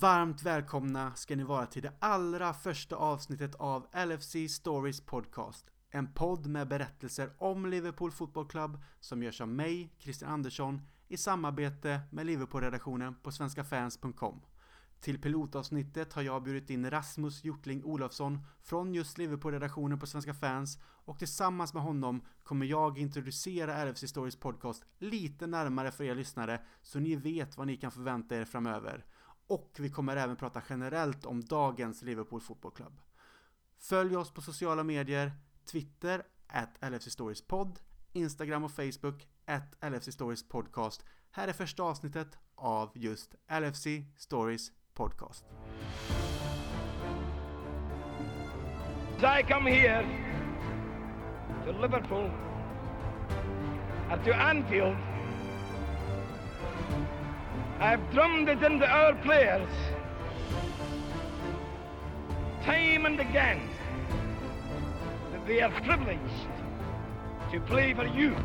[0.00, 5.70] Varmt välkomna ska ni vara till det allra första avsnittet av LFC Stories Podcast.
[5.90, 11.16] En podd med berättelser om Liverpool Football Club som görs av mig, Christian Andersson, i
[11.16, 14.40] samarbete med Liverpool-redaktionen på svenskafans.com.
[15.00, 20.78] Till pilotavsnittet har jag bjudit in Rasmus Hjortling Olofsson från just Liverpool-redaktionen på Svenska fans
[20.84, 26.60] och tillsammans med honom kommer jag introducera LFC Stories podcast lite närmare för er lyssnare
[26.82, 29.04] så ni vet vad ni kan förvänta er framöver.
[29.52, 33.00] Och vi kommer även prata generellt om dagens Liverpool Football Club.
[33.78, 35.32] Följ oss på sociala medier,
[35.70, 37.80] Twitter, at LFC Stories podd,
[38.12, 41.04] Instagram och Facebook, at LFC Stories podcast.
[41.30, 43.86] Här är första avsnittet av just LFC
[44.16, 45.44] Stories podcast.
[49.18, 50.06] I come here
[51.64, 52.30] to Liverpool
[54.10, 54.96] and to Anfield,
[57.82, 59.68] I've drummed it into our players
[62.62, 63.60] time and again
[65.32, 66.46] that they are privileged
[67.50, 68.36] to play for you.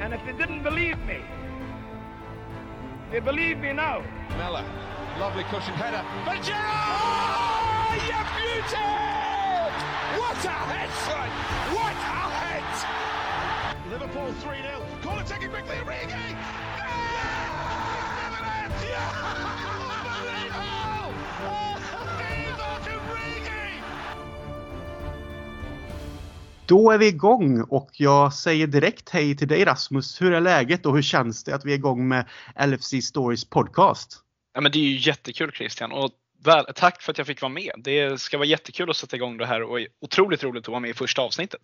[0.00, 1.20] And if they didn't believe me,
[3.12, 4.02] they believe me now.
[4.36, 4.64] Mella,
[5.20, 6.04] lovely cushion header.
[6.24, 6.58] But Gerrard!
[7.84, 9.11] Oh, you beauty!
[10.32, 11.28] What a head, son!
[11.76, 12.64] What a head!
[13.90, 14.80] Liverpool 3 0.
[15.02, 16.36] Call it taking quickly, Origi!
[16.78, 17.12] Yeah!
[18.82, 19.12] Yeah!
[20.24, 21.12] Unbelievable!
[26.66, 30.22] Då är vi igång och jag säger direkt hej till dig Rasmus.
[30.22, 32.26] Hur är läget och hur känns det att vi är igång med
[32.66, 34.18] LFC Stories podcast?
[34.54, 36.10] Ja, men det är ju jättekul Christian och
[36.44, 37.72] väl, tack för att jag fick vara med.
[37.78, 40.90] Det ska vara jättekul att sätta igång det här och otroligt roligt att vara med
[40.90, 41.60] i första avsnittet.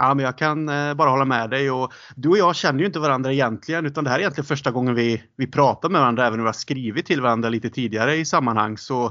[0.00, 2.86] Ja, men jag kan eh, bara hålla med dig och du och jag känner ju
[2.86, 6.26] inte varandra egentligen utan det här är egentligen första gången vi, vi pratar med varandra
[6.26, 8.78] även om vi har skrivit till varandra lite tidigare i sammanhang.
[8.78, 9.10] Så eh,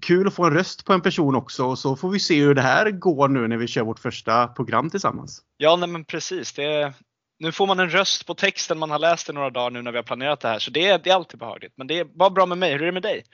[0.00, 2.54] kul att få en röst på en person också och så får vi se hur
[2.54, 5.42] det här går nu när vi kör vårt första program tillsammans.
[5.56, 6.52] Ja, nej, men precis.
[6.52, 6.92] Det,
[7.40, 9.92] nu får man en röst på texten man har läst i några dagar nu när
[9.92, 11.72] vi har planerat det här så det, det är alltid behagligt.
[11.76, 12.72] Men det är bara bra med mig.
[12.72, 13.24] Hur är det med dig?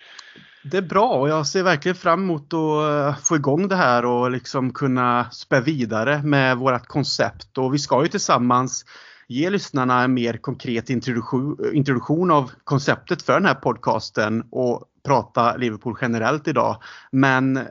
[0.62, 4.04] Det är bra och jag ser verkligen fram emot att eh, få igång det här
[4.04, 7.58] och liksom kunna spä vidare med vårt koncept.
[7.58, 8.84] Och vi ska ju tillsammans
[9.28, 15.56] ge lyssnarna en mer konkret introduktion, introduktion av konceptet för den här podcasten och prata
[15.56, 16.82] Liverpool generellt idag.
[17.12, 17.68] Men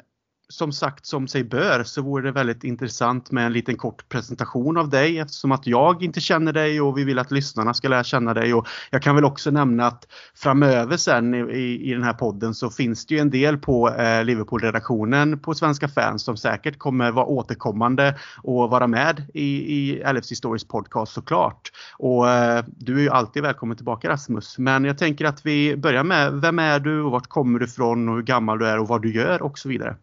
[0.49, 4.77] som sagt som sig bör så vore det väldigt intressant med en liten kort presentation
[4.77, 8.03] av dig eftersom att jag inte känner dig och vi vill att lyssnarna ska lära
[8.03, 8.53] känna dig.
[8.53, 12.69] Och jag kan väl också nämna att framöver sen i, i den här podden så
[12.69, 17.25] finns det ju en del på eh, Liverpool-redaktionen på Svenska fans som säkert kommer vara
[17.25, 21.71] återkommande och vara med i, i LFC Stories podcast såklart.
[21.97, 24.57] Och eh, du är ju alltid välkommen tillbaka Rasmus.
[24.57, 28.09] Men jag tänker att vi börjar med vem är du och vart kommer du ifrån
[28.09, 29.95] och hur gammal du är och vad du gör och så vidare.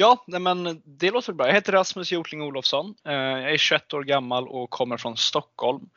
[0.00, 1.46] Ja, nej, men det låter bra.
[1.46, 2.94] Jag heter Rasmus Hjortling Olofsson.
[3.06, 5.88] Eh, jag är 21 år gammal och kommer från Stockholm.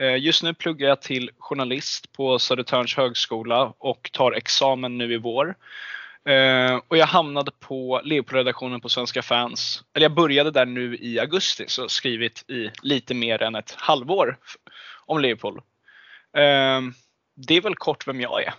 [0.00, 5.16] Eh, just nu pluggar jag till journalist på Södertörns högskola och tar examen nu i
[5.16, 5.54] vår.
[6.24, 9.84] Eh, och jag hamnade på Liverpool-redaktionen på Svenska fans.
[9.94, 14.38] Eller jag började där nu i augusti så skrivit i lite mer än ett halvår
[15.06, 15.60] om Liverpool.
[17.36, 18.54] Det är väl kort vem jag är.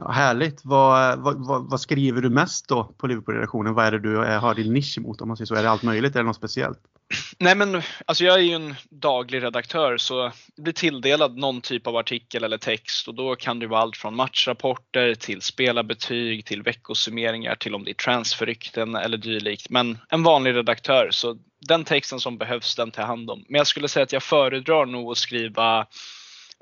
[0.00, 0.60] Ja, härligt.
[0.64, 3.74] Vad, vad, vad, vad skriver du mest då på Liverpool-redaktionen?
[3.74, 5.54] Vad är det du eh, har din nisch emot om man säger så?
[5.54, 6.14] Är det allt möjligt?
[6.14, 6.78] Är det något speciellt?
[7.38, 11.96] Nej men alltså jag är ju en daglig redaktör så blir tilldelad någon typ av
[11.96, 17.54] artikel eller text och då kan det vara allt från matchrapporter till spelarbetyg till veckosummeringar
[17.54, 19.70] till om det är transferrykten eller dylikt.
[19.70, 21.36] Men en vanlig redaktör så
[21.68, 23.44] den texten som behövs den tar jag hand om.
[23.48, 25.86] Men jag skulle säga att jag föredrar nog att skriva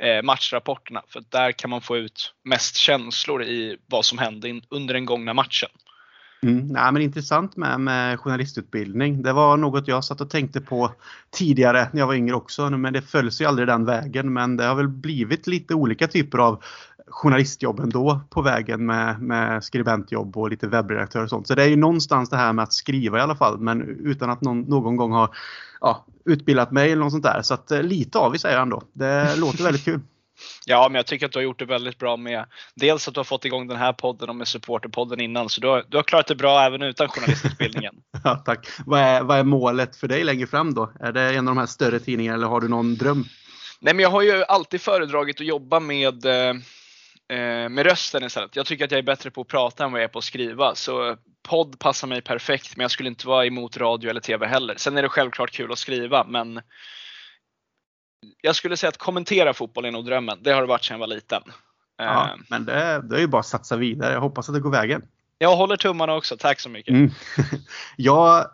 [0.02, 4.62] Eh, matchrapporterna för där kan man få ut mest känslor i vad som hände in,
[4.68, 5.68] under den gångna matchen.
[6.42, 9.22] Mm, nej, men intressant med, med journalistutbildning.
[9.22, 10.92] Det var något jag satt och tänkte på
[11.30, 12.70] tidigare när jag var yngre också.
[12.70, 14.32] Men det följs ju aldrig den vägen.
[14.32, 16.62] Men det har väl blivit lite olika typer av
[17.10, 21.46] journalistjobb ändå på vägen med, med skribentjobb och lite webbredaktör och sånt.
[21.46, 23.58] Så det är ju någonstans det här med att skriva i alla fall.
[23.58, 25.32] Men utan att någon, någon gång ha
[25.80, 27.42] ja, utbildat mig eller något sånt där.
[27.42, 28.82] Så att eh, lite av i säger han då.
[28.92, 30.00] Det låter väldigt kul.
[30.66, 32.44] Ja, men jag tycker att du har gjort det väldigt bra med
[32.74, 35.48] dels att du har fått igång den här podden och med supporterpodden innan.
[35.48, 37.94] Så du har, du har klarat det bra även utan journalistutbildningen.
[38.24, 38.68] Ja, tack.
[38.86, 40.92] Vad är, vad är målet för dig längre fram då?
[41.00, 43.24] Är det en av de här större tidningarna eller har du någon dröm?
[43.80, 46.54] Nej, men jag har ju alltid föredragit att jobba med, eh,
[47.70, 48.56] med rösten istället.
[48.56, 50.24] Jag tycker att jag är bättre på att prata än vad jag är på att
[50.24, 50.74] skriva.
[50.74, 54.74] Så podd passar mig perfekt, men jag skulle inte vara emot radio eller TV heller.
[54.76, 56.60] Sen är det självklart kul att skriva, men
[58.42, 60.38] jag skulle säga att kommentera fotboll är nog drömmen.
[60.40, 61.42] Det har det varit sedan jag var liten.
[61.96, 64.12] Ja, men det, det är ju bara att satsa vidare.
[64.12, 65.02] Jag hoppas att det går vägen.
[65.38, 66.36] Jag håller tummarna också.
[66.36, 66.92] Tack så mycket.
[66.92, 67.10] Mm.
[67.96, 68.46] jag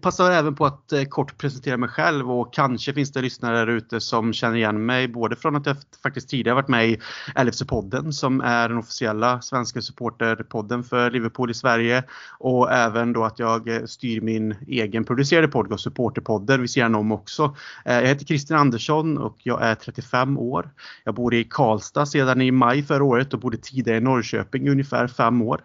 [0.00, 3.66] passar även på att eh, kort presentera mig själv och kanske finns det lyssnare där
[3.66, 6.98] ute som känner igen mig både från att jag faktiskt tidigare varit med i
[7.34, 12.04] LFC-podden som är den officiella svenska supporterpodden för Liverpool i Sverige
[12.38, 17.12] och även då att jag eh, styr min egen producerade podcast Supporterpodden vid sidan om
[17.12, 17.56] också.
[17.84, 20.70] Eh, jag heter Christian Andersson och jag är 35 år.
[21.04, 24.70] Jag bor i Karlstad sedan i maj förra året och bodde tidigare i Norrköping i
[24.70, 25.60] ungefär fem år.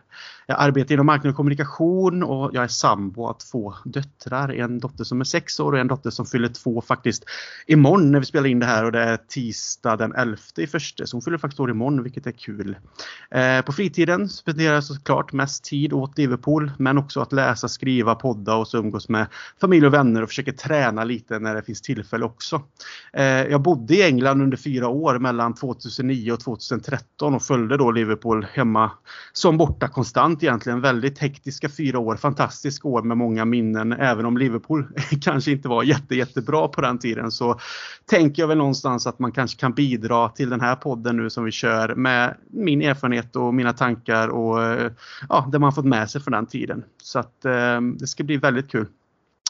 [0.48, 4.50] Jag arbetar inom marknad och kommunikation och jag är sambo av två döttrar.
[4.50, 7.24] En dotter som är sex år och en dotter som fyller två faktiskt
[7.68, 11.06] imorgon när vi spelar in det här och det är tisdag den 11 i första.
[11.06, 12.78] Så hon fyller faktiskt år imorgon vilket är kul.
[13.32, 18.16] Eh, på fritiden spenderar jag såklart mest tid åt Liverpool men också att läsa, skriva,
[18.16, 19.28] podda och så umgås med
[19.62, 22.62] familj och vänner och försöker träna lite när det finns tillfälle också.
[23.14, 27.92] Eh, jag bodde i England under fyra år mellan 2009 och 2013 och följde då
[27.92, 28.92] Liverpool hemma
[29.34, 30.82] som borta konstant intressant egentligen.
[30.82, 32.18] Väldigt hektiska fyra år.
[32.18, 33.94] Fantastiska år med många minnen.
[33.94, 34.88] Även om Liverpool
[35.22, 37.60] kanske inte var jätte, jättebra på den tiden så
[38.06, 41.44] tänker jag väl någonstans att man kanske kan bidra till den här podden nu som
[41.44, 44.92] vi kör med min erfarenhet och mina tankar och eh,
[45.30, 46.84] ja, det man fått med sig från den tiden.
[47.04, 48.88] Så att eh, det ska bli väldigt kul.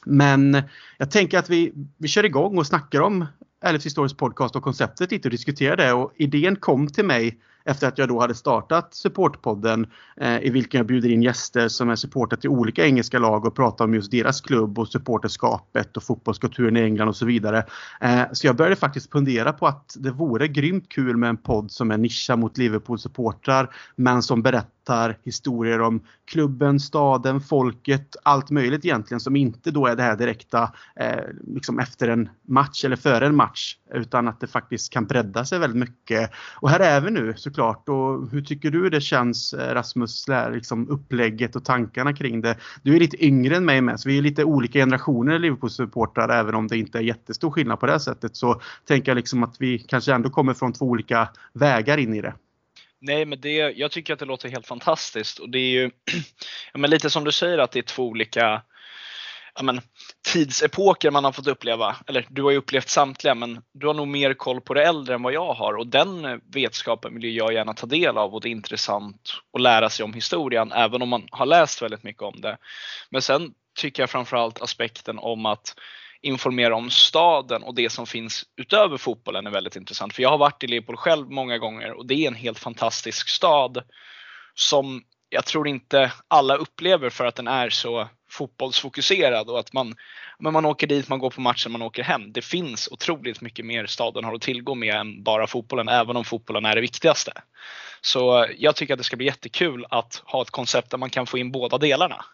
[0.05, 0.61] Men
[0.97, 3.25] jag tänker att vi, vi kör igång och snackar om
[3.73, 7.87] LFC Stories podcast och konceptet lite och diskuterar det och idén kom till mig efter
[7.87, 11.95] att jag då hade startat Supportpodden eh, i vilken jag bjuder in gäster som är
[11.95, 16.77] supportrar till olika engelska lag och pratar om just deras klubb och supporterskapet och fotbollskulturen
[16.77, 17.65] i England och så vidare.
[18.01, 21.71] Eh, så jag började faktiskt fundera på att det vore grymt kul med en podd
[21.71, 24.74] som är nischad mot Liverpool-supportrar men som berättar
[25.23, 30.73] historier om klubben, staden, folket, allt möjligt egentligen som inte då är det här direkta
[30.95, 35.45] eh, liksom efter en match eller före en match utan att det faktiskt kan bredda
[35.45, 36.31] sig väldigt mycket.
[36.55, 37.89] Och här är vi nu såklart.
[37.89, 42.57] Och hur tycker du det känns eh, Rasmus, liksom upplägget och tankarna kring det?
[42.83, 46.55] Du är lite yngre än mig med så vi är lite olika generationer Liverpool-supportrar även
[46.55, 48.35] om det inte är jättestor skillnad på det sättet.
[48.35, 52.21] Så tänker jag liksom att vi kanske ändå kommer från två olika vägar in i
[52.21, 52.33] det.
[53.05, 55.91] Nej, men det, jag tycker att det låter helt fantastiskt och det är ju
[56.73, 58.61] ja, men lite som du säger att det är två olika
[59.55, 59.81] ja, men,
[60.33, 61.95] tidsepoker man har fått uppleva.
[62.07, 65.15] Eller du har ju upplevt samtliga men du har nog mer koll på det äldre
[65.15, 68.49] än vad jag har och den vetskapen vill jag gärna ta del av och det
[68.49, 72.41] är intressant att lära sig om historien även om man har läst väldigt mycket om
[72.41, 72.57] det.
[73.09, 75.75] Men sen tycker jag framförallt aspekten om att
[76.25, 80.13] informera om staden och det som finns utöver fotbollen är väldigt intressant.
[80.13, 83.29] För jag har varit i Leopold själv många gånger och det är en helt fantastisk
[83.29, 83.83] stad
[84.53, 89.95] som jag tror inte alla upplever för att den är så fotbollsfokuserad och att man,
[90.39, 92.31] men man åker dit, man går på matchen, man åker hem.
[92.33, 96.25] Det finns otroligt mycket mer staden har att tillgå med än bara fotbollen, även om
[96.25, 97.31] fotbollen är det viktigaste.
[98.01, 101.25] Så jag tycker att det ska bli jättekul att ha ett koncept där man kan
[101.25, 102.25] få in båda delarna.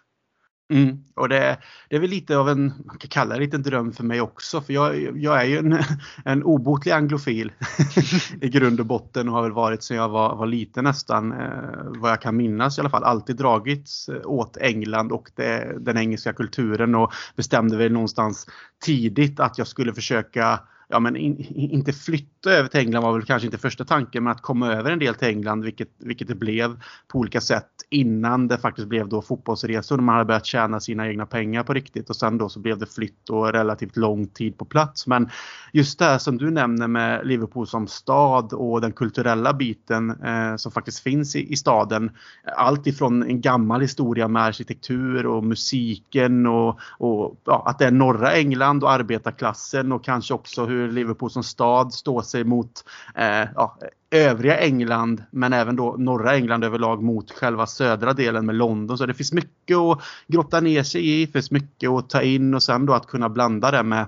[0.72, 0.98] Mm.
[1.16, 1.58] Och det,
[1.90, 4.22] det är väl lite av en, man kan kalla det lite en dröm för mig
[4.22, 5.84] också för jag, jag är ju en,
[6.26, 7.52] en obotlig anglofil
[8.42, 12.00] i grund och botten och har väl varit sedan jag var, var liten nästan eh,
[12.00, 13.04] vad jag kan minnas i alla fall.
[13.04, 18.48] Alltid dragits eh, åt England och det, den engelska kulturen och bestämde väl någonstans
[18.86, 20.60] tidigt att jag skulle försöka
[20.92, 24.32] ja, men in, inte flytta över till England var väl kanske inte första tanken, men
[24.32, 28.48] att komma över en del till England, vilket, vilket det blev på olika sätt innan
[28.48, 32.10] det faktiskt blev då fotbollsresor när man hade börjat tjäna sina egna pengar på riktigt
[32.10, 35.08] och sen då så blev det flytt och relativt lång tid på plats.
[35.08, 35.30] Men
[35.74, 40.56] just det här som du nämner med Liverpool som stad och den kulturella biten eh,
[40.56, 42.12] som faktiskt finns i, i staden.
[42.58, 47.92] Allt ifrån en gammal historia med arkitektur och musiken och, och ja, att det är
[47.92, 52.86] norra England och arbetarklassen och kanske också hur Liverpool som stad står sig mot
[53.16, 53.78] eh, ja,
[54.12, 58.98] övriga England men även då norra England överlag mot själva södra delen med London.
[58.98, 62.54] Så det finns mycket att grotta ner sig i, det finns mycket att ta in
[62.54, 64.06] och sen då att kunna blanda det med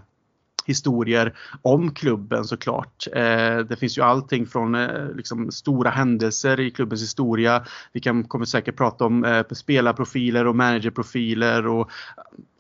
[0.66, 3.08] historier om klubben såklart.
[3.16, 7.66] Eh, det finns ju allting från eh, liksom, stora händelser i klubbens historia.
[7.94, 11.92] Vi kan, kommer säkert prata om eh, spelarprofiler och managerprofiler och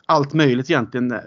[0.05, 1.19] allt möjligt egentligen.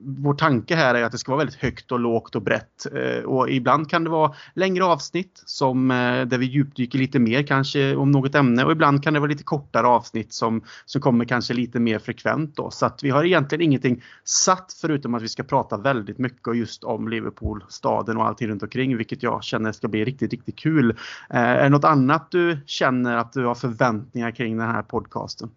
[0.00, 2.86] Vår tanke här är att det ska vara väldigt högt och lågt och brett.
[2.94, 7.42] Eh, och ibland kan det vara längre avsnitt som, eh, där vi djupdyker lite mer
[7.42, 11.24] kanske om något ämne och ibland kan det vara lite kortare avsnitt som, som kommer
[11.24, 12.56] kanske lite mer frekvent.
[12.56, 12.70] Då.
[12.70, 16.84] Så att vi har egentligen ingenting satt förutom att vi ska prata väldigt mycket just
[16.84, 20.90] om Liverpool, staden och allting runt omkring vilket jag känner ska bli riktigt, riktigt kul.
[21.30, 25.50] Eh, är det något annat du känner att du har förväntningar kring den här podcasten?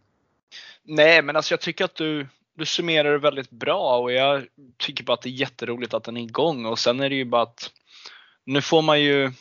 [0.86, 2.28] Nej, men alltså jag tycker att du,
[2.58, 4.46] du summerar det väldigt bra och jag
[4.78, 7.26] tycker bara att det är jätteroligt att den är igång och sen är det ju
[7.26, 7.72] bara att
[8.46, 9.32] nu får man ju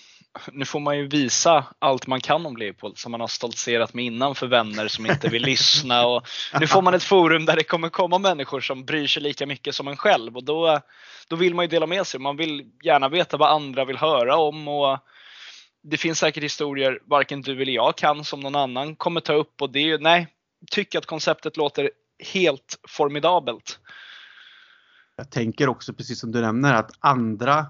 [0.53, 4.05] nu får man ju visa allt man kan om Leopold som man har stoltserat med
[4.05, 6.07] innan för vänner som inte vill lyssna.
[6.07, 6.29] Och
[6.61, 9.75] nu får man ett forum där det kommer komma människor som bryr sig lika mycket
[9.75, 10.81] som en själv och då,
[11.29, 12.21] då vill man ju dela med sig.
[12.21, 14.99] Man vill gärna veta vad andra vill höra om och
[15.83, 19.63] det finns säkert historier varken du eller jag kan som någon annan kommer ta upp
[19.63, 20.27] och det är ju, nej,
[20.71, 21.91] tycker att konceptet låter
[22.23, 23.79] helt formidabelt.
[25.17, 27.67] Jag tänker också precis som du nämner att andra,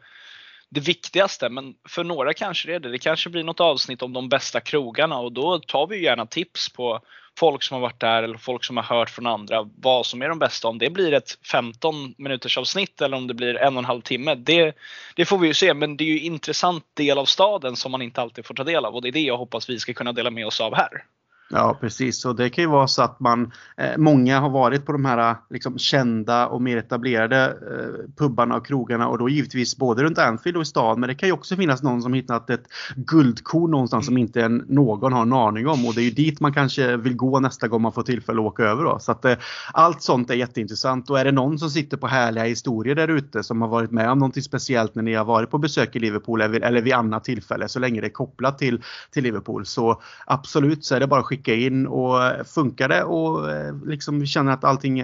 [0.71, 2.91] det viktigaste, men för några kanske det är det.
[2.91, 6.69] Det kanske blir något avsnitt om de bästa krogarna och då tar vi gärna tips
[6.69, 7.01] på
[7.39, 10.29] folk som har varit där eller folk som har hört från andra vad som är
[10.29, 10.67] de bästa.
[10.67, 14.01] Om det blir ett 15 minuters avsnitt eller om det blir en och en halv
[14.01, 14.75] timme, det,
[15.15, 15.73] det får vi ju se.
[15.73, 18.85] Men det är ju intressant del av staden som man inte alltid får ta del
[18.85, 21.03] av och det är det jag hoppas vi ska kunna dela med oss av här.
[21.53, 24.91] Ja precis och det kan ju vara så att man eh, Många har varit på
[24.91, 30.03] de här liksom, kända och mer etablerade eh, pubbarna och krogarna och då givetvis både
[30.03, 32.63] runt Anfield och i stan men det kan ju också finnas någon som hittat ett
[32.95, 36.39] guldkorn någonstans som inte en, någon har en aning om och det är ju dit
[36.39, 38.83] man kanske vill gå nästa gång man får tillfälle att åka över.
[38.83, 38.99] Då.
[38.99, 39.35] Så att, eh,
[39.73, 43.43] allt sånt är jätteintressant och är det någon som sitter på härliga historier där ute
[43.43, 46.41] som har varit med om någonting speciellt när ni har varit på besök i Liverpool
[46.41, 50.95] eller vid annat tillfälle så länge det är kopplat till, till Liverpool så absolut så
[50.95, 54.63] är det bara att skicka skicka in och funkar det och eh, liksom känner att
[54.63, 55.03] allting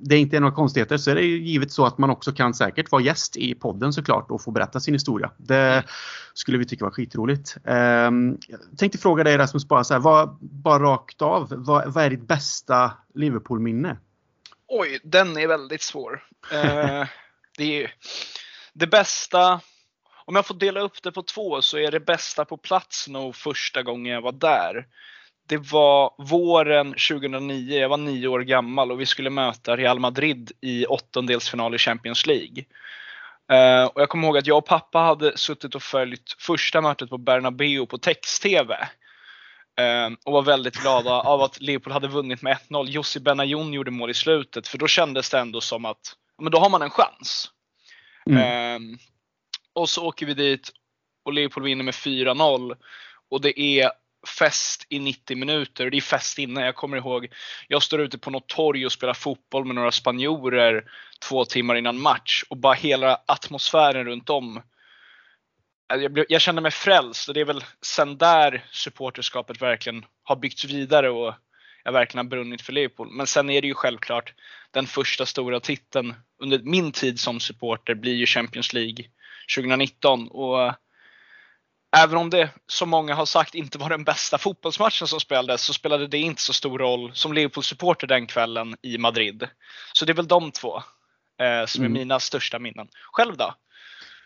[0.00, 2.92] det inte är några konstigheter så är det givet så att man också kan säkert
[2.92, 5.30] vara gäst i podden såklart och få berätta sin historia.
[5.36, 5.84] Det
[6.34, 7.56] skulle vi tycka var skitroligt.
[7.64, 12.04] Ehm, jag tänkte fråga dig Rasmus bara så här, vad, bara rakt av, vad, vad
[12.04, 13.96] är ditt bästa Liverpool-minne?
[14.68, 16.22] Oj, den är väldigt svår.
[16.52, 17.06] Eh,
[17.58, 17.90] det, är,
[18.74, 19.60] det bästa
[20.28, 23.36] om jag får dela upp det på två så är det bästa på plats nog
[23.36, 24.86] första gången jag var där
[25.48, 30.52] det var våren 2009, jag var nio år gammal och vi skulle möta Real Madrid
[30.60, 32.64] i åttondelsfinal i Champions League.
[33.52, 37.10] Uh, och jag kommer ihåg att jag och pappa hade suttit och följt första mötet
[37.10, 38.74] på Bernabéu på text-tv.
[39.80, 42.86] Uh, och var väldigt glada av att Liverpool hade vunnit med 1-0.
[42.86, 46.58] Jussi Benayoun gjorde mål i slutet för då kändes det ändå som att men då
[46.58, 47.50] har man en chans.
[48.30, 48.82] Mm.
[48.82, 48.98] Uh,
[49.72, 50.70] och så åker vi dit
[51.24, 52.76] och Liverpool vinner med 4-0.
[53.30, 53.90] Och det är
[54.26, 55.90] fest i 90 minuter.
[55.90, 56.64] Det är fest innan.
[56.64, 57.28] Jag kommer ihåg,
[57.68, 60.84] jag står ute på något torg och spelar fotboll med några spanjorer
[61.28, 64.62] två timmar innan match och bara hela atmosfären runt om.
[65.88, 70.36] Alltså, jag, jag kände mig frälst och det är väl sen där supporterskapet verkligen har
[70.36, 71.34] byggts vidare och
[71.84, 73.10] jag verkligen har brunnit för Liverpool.
[73.10, 74.34] Men sen är det ju självklart
[74.70, 79.04] den första stora titeln under min tid som supporter blir ju Champions League
[79.56, 80.74] 2019 och
[81.96, 85.72] även om det, som många har sagt, inte var den bästa fotbollsmatchen som spelades, så
[85.72, 89.48] spelade det inte så stor roll som Liverpool-supporter den kvällen i Madrid.
[89.92, 91.92] Så det är väl de två eh, som är Mm.
[91.92, 92.88] mina största minnen.
[93.12, 93.54] Själv då?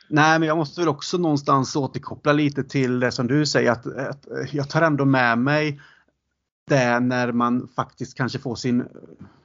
[0.09, 3.87] Nej, men jag måste väl också någonstans återkoppla lite till det som du säger att,
[3.87, 5.81] att jag tar ändå med mig
[6.69, 8.85] det när man faktiskt kanske får sin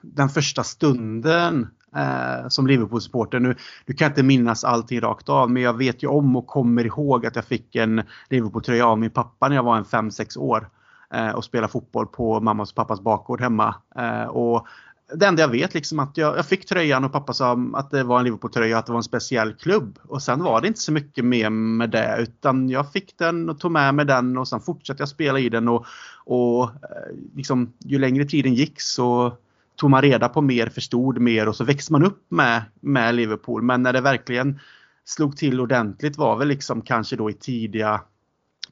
[0.02, 3.40] den första stunden eh, som Liverpool-supporter.
[3.40, 6.48] Nu, nu kan jag inte minnas allting rakt av men jag vet ju om och
[6.48, 10.38] kommer ihåg att jag fick en Liverpool-tröja av min pappa när jag var en 5-6
[10.38, 10.70] år
[11.14, 13.76] eh, och spelade fotboll på mammas och pappas bakgård hemma.
[13.96, 14.68] Eh, och
[15.14, 18.04] det enda jag vet liksom att jag, jag fick tröjan och pappa sa att det
[18.04, 20.00] var en Liverpool-tröja och att det var en speciell klubb.
[20.04, 23.60] Och sen var det inte så mycket mer med det utan jag fick den och
[23.60, 25.86] tog med mig den och sen fortsatte jag spela i den och,
[26.26, 29.38] och eh, liksom, ju längre tiden gick så
[29.78, 33.62] tog man reda på mer, förstod mer och så växte man upp med, med Liverpool.
[33.62, 34.60] Men när det verkligen
[35.06, 38.02] slog till ordentligt var väl liksom kanske då i tidiga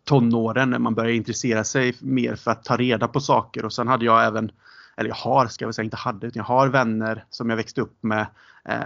[0.04, 3.88] tonåren när man började intressera sig mer för att ta reda på saker och sen
[3.88, 4.52] hade jag även
[4.98, 7.82] eller jag har, ska jag säga, inte hade, utan jag har vänner som jag växte
[7.82, 8.28] upp med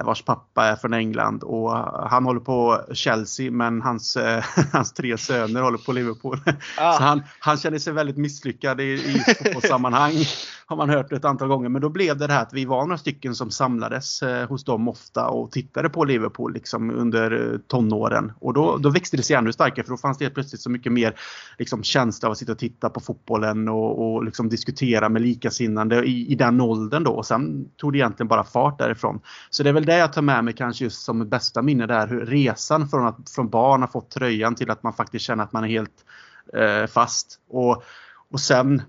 [0.03, 1.71] vars pappa är från England och
[2.09, 4.43] han håller på Chelsea men hans, eh,
[4.73, 6.39] hans tre söner håller på Liverpool.
[6.77, 6.93] Ah.
[6.93, 10.13] Så han, han känner sig väldigt misslyckad i, i fotbollssammanhang
[10.69, 11.69] har man hört ett antal gånger.
[11.69, 14.63] Men då blev det det här att vi var några stycken som samlades eh, hos
[14.63, 18.31] dem ofta och tittade på Liverpool liksom under eh, tonåren.
[18.39, 20.69] Och då, då växte det sig ännu starkare för då fanns det helt plötsligt så
[20.69, 21.15] mycket mer
[21.57, 26.03] liksom, känsla av att sitta och titta på fotbollen och, och liksom diskutera med likasinnande
[26.03, 27.11] i, i den åldern då.
[27.11, 29.19] Och sen tog det egentligen bara fart därifrån.
[29.49, 31.85] Så det det är väl det jag tar med mig kanske just som bästa minne
[31.85, 32.07] där.
[32.07, 35.53] Hur resan från att från barn har fått tröjan till att man faktiskt känner att
[35.53, 36.05] man är helt
[36.53, 37.39] eh, fast.
[37.49, 37.83] Och,
[38.29, 38.81] och sen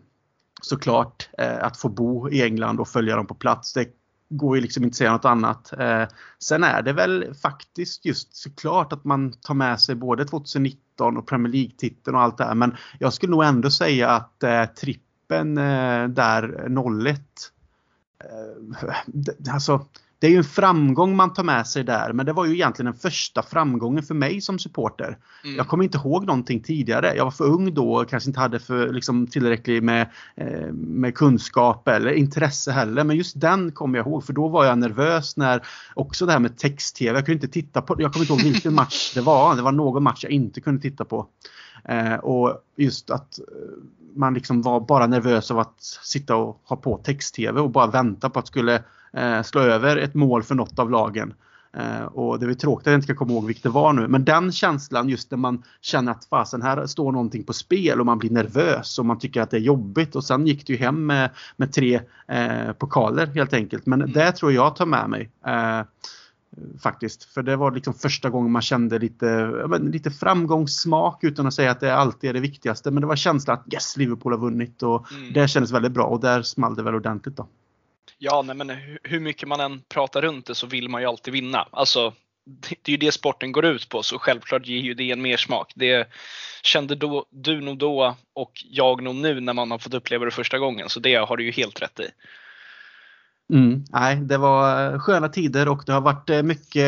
[0.62, 3.72] såklart eh, att få bo i England och följa dem på plats.
[3.72, 3.88] Det
[4.28, 5.72] går ju liksom inte att säga något annat.
[5.78, 6.04] Eh,
[6.38, 11.26] sen är det väl faktiskt just såklart att man tar med sig både 2019 och
[11.26, 12.54] Premier League-titeln och allt det här.
[12.54, 16.68] Men jag skulle nog ändå säga att eh, trippen eh, där
[17.06, 17.20] 01
[18.24, 19.86] eh, alltså
[20.20, 22.92] det är ju en framgång man tar med sig där men det var ju egentligen
[22.92, 25.18] den första framgången för mig som supporter.
[25.44, 25.56] Mm.
[25.56, 27.14] Jag kommer inte ihåg någonting tidigare.
[27.16, 31.14] Jag var för ung då och kanske inte hade för, liksom, tillräckligt med, eh, med
[31.14, 33.04] kunskap eller intresse heller.
[33.04, 35.62] Men just den kommer jag ihåg för då var jag nervös när
[35.94, 37.18] också det här med text-tv.
[37.18, 39.56] Jag kunde inte titta på, jag kommer inte ihåg vilken match det var.
[39.56, 41.26] Det var någon match jag inte kunde titta på.
[41.84, 43.44] Eh, och just att eh,
[44.14, 48.30] man liksom var bara nervös av att sitta och ha på text-tv och bara vänta
[48.30, 48.82] på att skulle
[49.12, 51.34] eh, slå över ett mål för något av lagen.
[52.12, 54.08] Och det är tråkigt att jag inte kan komma ihåg vilket det var nu.
[54.08, 58.06] Men den känslan just när man känner att fasen här står någonting på spel och
[58.06, 60.16] man blir nervös och man tycker att det är jobbigt.
[60.16, 63.86] Och sen gick det ju hem med, med tre eh, pokaler helt enkelt.
[63.86, 65.30] Men det tror jag tar med mig.
[65.46, 65.80] Eh,
[66.82, 67.24] Faktiskt.
[67.24, 69.26] För det var liksom första gången man kände lite,
[69.68, 72.90] men lite framgångssmak utan att säga att det alltid är det viktigaste.
[72.90, 75.32] Men det var känslan att yes, Liverpool har vunnit och Mm.
[75.32, 77.48] det kändes väldigt bra och där small det väl ordentligt då.
[78.18, 81.06] Ja, nej, men hu- hur mycket man än pratar runt det så vill man ju
[81.08, 81.68] alltid vinna.
[81.70, 82.12] Alltså,
[82.44, 85.22] det det är ju det sporten går ut på, så självklart ger ju det en
[85.22, 85.72] mersmak.
[85.76, 86.08] Det
[86.62, 90.30] kände då, du nog då och jag nog nu när man har fått uppleva det
[90.30, 92.06] första gången, så det har du ju helt rätt i.
[93.50, 93.84] Mm.
[93.90, 96.84] Nej, det var eh, sköna tider och det har varit eh, mycket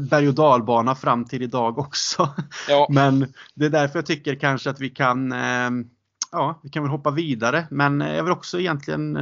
[0.00, 2.28] berg och dalbana fram till idag också.
[2.68, 5.70] Ja, Men det är därför jag tycker kanske att vi kan eh,
[6.32, 9.16] Ja, vi kan väl hoppa vidare men jag vill också egentligen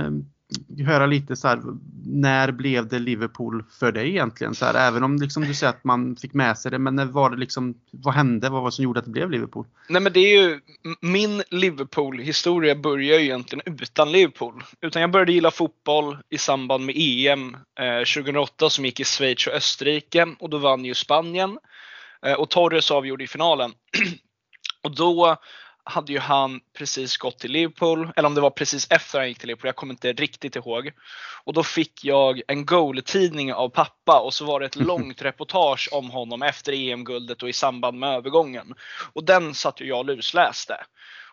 [0.86, 1.60] höra lite så här
[2.06, 4.54] när blev det Liverpool för dig egentligen?
[4.54, 7.04] Så här, även om liksom du säger att man fick med sig det men när
[7.04, 8.48] var det liksom vad hände?
[8.48, 9.66] Vad var det som gjorde att det blev Liverpool?
[9.88, 10.60] nej men det är ju,
[11.00, 14.62] min Liverpool-historia börjar ju egentligen utan Liverpool.
[14.80, 19.46] Utan jag började gilla fotboll i samband med EM eh, 2008 som gick i Schweiz
[19.46, 21.58] och Österrike och då vann ju Spanien.
[22.26, 23.72] Eh, och Torres avgjorde i finalen.
[24.82, 25.36] och då
[25.84, 29.38] hade ju han precis gått till Liverpool, eller om det var precis efter han gick
[29.38, 30.92] till Liverpool, jag kommer inte riktigt ihåg.
[31.44, 35.88] Och då fick jag en goal-tidning av pappa och så var det ett långt reportage
[35.92, 38.74] om honom efter EM-guldet och i samband med övergången.
[39.12, 40.76] Och den satt ju jag och lusläste.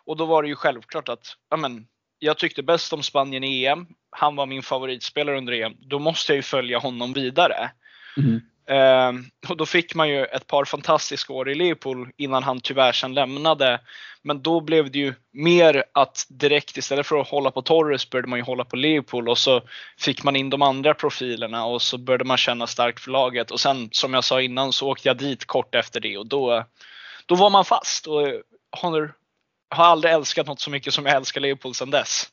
[0.04, 1.86] Och då var det ju självklart att, ja men,
[2.18, 3.86] jag tyckte bäst om Spanien i EM.
[4.10, 5.72] Han var min favoritspelare under EM.
[5.78, 7.70] Då måste jag ju följa honom vidare.
[8.16, 12.60] Eh, Ehm, och då fick man ju ett par fantastiska år i Liverpool innan han
[12.60, 13.80] tyvärr sen lämnade.
[14.22, 18.28] Men då blev det ju mer att direkt istället för att hålla på Torres började
[18.28, 19.60] man ju hålla på Liverpool och så
[19.98, 23.50] fick man in de andra profilerna och så började man känna starkt för laget.
[23.50, 26.64] Och sen som jag sa innan så åkte jag dit kort efter det och då,
[27.26, 28.06] då var man fast.
[28.06, 28.34] Och eh,
[28.70, 29.12] har,
[29.70, 32.30] har aldrig älskat något så mycket som jag älskar Liverpool sedan dess.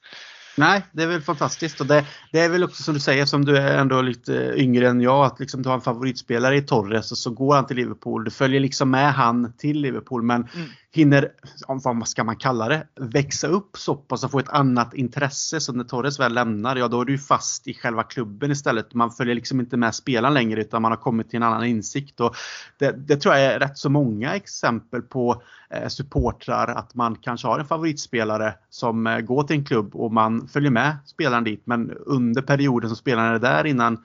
[0.59, 3.45] Nej, det är väl fantastiskt och det, det är väl också som du säger som
[3.45, 6.61] du är ändå lite eh, yngre än jag att liksom du har en favoritspelare i
[6.61, 8.23] Torres och så går han till Liverpool.
[8.23, 11.31] Du följer liksom med han till Liverpool men Mm hinner,
[11.67, 15.59] vad ska man kalla det, växa upp så pass och få ett annat intresse.
[15.59, 18.93] Så när Torres väl lämnar, ja då är du fast i själva klubben istället.
[18.93, 22.19] Man följer liksom inte med spelaren längre utan man har kommit till en annan insikt.
[22.19, 22.35] Och
[22.77, 27.47] det, det tror jag är rätt så många exempel på eh, supportrar att man kanske
[27.47, 31.61] har en favoritspelare som eh, går till en klubb och man följer med spelaren dit.
[31.65, 34.03] Men under perioden som spelaren är där innan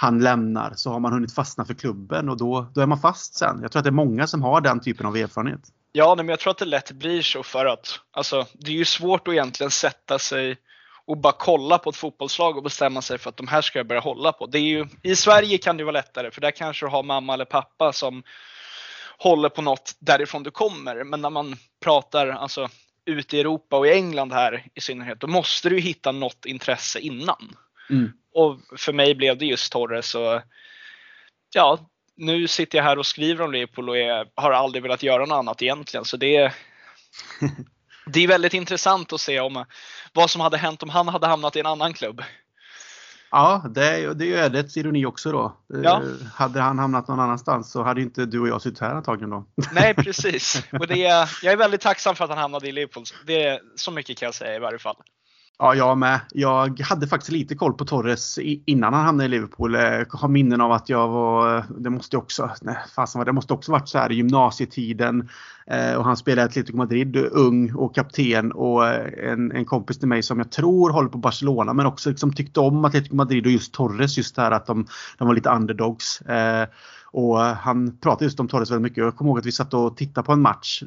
[0.00, 3.34] han lämnar så har man hunnit fastna för klubben och då, då är man fast
[3.34, 3.58] sen.
[3.62, 5.60] Jag tror att det är många som har den typen av erfarenhet.
[5.92, 8.84] Ja, men jag tror att det lätt blir så för att alltså, det är ju
[8.84, 10.56] svårt att egentligen sätta sig
[11.06, 13.86] och bara kolla på ett fotbollslag och bestämma sig för att de här ska jag
[13.86, 14.46] börja hålla på.
[14.46, 17.34] Det är ju, I Sverige kan det vara lättare för där kanske du har mamma
[17.34, 18.22] eller pappa som
[19.18, 21.04] håller på något därifrån du kommer.
[21.04, 22.68] Men när man pratar alltså,
[23.04, 26.98] ute i Europa och i England här i synnerhet, då måste du hitta något intresse
[26.98, 27.56] innan.
[27.90, 28.12] Mm.
[28.32, 30.42] Och för mig blev det just Torres och
[31.54, 31.78] ja,
[32.16, 35.36] nu sitter jag här och skriver om Liverpool och är, har aldrig velat göra något
[35.36, 36.04] annat egentligen.
[36.04, 36.54] Så det är,
[38.06, 39.64] det är väldigt intressant att se om
[40.12, 42.22] vad som hade hänt om han hade hamnat i en annan klubb.
[43.30, 45.56] Ja, det är, det är ju ödets ironi också då.
[45.82, 46.02] Ja.
[46.34, 49.46] Hade han hamnat någon annanstans så hade inte du och jag suttit här antagligen då.
[49.72, 50.62] Nej, precis.
[50.72, 53.04] Och det är, jag är väldigt tacksam för att han hamnade i Liverpool.
[53.26, 54.96] Det är, så mycket kan jag säga i varje fall.
[55.62, 56.20] Ja, jag med.
[56.30, 59.74] Jag hade faktiskt lite koll på Torres innan han hamnade i Liverpool.
[59.74, 63.32] Eh, jag har minnen av att jag var, eh, det måste också, nej, fasen, det
[63.32, 65.28] måste också varit så här i gymnasietiden.
[65.66, 69.98] Eh, och han spelar i Atletico Madrid, ung och kapten och eh, en, en kompis
[69.98, 73.46] till mig som jag tror håller på Barcelona men också liksom tyckte om Atletico Madrid
[73.46, 74.86] och just Torres just det här att de,
[75.18, 76.20] de var lite underdogs.
[76.20, 76.68] Eh,
[77.12, 79.04] och han pratade just om Torres väldigt mycket.
[79.04, 80.82] Jag kommer ihåg att vi satt och tittade på en match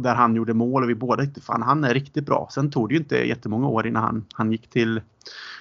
[0.00, 2.48] där han gjorde mål och vi båda tyckte fan han är riktigt bra.
[2.50, 5.00] Sen tog det ju inte jättemånga år innan han, han gick till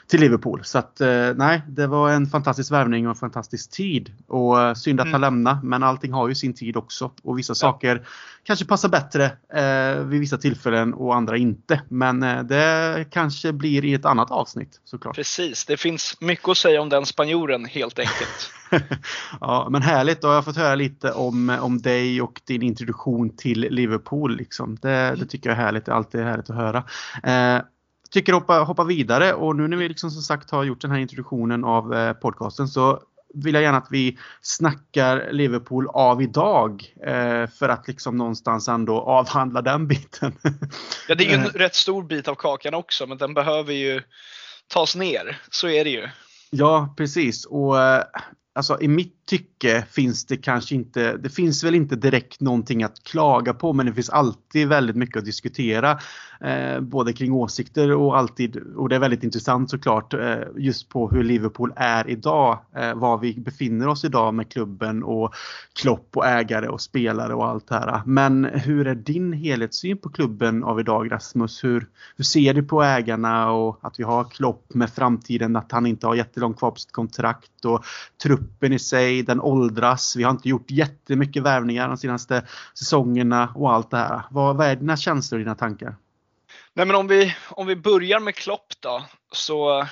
[0.08, 0.62] till Liverpool.
[0.64, 4.14] Så att eh, nej, det var en fantastisk värvning och en fantastisk tid.
[4.28, 5.22] Och eh, synd att han mm.
[5.22, 7.12] lämnade, men allting har ju sin tid också.
[7.24, 7.56] Och vissa ja.
[7.56, 8.08] saker
[8.44, 11.82] kanske passar bättre eh, vid vissa tillfällen och andra inte.
[11.90, 15.16] Men eh, det kanske blir i ett annat avsnitt såklart.
[15.16, 18.52] Precis, det finns mycket att säga om den spanjoren helt enkelt.
[19.42, 20.22] ja, men härligt.
[20.22, 24.38] Då har jag fått höra lite om, om dig och din introduktion till Liverpool.
[24.38, 24.78] Liksom.
[24.82, 25.28] Det, det mm.
[25.28, 25.86] tycker jag är härligt.
[25.86, 26.84] Det är alltid härligt att höra.
[27.24, 27.62] Eh,
[28.16, 30.98] tycker hoppa, hoppa vidare och nu när vi liksom som sagt har gjort den här
[30.98, 33.00] introduktionen av eh, podcasten så
[33.34, 39.02] vill jag gärna att vi snackar Liverpool av idag eh, för att liksom någonstans ändå
[39.02, 40.36] avhandla den biten.
[41.08, 41.50] ja, det är ju en eh.
[41.50, 44.02] rätt stor bit av kakan också, men den behöver ju
[44.68, 45.42] tas ner.
[45.50, 46.08] Så är det ju.
[46.50, 47.46] Ja, precis.
[47.46, 47.76] Och
[48.56, 53.04] alltså i mitt tycke finns det kanske inte, det finns väl inte direkt någonting att
[53.04, 56.00] klaga på men det finns alltid väldigt mycket att diskutera.
[56.42, 61.10] Eh, både kring åsikter och alltid, och det är väldigt intressant såklart, eh, just på
[61.10, 62.60] hur Liverpool är idag.
[62.76, 65.34] Eh, var vi befinner oss idag med klubben och
[65.80, 68.02] Klopp och ägare och spelare och allt det här.
[68.06, 71.64] Men hur är din helhetssyn på klubben av idag Rasmus?
[71.64, 75.86] Hur, hur ser du på ägarna och att vi har Klopp med framtiden, att han
[75.86, 77.86] inte har jättelångt kvar på sitt kontrakt och
[78.24, 80.16] truppen i sig, den åldras.
[80.16, 84.22] Vi har inte gjort jättemycket värvningar de senaste säsongerna och allt det här.
[84.32, 85.96] Vad, vad är dina känslor och dina tankar?
[86.74, 89.88] Nej, men om, vi, om vi börjar med Klopp då, så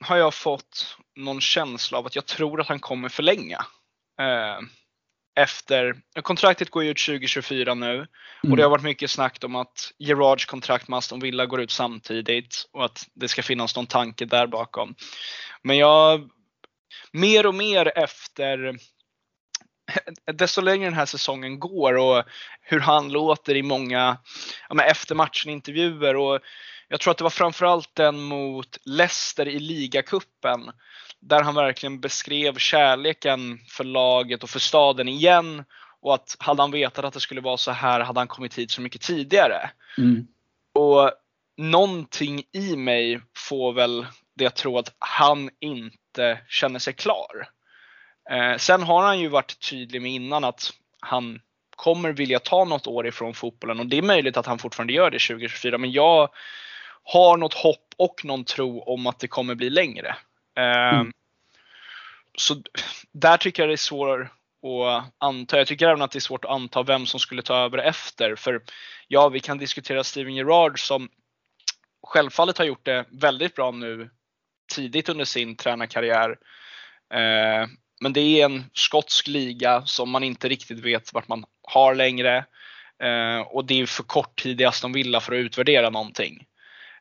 [0.00, 3.58] har jag fått någon känsla av att jag tror att han kommer förlänga.
[4.20, 4.66] Eh,
[5.36, 8.06] efter, kontraktet går ju ut 2024 nu mm.
[8.50, 11.70] och det har varit mycket snack om att Gerards kontrakt med Aston Villa går ut
[11.70, 14.94] samtidigt och att det ska finnas någon tanke där bakom.
[15.62, 16.30] Men jag,
[17.12, 18.78] mer och mer efter
[20.32, 22.24] desto längre den här säsongen går och
[22.60, 24.16] hur han låter i många
[24.68, 26.40] ja, efter matchen intervjuer och
[26.88, 30.70] jag tror att det var framförallt den mot Leicester i ligacupen
[31.20, 35.64] där han verkligen beskrev kärleken för laget och för staden igen
[36.00, 38.70] och att hade han vetat att det skulle vara så här hade han kommit hit
[38.70, 39.70] så mycket tidigare.
[39.98, 40.26] Mm.
[40.74, 41.12] Och
[41.56, 45.96] någonting i mig får väl det att tro att han inte
[46.48, 47.48] känner sig klar.
[48.30, 51.40] Eh, sen har han ju varit tydlig med innan att han
[51.76, 55.10] kommer vilja ta något år ifrån fotbollen och det är möjligt att han fortfarande gör
[55.10, 56.30] det 2024 men jag
[57.02, 60.16] har något hopp och någon tro om att det kommer bli längre.
[60.56, 61.12] Eh, mm.
[62.38, 62.62] Så
[63.12, 65.58] där tycker jag det är svårt att anta.
[65.58, 68.36] Jag tycker även att det är svårt att anta vem som skulle ta över efter.
[68.36, 68.62] För
[69.08, 71.08] ja, vi kan diskutera Steven Gerrard som
[72.02, 74.10] självfallet har gjort det väldigt bra nu
[74.74, 76.30] tidigt under sin tränarkarriär.
[77.14, 77.68] Eh,
[78.00, 82.36] men det är en skotsk liga som man inte riktigt vet vart man har längre.
[83.02, 86.46] Eh, och det är för kort tid i Aston Villa för att utvärdera någonting.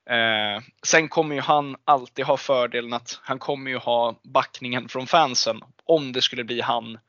[0.09, 5.07] Eh, sen kommer ju han alltid ha fördelen att han kommer ju ha backningen från
[5.07, 6.99] fansen om det skulle bli han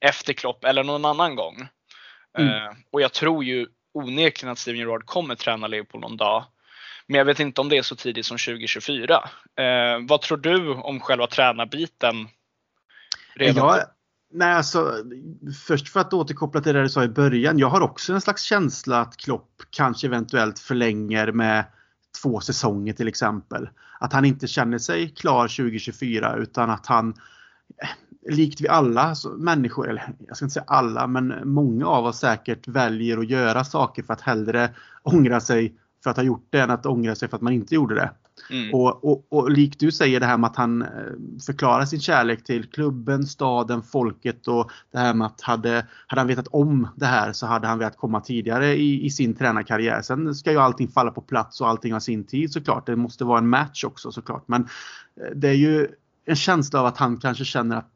[0.00, 1.68] efter Klopp eller någon annan gång.
[2.38, 2.48] Mm.
[2.48, 6.44] Eh, och jag tror ju onekligen att Steven Gerrard kommer träna Liverpool någon dag.
[7.12, 9.14] Men jag vet inte om det är så tidigt som 2024.
[9.14, 12.28] Eh, vad tror du om själva tränarbiten?
[13.34, 13.66] Redan?
[13.66, 13.84] Jag,
[14.32, 14.94] nej, alltså,
[15.66, 17.58] först för att återkoppla till det du sa i början.
[17.58, 21.64] Jag har också en slags känsla att Klopp kanske eventuellt förlänger med
[22.22, 23.68] två säsonger till exempel.
[24.00, 27.14] Att han inte känner sig klar 2024 utan att han
[28.30, 32.68] likt vi alla människor, eller jag ska inte säga alla, men många av oss säkert
[32.68, 34.70] väljer att göra saker för att hellre
[35.02, 37.74] ångra sig för att ha gjort det än att ångra sig för att man inte
[37.74, 38.10] gjorde det.
[38.50, 38.74] Mm.
[38.74, 40.88] Och, och, och likt du säger det här med att han eh,
[41.46, 46.28] förklarar sin kärlek till klubben, staden, folket och det här med att hade, hade han
[46.28, 50.02] vetat om det här så hade han velat komma tidigare i, i sin tränarkarriär.
[50.02, 52.86] Sen ska ju allting falla på plats och allting ha sin tid såklart.
[52.86, 54.44] Det måste vara en match också såklart.
[54.46, 55.88] Men eh, det är ju
[56.24, 57.94] en känsla av att han kanske känner att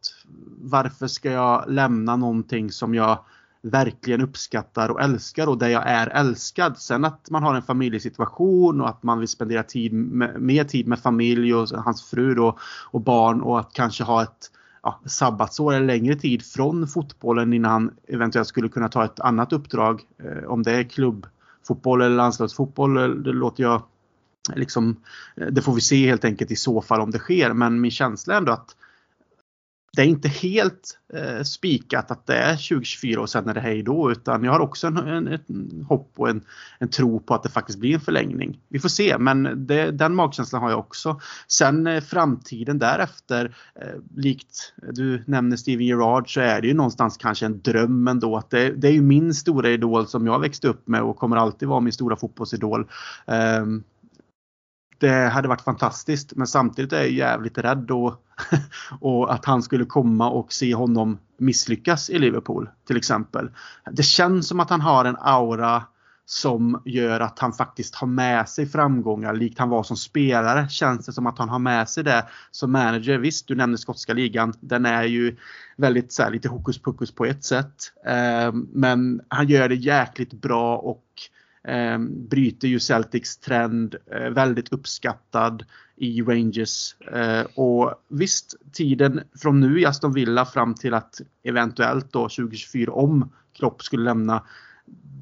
[0.58, 3.18] varför ska jag lämna någonting som jag
[3.66, 6.78] verkligen uppskattar och älskar och där jag är älskad.
[6.78, 10.86] Sen att man har en familjesituation och att man vill spendera tid med, mer tid
[10.86, 12.58] med familj och hans fru då,
[12.90, 14.50] och barn och att kanske ha ett
[14.82, 19.52] ja, sabbatsår eller längre tid från fotbollen innan han eventuellt skulle kunna ta ett annat
[19.52, 20.02] uppdrag.
[20.18, 23.82] Eh, om det är klubbfotboll eller landslagsfotboll, eh, det låter jag
[24.54, 24.96] liksom,
[25.36, 27.52] eh, det får vi se helt enkelt i så fall om det sker.
[27.52, 28.76] Men min känsla är ändå att
[29.96, 33.82] det är inte helt eh, spikat att det är 2024 och sen är det hej
[33.82, 36.44] då utan jag har också en, en, en hopp och en,
[36.78, 38.60] en, tro på att det faktiskt blir en förlängning.
[38.68, 41.20] Vi får se men det, den magkänslan har jag också.
[41.48, 47.16] Sen eh, framtiden därefter, eh, likt du nämner Steven Gerrard så är det ju någonstans
[47.16, 50.68] kanske en dröm ändå att det, det är ju min stora idol som jag växte
[50.68, 52.88] upp med och kommer alltid vara min stora fotbollsidol.
[53.26, 53.84] Ehm,
[54.98, 58.14] det hade varit fantastiskt men samtidigt är jag jävligt rädd och,
[59.00, 63.50] och att han skulle komma och se honom misslyckas i Liverpool till exempel.
[63.90, 65.82] Det känns som att han har en aura
[66.28, 70.68] som gör att han faktiskt har med sig framgångar likt han var som spelare.
[70.68, 73.18] Känns det som att han har med sig det som manager.
[73.18, 74.54] Visst, du nämnde skotska ligan.
[74.60, 75.36] Den är ju
[75.76, 77.92] väldigt så här, lite hokus pokus på ett sätt.
[78.06, 81.04] Eh, men han gör det jäkligt bra och
[81.66, 85.64] eh, bryter ju Celtics trend, eh, väldigt uppskattad
[85.96, 86.96] i Rangers.
[87.00, 92.92] Eh, och visst, tiden från nu i Aston Villa fram till att eventuellt då 2024
[92.92, 94.42] om Klopp skulle lämna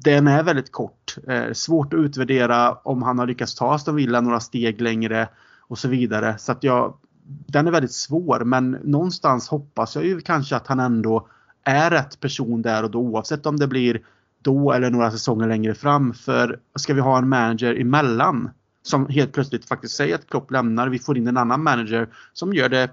[0.03, 1.17] den är väldigt kort.
[1.27, 5.29] Eh, svårt att utvärdera om han har lyckats ta Aston Villa några steg längre
[5.59, 6.37] och så vidare.
[6.37, 6.97] Så att jag,
[7.47, 11.27] den är väldigt svår men någonstans hoppas jag ju kanske att han ändå
[11.63, 14.01] är rätt person där och då oavsett om det blir
[14.45, 16.13] då eller några säsonger längre fram.
[16.13, 18.49] För ska vi ha en manager emellan
[18.83, 22.53] som helt plötsligt faktiskt säger att Klopp lämnar, vi får in en annan manager som
[22.53, 22.89] gör det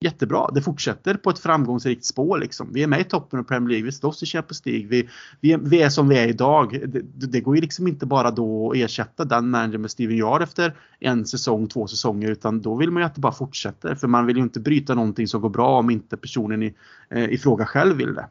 [0.00, 0.50] jättebra.
[0.54, 2.38] Det fortsätter på ett framgångsrikt spår.
[2.38, 2.72] Liksom.
[2.72, 4.86] Vi är med i toppen av Premier League, vi slåss i Champions League.
[4.86, 5.08] Vi,
[5.40, 6.80] vi, är, vi är som vi är idag.
[6.86, 10.42] Det, det, går ju liksom inte bara då att ersätta den managern med Steven Yard
[10.42, 13.94] efter en säsong, två säsonger utan då vill man ju att det bara fortsätter.
[13.94, 16.74] För man vill ju inte bryta någonting som går bra om inte personen i,
[17.10, 18.26] eh, i fråga själv vill det.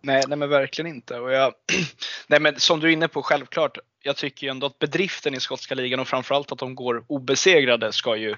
[0.00, 1.20] Nej, nej men verkligen inte.
[1.20, 1.54] Och jag,
[2.26, 3.78] nej men som du är inne på, självklart.
[4.02, 7.92] Jag tycker ju ändå att bedriften i skotska ligan och framförallt att de går obesegrade
[7.92, 8.36] ska ju,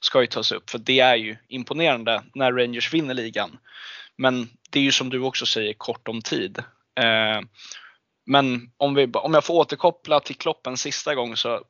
[0.00, 0.70] ska ju tas upp.
[0.70, 3.58] För det är ju imponerande när Rangers vinner ligan.
[4.16, 6.58] Men det är ju som du också säger kort om tid.
[7.00, 7.40] Eh,
[8.26, 11.64] men om, vi, om jag får återkoppla till Klopp en sista gång så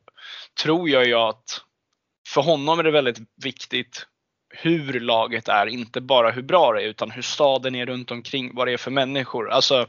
[0.62, 1.60] tror jag ju att
[2.28, 4.06] för honom är det väldigt viktigt
[4.48, 8.54] hur laget är, inte bara hur bra det är utan hur staden är runt omkring,
[8.54, 9.50] vad det är för människor.
[9.50, 9.86] Alltså,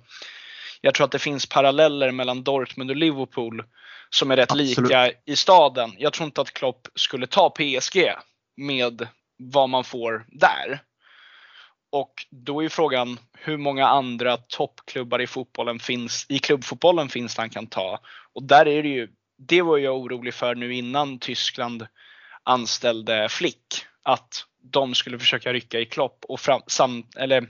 [0.81, 3.63] jag tror att det finns paralleller mellan Dortmund och Liverpool
[4.09, 4.77] som är rätt Absolut.
[4.77, 5.93] lika i staden.
[5.97, 8.13] Jag tror inte att Klopp skulle ta PSG
[8.57, 10.79] med vad man får där.
[11.91, 17.41] Och då är frågan hur många andra toppklubbar i fotbollen finns, i klubbfotbollen finns det
[17.41, 17.99] han kan ta.
[18.33, 21.87] Och där är det ju, det var jag orolig för nu innan Tyskland
[22.43, 23.85] anställde Flick.
[24.07, 27.47] Att de skulle försöka rycka i Klopp och fram, sam, eller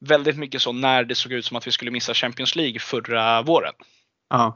[0.00, 3.42] väldigt mycket så när det såg ut som att vi skulle missa Champions League förra
[3.42, 3.74] våren.
[4.30, 4.54] Ja.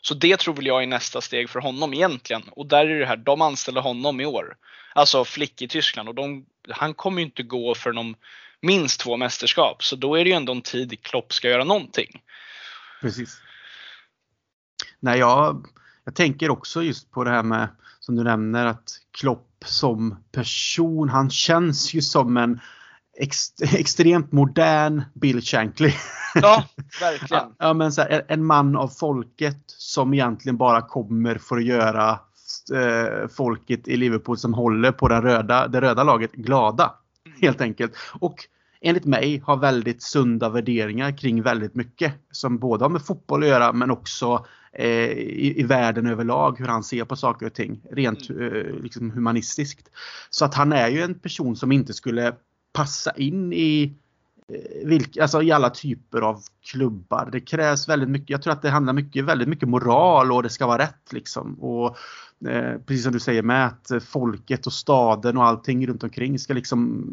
[0.00, 2.42] Så det tror väl jag är nästa steg för honom egentligen.
[2.50, 4.56] Och där är det här, de anställer honom i år.
[4.94, 8.14] Alltså Flick i Tyskland och de, han kommer ju inte gå för om
[8.60, 9.84] minst två mästerskap.
[9.84, 12.22] Så då är det ju ändå en tid Klopp ska göra någonting.
[13.00, 13.40] Precis.
[15.00, 15.66] Nej, jag,
[16.04, 17.68] jag tänker också just på det här med
[18.00, 22.60] som du nämner att Klopp som person, han känns ju som en
[23.18, 25.92] ex, extremt modern Bill Shankly.
[26.34, 26.64] Ja,
[27.00, 27.54] verkligen.
[27.58, 32.10] ja, men så här, en man av folket som egentligen bara kommer för att göra
[32.74, 36.94] eh, folket i Liverpool som håller på den röda, det röda laget glada.
[37.40, 37.92] Helt enkelt.
[38.12, 38.36] Och
[38.80, 43.48] enligt mig har väldigt sunda värderingar kring väldigt mycket som både har med fotboll att
[43.48, 44.46] göra men också
[44.78, 48.42] i, i, världen överlag hur han ser på saker och ting rent mm.
[48.42, 49.88] eh, liksom humanistiskt.
[50.30, 52.34] Så att han är ju en person som inte skulle
[52.72, 53.94] passa in i
[54.52, 57.28] eh, vilka, alltså i alla typer av klubbar.
[57.32, 58.30] Det krävs väldigt mycket.
[58.30, 61.54] Jag tror att det handlar mycket, väldigt mycket moral och det ska vara rätt liksom.
[61.54, 61.96] Och
[62.48, 66.54] eh, precis som du säger med att folket och staden och allting runt omkring ska
[66.54, 67.06] liksom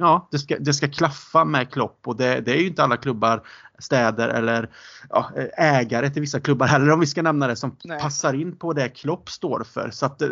[0.00, 2.96] Ja, det ska, det ska klaffa med Klopp och det, det är ju inte alla
[2.96, 3.42] klubbar,
[3.78, 4.70] städer eller
[5.10, 8.00] ja, ägare till vissa klubbar heller om vi ska nämna det som Nej.
[8.00, 9.90] passar in på det Klopp står för.
[9.90, 10.28] Så att eh,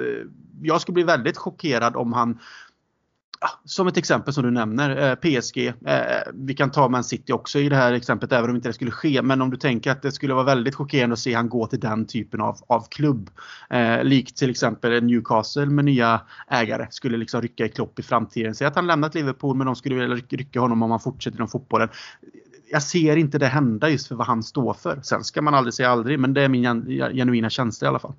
[0.62, 2.38] jag skulle bli väldigt chockerad om han
[3.64, 5.66] som ett exempel som du nämner, eh, PSG.
[5.66, 5.72] Eh,
[6.34, 8.90] vi kan ta Man City också i det här exemplet även om inte det skulle
[8.90, 9.22] ske.
[9.22, 11.80] Men om du tänker att det skulle vara väldigt chockerande att se han gå till
[11.80, 13.30] den typen av, av klubb.
[13.70, 18.54] Eh, likt till exempel Newcastle med nya ägare skulle liksom rycka i Klopp i framtiden.
[18.54, 21.48] Säg att han lämnat Liverpool men de skulle vilja rycka honom om han fortsätter inom
[21.48, 21.88] fotbollen.
[22.70, 25.00] Jag ser inte det hända just för vad han står för.
[25.02, 26.62] Sen ska man aldrig säga aldrig men det är min
[27.14, 28.12] genuina känsla i alla fall.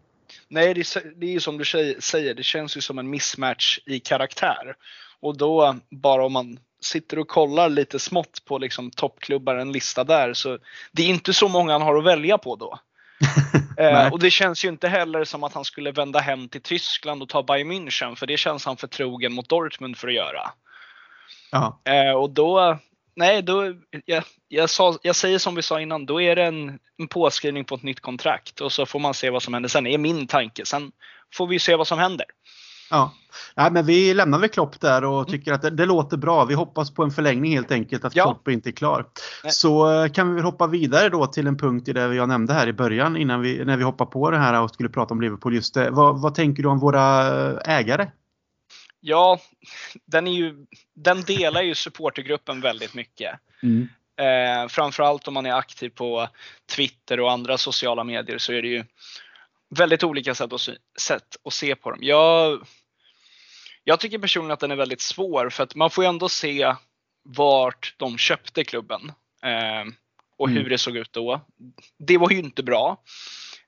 [0.50, 1.66] Nej, det är, det är som du
[2.00, 4.76] säger, det känns ju som en mismatch i karaktär.
[5.22, 10.04] Och då bara om man sitter och kollar lite smått på liksom toppklubbar, en lista
[10.04, 10.58] där, så
[10.92, 12.80] det är inte så många han har att välja på då.
[13.84, 17.22] eh, och det känns ju inte heller som att han skulle vända hem till Tyskland
[17.22, 20.52] och ta Bayern München, för det känns han för trogen mot Dortmund för att göra.
[21.84, 22.78] Eh, och då,
[23.16, 23.74] nej, då,
[24.06, 27.66] jag, jag, sa, jag säger som vi sa innan, då är det en, en påskrivning
[27.66, 29.98] på ett nytt kontrakt och så får man se vad som händer sen, det är
[29.98, 30.66] min tanke.
[30.66, 30.92] Sen
[31.34, 32.26] får vi se vad som händer.
[32.90, 33.14] Ja,
[33.56, 35.26] Nej, men vi lämnar väl Klopp där och mm.
[35.26, 36.46] tycker att det, det, låter bra.
[36.46, 38.24] Vi hoppas på en förlängning helt enkelt, att ja.
[38.24, 39.06] Klopp inte är klar.
[39.44, 39.52] Nej.
[39.52, 42.68] Så eh, kan vi hoppa vidare då till en punkt i det jag nämnde här
[42.68, 45.56] i början innan vi, när vi hoppar på det här och skulle prata om Liverpool.
[45.56, 45.90] Just det.
[45.90, 47.28] Vad, vad tänker du om våra
[47.62, 48.08] ägare?
[49.00, 49.40] Ja,
[50.06, 53.40] den, är ju, den delar ju supportergruppen väldigt mycket.
[53.64, 53.88] Mm.
[54.20, 56.28] Eh, framförallt om man är aktiv på
[56.76, 58.84] Twitter och andra sociala medier så är det ju
[59.70, 60.54] väldigt olika sätt
[61.46, 62.00] att se på dem.
[62.02, 62.60] Jag,
[63.88, 66.76] jag tycker personligen att den är väldigt svår för att man får ju ändå se
[67.24, 69.12] vart de köpte klubben
[69.44, 69.94] eh,
[70.38, 70.64] och mm.
[70.64, 71.42] hur det såg ut då.
[71.98, 73.04] Det var ju inte bra.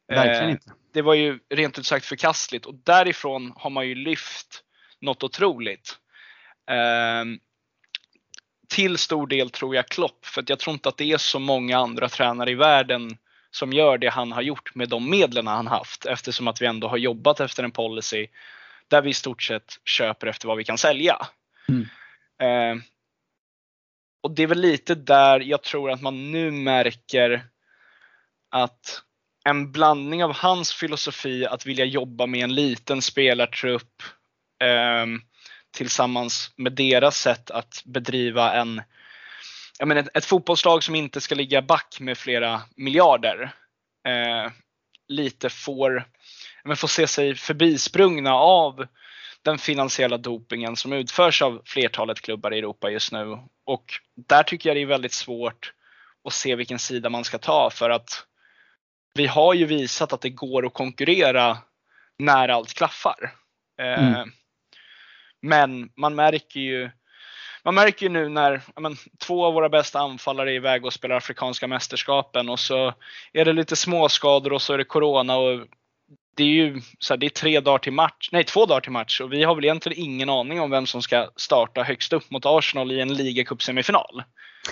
[0.08, 0.72] Verkligen inte.
[0.94, 4.64] det var ju rent ut sagt förkastligt och därifrån har man ju lyft
[5.02, 5.98] något otroligt.
[6.72, 7.26] Eh,
[8.70, 11.78] till stor del tror jag Klopp, för jag tror inte att det är så många
[11.78, 13.18] andra tränare i världen
[13.52, 16.88] som gör det han har gjort med de medlen han haft eftersom att vi ändå
[16.88, 18.28] har jobbat efter en policy
[18.90, 21.28] där vi i stort sett köper efter vad vi kan sälja.
[21.68, 21.88] Mm.
[22.42, 22.84] Eh,
[24.24, 27.46] och det är väl lite där jag tror att man nu märker
[28.50, 29.04] att
[29.46, 34.04] en blandning av hans filosofi att vilja jobba med en liten spelartrupp
[34.64, 35.06] eh,
[35.72, 38.82] tillsammans med deras sätt att bedriva en
[39.80, 43.52] jag menar, ett, ett fotbollslag som inte ska ligga back med flera miljarder
[44.08, 44.52] eh,
[45.08, 46.08] lite får,
[46.70, 48.88] men får se sig förbisprungna av
[49.42, 53.38] den finansiella dopingen som utförs av flertalet klubbar i Europa just nu.
[53.66, 55.74] Och där tycker jag det är väldigt svårt
[56.24, 58.26] att se vilken sida man ska ta för att
[59.14, 61.58] vi har ju visat att det går att konkurrera
[62.20, 63.34] när allt klaffar.
[63.80, 64.32] Eh, mm.
[65.42, 66.90] Men man märker ju
[67.64, 71.16] man märker ju nu när men, två av våra bästa anfallare är iväg och spelar
[71.16, 72.94] Afrikanska mästerskapen och så
[73.34, 75.68] är det lite småskador och så är det Corona och
[76.40, 78.92] det är ju så här, det är tre dagar till match, nej två dagar till
[78.92, 82.32] match och vi har väl egentligen ingen aning om vem som ska starta högst upp
[82.32, 84.24] mot Arsenal i en ligacupsemifinal.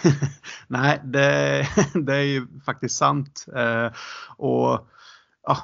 [0.68, 3.46] nej, det, det, är ju faktiskt sant.
[3.56, 3.92] Eh,
[4.38, 4.90] och
[5.48, 5.58] ja,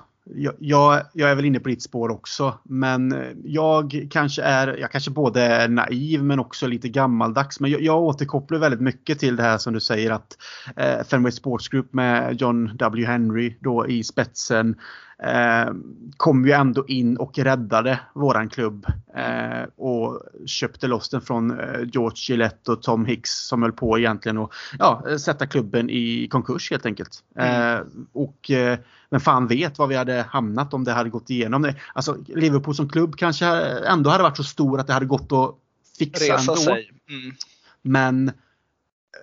[0.60, 2.60] jag, jag, är väl inne på ditt spår också.
[2.63, 7.60] Men eh, jag kanske är, jag kanske både är naiv men också lite gammaldags.
[7.60, 10.38] Men jag, jag återkopplar väldigt mycket till det här som du säger att
[10.76, 13.06] eh, Fenway Sports Group med John W.
[13.06, 14.76] Henry då i spetsen
[15.24, 15.74] eh,
[16.18, 18.86] kom ju ändå in och räddade våran klubb.
[19.16, 24.00] Eh, och köpte loss den från eh, George Gillette och Tom Hicks som höll på
[24.00, 27.24] egentligen att ja, sätta klubben i konkurs helt enkelt.
[27.36, 27.76] Mm.
[27.76, 31.74] Eh, och eh, men fan vet var vi hade hamnat om det hade gått igenom.
[31.94, 33.46] Alltså Liverpool som klubb kanske
[33.88, 35.56] ändå hade varit så stor att det hade gått att
[36.00, 36.72] fixa Resa ändå.
[36.72, 37.36] Mm.
[37.82, 38.32] Men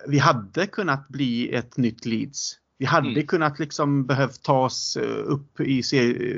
[0.07, 2.57] vi hade kunnat bli ett nytt Leeds.
[2.81, 3.27] Vi hade mm.
[3.27, 5.83] kunnat liksom behövt ta oss eh, upp i,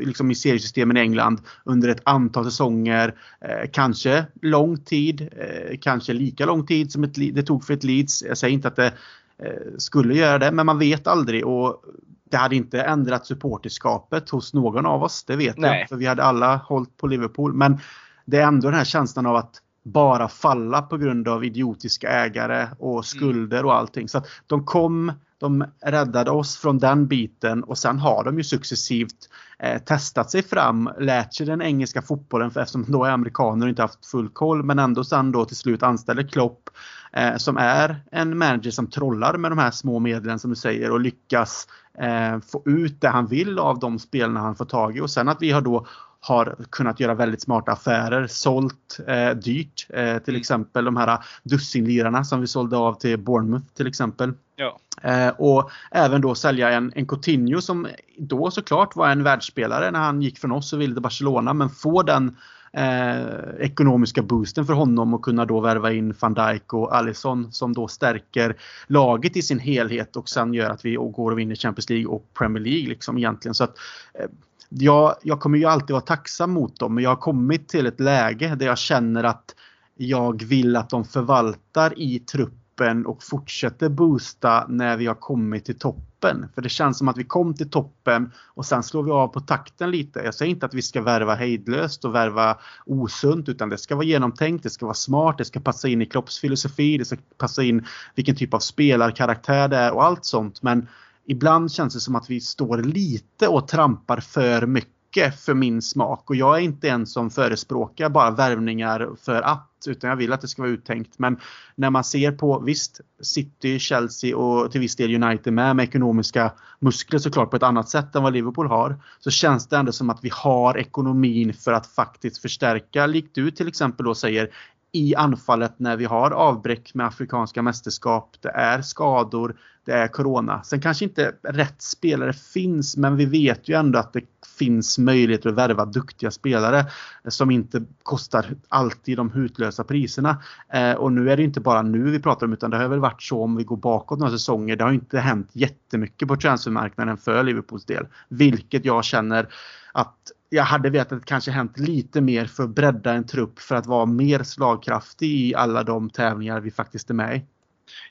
[0.06, 3.16] liksom i seriesystemen i England under ett antal säsonger.
[3.42, 7.84] Eh, kanske lång tid, eh, kanske lika lång tid som ett, det tog för ett
[7.84, 8.24] Leeds.
[8.24, 8.94] Jag säger inte att det
[9.38, 11.46] eh, skulle göra det, men man vet aldrig.
[11.46, 11.84] Och
[12.30, 15.80] det hade inte ändrat supporterskapet hos någon av oss, det vet Nej.
[15.80, 15.90] jag.
[15.90, 17.54] För vi hade alla hållit på Liverpool.
[17.54, 17.78] Men
[18.26, 22.68] det är ändå den här känslan av att bara falla på grund av idiotiska ägare
[22.80, 24.10] och skulder och allting.
[24.10, 25.12] Så att de kom,
[25.44, 29.30] de räddade oss från den biten och sen har de ju successivt
[29.60, 33.66] eh, testat sig fram, lärt sig den engelska fotbollen för eftersom de då är amerikaner
[33.66, 36.70] och inte haft full koll men ändå sen då till slut anställer Klopp
[37.14, 40.92] eh, som är en manager som trollar med de här små medlen som du säger
[40.92, 41.68] och lyckas
[41.98, 45.02] eh, få ut det han vill av de spelarna han får tag i.
[45.02, 45.86] Och sen att vi har då
[46.26, 49.88] har kunnat göra väldigt smarta affärer, sålt eh, dyrt.
[49.90, 50.40] Eh, till mm.
[50.40, 54.34] exempel de här dussinlirarna som vi sålde av till Bournemouth till exempel.
[54.56, 54.80] Ja.
[55.02, 60.00] Eh, och även då sälja en, en Coutinho som då såklart var en världsspelare när
[60.00, 62.38] han gick från oss och ville till Barcelona men få den
[62.74, 63.24] eh,
[63.60, 67.88] ekonomiska boosten för honom och kunna då värva in van Dijk och Alisson som då
[67.88, 68.56] stärker
[68.88, 72.34] laget i sin helhet och sen gör att vi går och vinner Champions League och
[72.34, 73.56] Premier League liksom egentligen.
[73.56, 73.78] Så att,
[74.14, 74.30] eh,
[74.78, 78.00] jag, jag kommer ju alltid vara tacksam mot dem men jag har kommit till ett
[78.00, 79.56] läge där jag känner att
[79.96, 85.80] jag vill att de förvaltar i truppen och fortsätter boosta när vi har kommit till
[85.80, 86.48] toppen.
[86.56, 89.40] För det känns som att vi kom till toppen och sen slår vi av på
[89.40, 90.20] takten lite.
[90.20, 94.06] Jag säger inte att vi ska värva hejdlöst och värva osunt utan det ska vara
[94.06, 97.64] genomtänkt, det ska vara smart, det ska passa in i Klopps filosofi, det ska passa
[97.64, 100.64] in vilken typ av spelarkaraktär det är och allt sånt.
[100.64, 100.88] Men
[101.26, 104.94] ibland känns det som att vi står lite och trampar för mycket
[105.40, 106.30] för min smak.
[106.30, 109.70] Och jag är inte en som förespråkar bara värvningar för att.
[109.88, 111.20] Utan jag vill att det ska vara uttänkt.
[111.20, 111.40] Men
[111.76, 116.52] när man ser på, visst, City, Chelsea och till viss del United med, med ekonomiska
[116.80, 119.04] muskler såklart på ett annat sätt än vad Liverpool har.
[119.20, 123.08] Så känns det ändå som att vi har ekonomin för att faktiskt förstärka.
[123.08, 124.50] Likt du till exempel då säger,
[124.96, 128.38] i anfallet när vi har avbräck med Afrikanska mästerskap.
[128.42, 130.64] Det är skador, det är Corona.
[130.64, 134.22] Sen kanske inte rätt spelare finns men vi vet ju ändå att det
[134.58, 136.86] finns möjligheter att värva duktiga spelare
[137.28, 140.44] som inte kostar alltid de hutlösa priserna.
[140.74, 143.00] Eh, och nu är det inte bara nu vi pratar om utan det har väl
[143.00, 144.76] varit så om vi går bakåt några säsonger.
[144.76, 148.08] Det har inte hänt jättemycket på transfermarknaden för Liverpools del.
[148.30, 149.48] Vilket jag känner
[149.94, 153.60] att jag hade vetat att det kanske hänt lite mer för att bredda en trupp
[153.60, 157.42] för att vara mer slagkraftig i alla de tävlingar vi faktiskt är med i.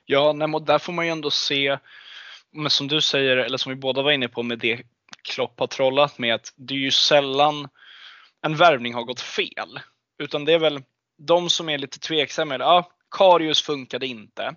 [0.06, 1.78] Ja, nej, där får man ju ändå se,
[2.52, 4.82] men som du säger, eller som vi båda var inne på med det
[5.22, 7.68] Klopp har trollat med, att det är ju sällan
[8.42, 9.80] en värvning har gått fel.
[10.18, 10.82] Utan det är väl
[11.18, 12.56] de som är lite tveksamma.
[12.58, 14.54] Ja, Karius funkade inte.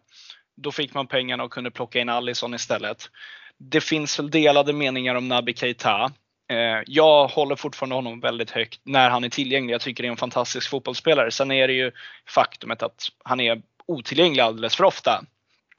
[0.58, 3.10] Då fick man pengarna och kunde plocka in Allison istället.
[3.58, 6.12] Det finns väl delade meningar om Naby Keita.
[6.50, 9.74] Eh, jag håller fortfarande honom väldigt högt när han är tillgänglig.
[9.74, 11.32] Jag tycker det är en fantastisk fotbollsspelare.
[11.32, 11.92] Sen är det ju
[12.30, 15.26] faktumet att han är otillgänglig alldeles för ofta.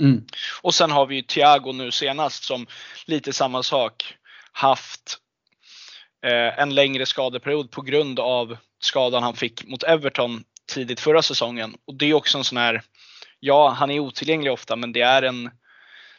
[0.01, 0.25] Mm.
[0.63, 2.67] Och sen har vi ju Thiago nu senast som
[3.07, 4.15] lite samma sak
[4.53, 5.19] haft
[6.27, 11.77] eh, en längre skadeperiod på grund av skadan han fick mot Everton tidigt förra säsongen.
[11.85, 12.83] Och det är också en sån här,
[13.41, 15.51] ja han är otillgänglig ofta men det är en,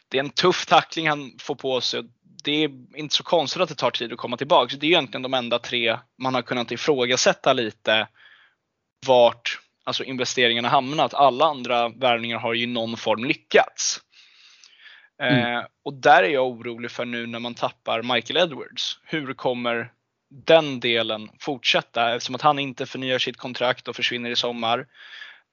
[0.08, 2.02] det är en tuff tackling han får på sig
[2.44, 4.76] det är inte så konstigt att det tar tid att komma tillbaka.
[4.80, 8.08] Det är egentligen de enda tre man har kunnat ifrågasätta lite
[9.06, 11.14] vart alltså investeringarna hamnat.
[11.14, 14.00] Alla andra värvningar har ju i någon form lyckats.
[15.22, 15.56] Mm.
[15.56, 19.00] Eh, och där är jag orolig för nu när man tappar Michael Edwards.
[19.04, 19.92] Hur kommer
[20.30, 24.86] den delen fortsätta eftersom att han inte förnyar sitt kontrakt och försvinner i sommar.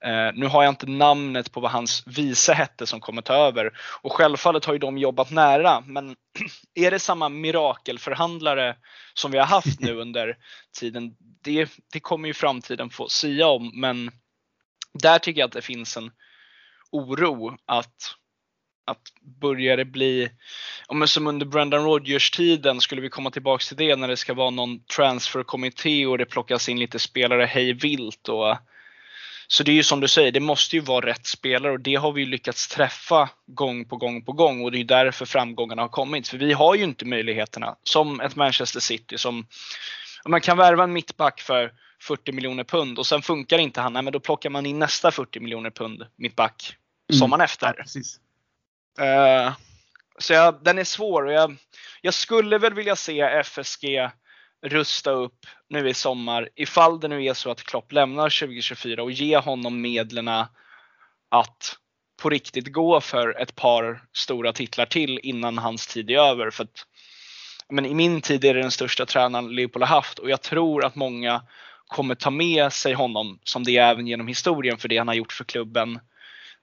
[0.03, 3.71] Eh, nu har jag inte namnet på vad hans vice hette som kommer ta över
[4.01, 6.15] och självfallet har ju de jobbat nära men
[6.75, 8.75] är det samma mirakelförhandlare
[9.13, 10.37] som vi har haft nu under
[10.79, 11.15] tiden?
[11.43, 14.11] Det, det kommer ju framtiden få sia om men
[14.93, 16.11] där tycker jag att det finns en
[16.91, 18.15] oro att
[18.87, 20.29] att börjar det bli,
[20.87, 24.33] om som under Brendan Rodgers tiden, skulle vi komma tillbaks till det när det ska
[24.33, 28.57] vara någon transferkommitté och det plockas in lite spelare hej vilt och
[29.47, 31.95] så det är ju som du säger, det måste ju vara rätt spelare och det
[31.95, 35.89] har vi lyckats träffa gång på gång på gång och det är därför framgångarna har
[35.89, 36.27] kommit.
[36.27, 39.47] För vi har ju inte möjligheterna som ett Manchester City som
[40.25, 41.71] man kan värva en mittback för
[42.01, 45.11] 40 miljoner pund och sen funkar inte han, nej, men då plockar man in nästa
[45.11, 46.75] 40 miljoner pund mittback
[47.11, 47.19] mm.
[47.19, 47.85] sommaren efter.
[48.97, 49.53] Ja, uh,
[50.19, 51.55] så jag, den är svår och jag,
[52.01, 53.85] jag skulle väl vilja se FSG
[54.65, 59.11] rusta upp nu i sommar ifall det nu är så att Klopp lämnar 2024 och
[59.11, 60.27] ge honom medlen
[61.29, 61.77] att
[62.21, 66.49] på riktigt gå för ett par stora titlar till innan hans tid är över.
[66.49, 66.85] För att,
[67.69, 70.85] men I min tid är det den största tränaren Leopold har haft och jag tror
[70.85, 71.41] att många
[71.87, 75.15] kommer ta med sig honom som det är även genom historien för det han har
[75.15, 75.99] gjort för klubben.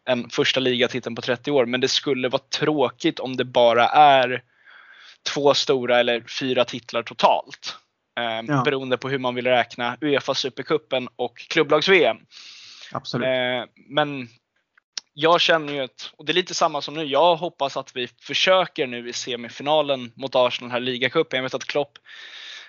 [0.05, 1.67] En första ligatiteln på 30 år.
[1.67, 4.43] Men det skulle vara tråkigt om det bara är
[5.35, 7.77] två stora eller fyra titlar totalt.
[8.21, 8.63] Eh, ja.
[8.65, 12.17] Beroende på hur man vill räkna Uefa Supercupen och klubblags-VM.
[12.93, 13.27] Absolut.
[13.27, 14.29] Eh, men
[15.15, 18.09] jag känner ju att, och det är lite samma som nu, jag hoppas att vi
[18.21, 21.37] försöker nu i semifinalen mop Arsenal här i ligacupen.
[21.37, 21.99] Jag vet att Klopp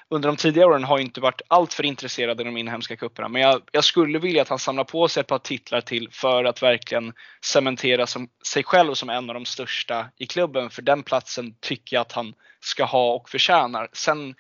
[0.10, 3.28] under de tidigare åren har inte varit alltför intresserad i de inhemska cuperna.
[3.28, 6.44] Men jag, jag, skulle vilja att han samlar på sig ett par titlar till för
[6.44, 10.70] att verkligen cementera som, sig själv som en av de största i klubben.
[10.70, 13.90] För den platsen tycker jag att han ska ha och förtjänar.
[13.94, 14.36] Sen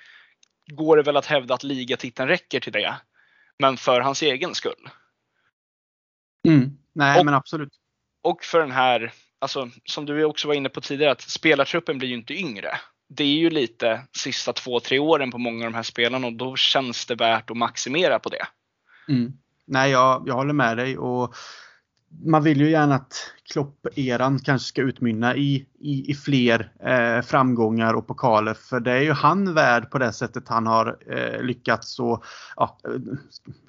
[0.67, 2.95] går det väl att hävda att ligatiteln räcker till det.
[3.59, 4.89] Men för hans egen skull.
[6.47, 6.77] Mm.
[6.93, 7.73] Nej och, men absolut.
[8.21, 12.09] Och för den här, alltså som du också var inne på tidigare, att spelartruppen blir
[12.09, 12.79] ju inte yngre
[13.15, 16.33] det är ju lite sista två, tre åren på många av de här spelarna och
[16.33, 18.47] då känns det värt att maximera på det.
[19.07, 19.33] Mm.
[19.65, 21.35] Nej, jag, jag håller med dig och
[22.25, 27.93] man vill ju gärna att Klopp-eran kanske ska utmynna i, i, i fler eh, framgångar
[27.93, 28.53] och pokaler.
[28.53, 32.23] För det är ju han värd på det sättet han har eh, lyckats och
[32.55, 33.17] ja, jag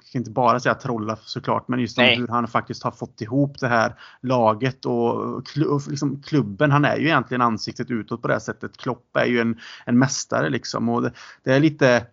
[0.03, 3.67] ska inte bara säga trolla såklart, men just hur han faktiskt har fått ihop det
[3.67, 5.15] här laget och,
[5.67, 6.71] och liksom klubben.
[6.71, 8.77] Han är ju egentligen ansiktet utåt på det sättet.
[8.77, 11.11] Klopp är ju en, en mästare liksom och det,
[11.43, 12.05] det är lite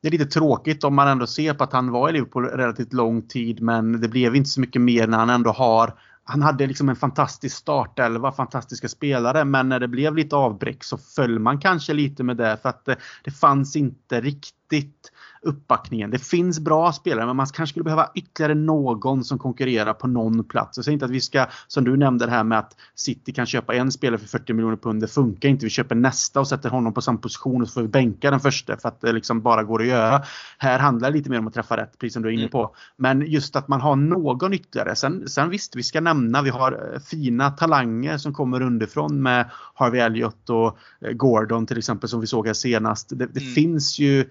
[0.00, 2.92] det är lite tråkigt om man ändå ser på att han var i Liverpool relativt
[2.92, 5.94] lång tid men det blev inte så mycket mer när han ändå har
[6.24, 10.98] han hade liksom en fantastisk startelva, fantastiska spelare men när det blev lite avbräck så
[10.98, 15.11] föll man kanske lite med det för att det, det fanns inte riktigt
[15.42, 16.10] uppbackningen.
[16.10, 20.44] Det finns bra spelare men man kanske skulle behöva ytterligare någon som konkurrerar på någon
[20.44, 20.78] plats.
[20.78, 23.46] Jag säger inte att vi ska, som du nämnde det här med att City kan
[23.46, 25.00] köpa en spelare för 40 miljoner pund.
[25.00, 25.66] Det funkar inte.
[25.66, 28.40] Vi köper nästa och sätter honom på samma position och så får vi bänka den
[28.40, 30.22] första för att det liksom bara går att göra.
[30.58, 32.74] Här handlar det lite mer om att träffa rätt, precis som du är inne på.
[32.96, 34.96] Men just att man har någon ytterligare.
[34.96, 39.50] Sen, sen visst, vi ska nämna, vi har eh, fina talanger som kommer underifrån med
[39.74, 43.08] Harvey Elliott och eh, Gordon till exempel som vi såg här senast.
[43.08, 43.54] Det, det mm.
[43.54, 44.30] finns ju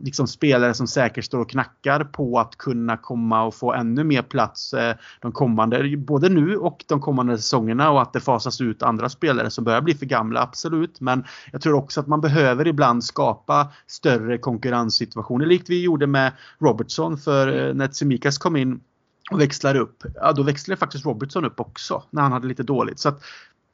[0.00, 4.22] liksom spelare som säkert står och knackar på att kunna komma och få ännu mer
[4.22, 8.82] plats eh, de kommande, både nu och de kommande säsongerna och att det fasas ut
[8.82, 11.00] andra spelare som börjar bli för gamla, absolut.
[11.00, 16.32] Men jag tror också att man behöver ibland skapa större konkurrenssituationer, likt vi gjorde med
[16.58, 18.80] Robertson för eh, när Tsimikas kom in
[19.30, 20.04] och växlar upp.
[20.14, 22.98] Ja, då växlade faktiskt Robertson upp också när han hade lite dåligt.
[22.98, 23.22] Så att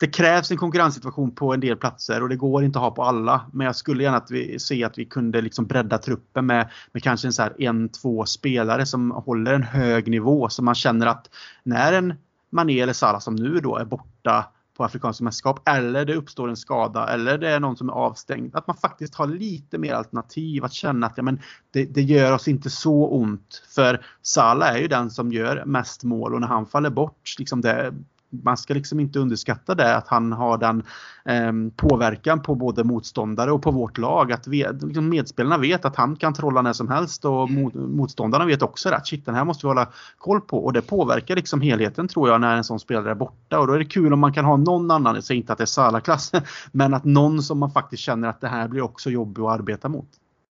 [0.01, 3.03] det krävs en konkurrenssituation på en del platser och det går inte att ha på
[3.03, 3.47] alla.
[3.53, 7.03] Men jag skulle gärna att vi, se att vi kunde liksom bredda truppen med, med
[7.03, 10.49] kanske en, så här, en, två spelare som håller en hög nivå.
[10.49, 11.31] Så man känner att
[11.63, 12.15] när en
[12.51, 14.45] Mané eller Salah som nu då är borta
[14.77, 18.57] på Afrikanska mästerskap eller det uppstår en skada eller det är någon som är avstängd.
[18.57, 21.41] Att man faktiskt har lite mer alternativ att känna att ja, men
[21.71, 23.63] det, det gör oss inte så ont.
[23.75, 27.61] För Salah är ju den som gör mest mål och när han faller bort, liksom
[27.61, 27.95] det,
[28.43, 30.83] man ska liksom inte underskatta det att han har den
[31.25, 34.33] eh, påverkan på både motståndare och på vårt lag.
[34.33, 37.63] Att vi, liksom medspelarna vet att han kan trolla när som helst och mm.
[37.63, 40.65] mot, motståndarna vet också att shit den här måste vi hålla koll på.
[40.65, 43.59] Och det påverkar liksom helheten tror jag när en sån spelare är borta.
[43.59, 45.59] Och då är det kul om man kan ha någon annan, jag säger inte att
[45.59, 46.33] det är Salah-klass,
[46.73, 49.89] men att någon som man faktiskt känner att det här blir också jobbigt att arbeta
[49.89, 50.09] mot.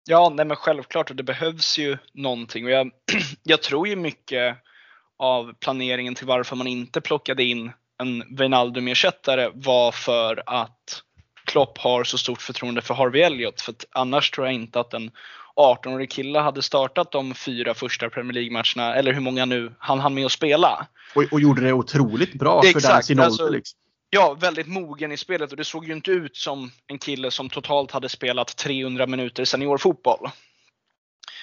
[0.07, 2.91] Ja, nej men självklart och det behövs ju någonting och jag,
[3.43, 4.57] jag tror ju mycket
[5.19, 7.71] av planeringen till varför man inte plockade in
[8.03, 11.01] en Wijnaldum-ersättare var för att
[11.45, 13.61] Klopp har så stort förtroende för Harvey Elliott.
[13.61, 15.11] För annars tror jag inte att en
[15.55, 20.13] 18-årig kille hade startat de fyra första Premier League-matcherna, eller hur många nu han hann
[20.13, 20.87] med att spela.
[21.15, 23.57] Och, och gjorde det otroligt bra för Exakt, sin alltså, ålder.
[23.57, 23.79] Liksom.
[24.09, 27.49] Ja, väldigt mogen i spelet och det såg ju inte ut som en kille som
[27.49, 30.29] totalt hade spelat 300 minuter seniorfotboll.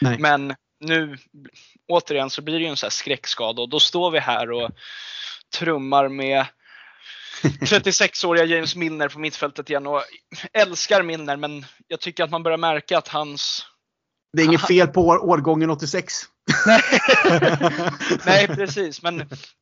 [0.01, 0.19] Nej.
[0.19, 1.19] Men nu
[1.89, 4.71] återigen så blir det ju en sån här skräckskada och då står vi här och
[5.59, 6.47] trummar med
[7.43, 10.03] 36-åriga James Milner på mittfältet igen och
[10.53, 13.67] älskar Milner men jag tycker att man börjar märka att hans
[14.33, 16.15] det är inget fel på årgången 86.
[18.27, 19.03] Nej, precis.
[19.03, 19.19] Men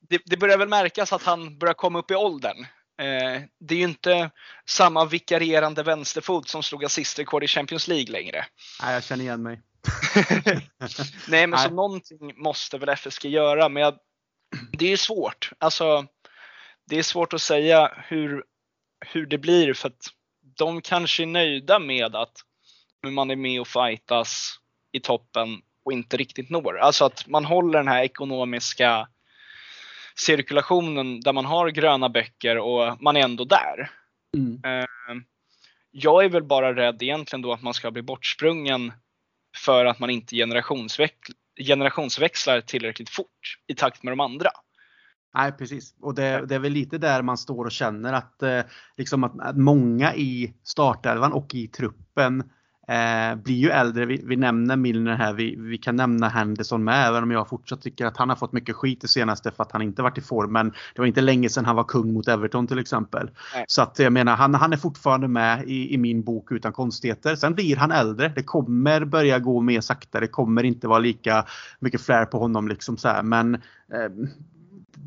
[0.08, 2.66] det, det, börjar väl märkas att han börjar komma upp i åldern.
[3.00, 4.30] Eh, det är ju inte
[4.68, 8.46] samma vikarierande vänsterfot som slog assistrekord i Champions League längre.
[8.82, 9.62] Nej, jag känner igen mig.
[11.28, 13.68] Nej, men så någonting måste väl FSG göra.
[13.68, 13.98] Men jag,
[14.72, 15.50] det är svårt.
[15.58, 16.06] Alltså,
[16.86, 18.44] det är svårt att säga hur,
[19.06, 20.06] hur det blir för att
[20.56, 22.36] de kanske är nöjda med att
[23.06, 24.60] man är med och fightas
[24.92, 26.78] i toppen och inte riktigt når.
[26.78, 29.08] Alltså att man håller den här ekonomiska
[30.14, 33.90] cirkulationen där man har gröna böcker och man är ändå där.
[34.36, 34.60] Mm.
[34.64, 34.86] Eh,
[35.90, 38.92] jag är väl bara rädd egentligen då att man ska bli bortsprungen
[39.56, 44.50] för att man inte generationsväxlar, generationsväxlar tillräckligt fort i takt med de andra.
[45.34, 48.60] Nej precis och det, det, är väl lite där man står och känner att, eh,
[48.96, 52.50] liksom att, att många i startelvan och i truppen
[52.90, 54.06] eh, blir ju äldre.
[54.06, 57.82] Vi, vi nämner Milner här, vi, vi, kan nämna Henderson med även om jag fortsatt
[57.82, 60.20] tycker att han har fått mycket skit det senaste för att han inte varit i
[60.20, 60.52] form.
[60.52, 63.30] Men det var inte länge sedan han var kung mot Everton till exempel.
[63.54, 63.64] Nej.
[63.68, 67.36] Så att jag menar han, han är fortfarande med i, i min bok utan konstigheter.
[67.36, 68.32] Sen blir han äldre.
[68.36, 70.20] Det kommer börja gå mer sakta.
[70.20, 71.44] Det kommer inte vara lika
[71.80, 73.22] mycket flair på honom liksom så här.
[73.22, 73.60] Men eh,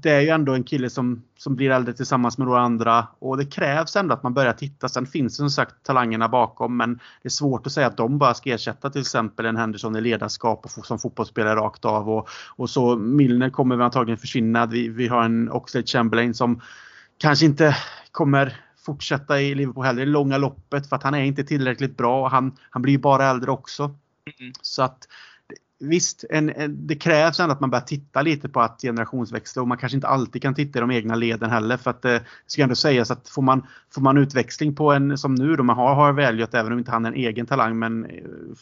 [0.03, 3.37] det är ju ändå en kille som, som blir äldre tillsammans med några andra och
[3.37, 4.89] det krävs ändå att man börjar titta.
[4.89, 8.17] Sen finns det som sagt talangerna bakom men det är svårt att säga att de
[8.17, 12.09] bara ska ersätta till exempel en Henderson i ledarskap och som fotbollsspelare rakt av.
[12.09, 14.65] Och, och så Milner kommer väl antagligen försvinna.
[14.65, 16.61] Vi, vi har en Oxlade Chamberlain som
[17.17, 17.77] kanske inte
[18.11, 22.27] kommer fortsätta i Liverpool heller i långa loppet för att han är inte tillräckligt bra.
[22.27, 23.83] Han, han blir ju bara äldre också.
[23.83, 24.53] Mm.
[24.61, 25.07] Så att
[25.85, 29.67] Visst, en, en, det krävs ändå att man börjar titta lite på att generationsväxla och
[29.67, 32.21] man kanske inte alltid kan titta i de egna leden heller för att eh, det
[32.45, 35.75] ska ändå sägas att får man, får man utväxling på en som nu då man
[35.75, 38.11] har, har Elliot även om inte han är en egen talang men eh,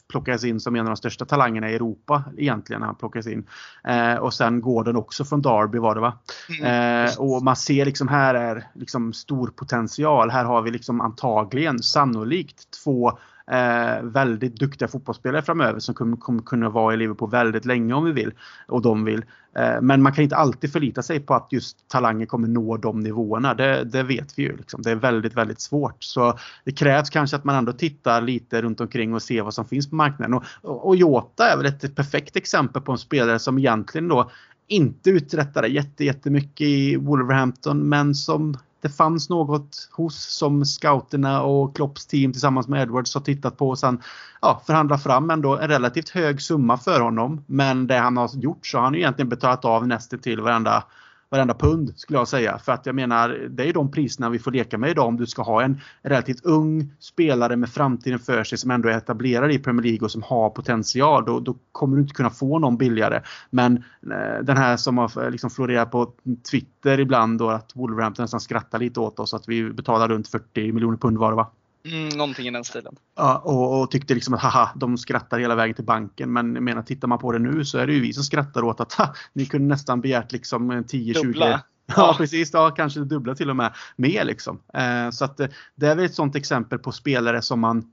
[0.09, 3.47] plockas in som en av de största talangerna i Europa egentligen när han plockas in.
[3.83, 6.13] Eh, och sen går den också från Derby var det va?
[6.59, 7.05] Mm.
[7.05, 10.29] Eh, och man ser liksom här är liksom stor potential.
[10.29, 13.17] Här har vi liksom antagligen sannolikt två
[13.47, 18.03] eh, väldigt duktiga fotbollsspelare framöver som kommer, kommer kunna vara i Liverpool väldigt länge om
[18.03, 18.33] vi vill.
[18.67, 19.25] Och de vill.
[19.55, 22.99] Eh, men man kan inte alltid förlita sig på att just talanger kommer nå de
[22.99, 23.53] nivåerna.
[23.53, 24.57] Det, det vet vi ju.
[24.57, 24.81] Liksom.
[24.81, 26.03] Det är väldigt, väldigt svårt.
[26.03, 29.65] Så det krävs kanske att man ändå tittar lite runt omkring och ser vad som
[29.65, 30.33] finns på marknaden.
[30.33, 34.31] Och, och, och Jota är väl ett perfekt exempel på en spelare som egentligen då
[34.67, 42.05] inte uträttade jättemycket i Wolverhampton men som det fanns något hos som scouterna och Klopps
[42.05, 44.01] team tillsammans med Edwards har tittat på och sen
[44.41, 47.43] ja, förhandla fram ändå en relativt hög summa för honom.
[47.47, 50.83] Men det han har gjort så har han egentligen betalat av nästan till varenda
[51.31, 52.57] varenda pund skulle jag säga.
[52.57, 55.27] För att jag menar, det är de priserna vi får leka med idag om du
[55.27, 59.59] ska ha en relativt ung spelare med framtiden för sig som ändå är etablerad i
[59.59, 61.25] Premier League och som har potential.
[61.25, 63.21] Då, då kommer du inte kunna få någon billigare.
[63.49, 63.77] Men
[64.11, 66.13] eh, den här som har eh, liksom florerat på
[66.51, 70.71] Twitter ibland då att Wolverhampton nästan skrattar lite åt oss att vi betalar runt 40
[70.71, 71.51] miljoner pund var det va?
[71.83, 72.95] Mm, någonting i den stilen.
[73.15, 76.33] Ja, och, och, tyckte liksom att haha, de skrattar hela vägen till banken.
[76.33, 78.63] Men jag menar, tittar man på det nu så är det ju vi som skrattar
[78.63, 81.33] åt att ha, ni kunde nästan begärt liksom 10-20.
[81.35, 81.59] Ja,
[81.95, 82.53] ja, precis.
[82.53, 83.73] Ja, kanske dubbla till och med.
[83.95, 84.59] Mer liksom.
[84.73, 87.83] Eh, så att eh, det är väl ett sånt exempel på spelare som man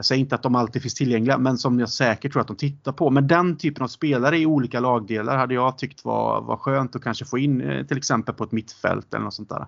[0.00, 2.56] jag säger inte att de alltid finns tillgängliga, men som jag säkert tror att de
[2.56, 3.10] tittar på.
[3.10, 7.02] Men den typen av spelare i olika lagdelar hade jag tyckt var, var skönt att
[7.02, 9.66] kanske få in eh, till exempel på ett mittfält eller något sånt där.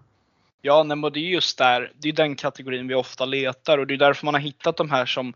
[0.64, 3.86] Ja, nej, men det är just där, det är den kategorin vi ofta letar och
[3.86, 5.34] det är därför man har hittat de här som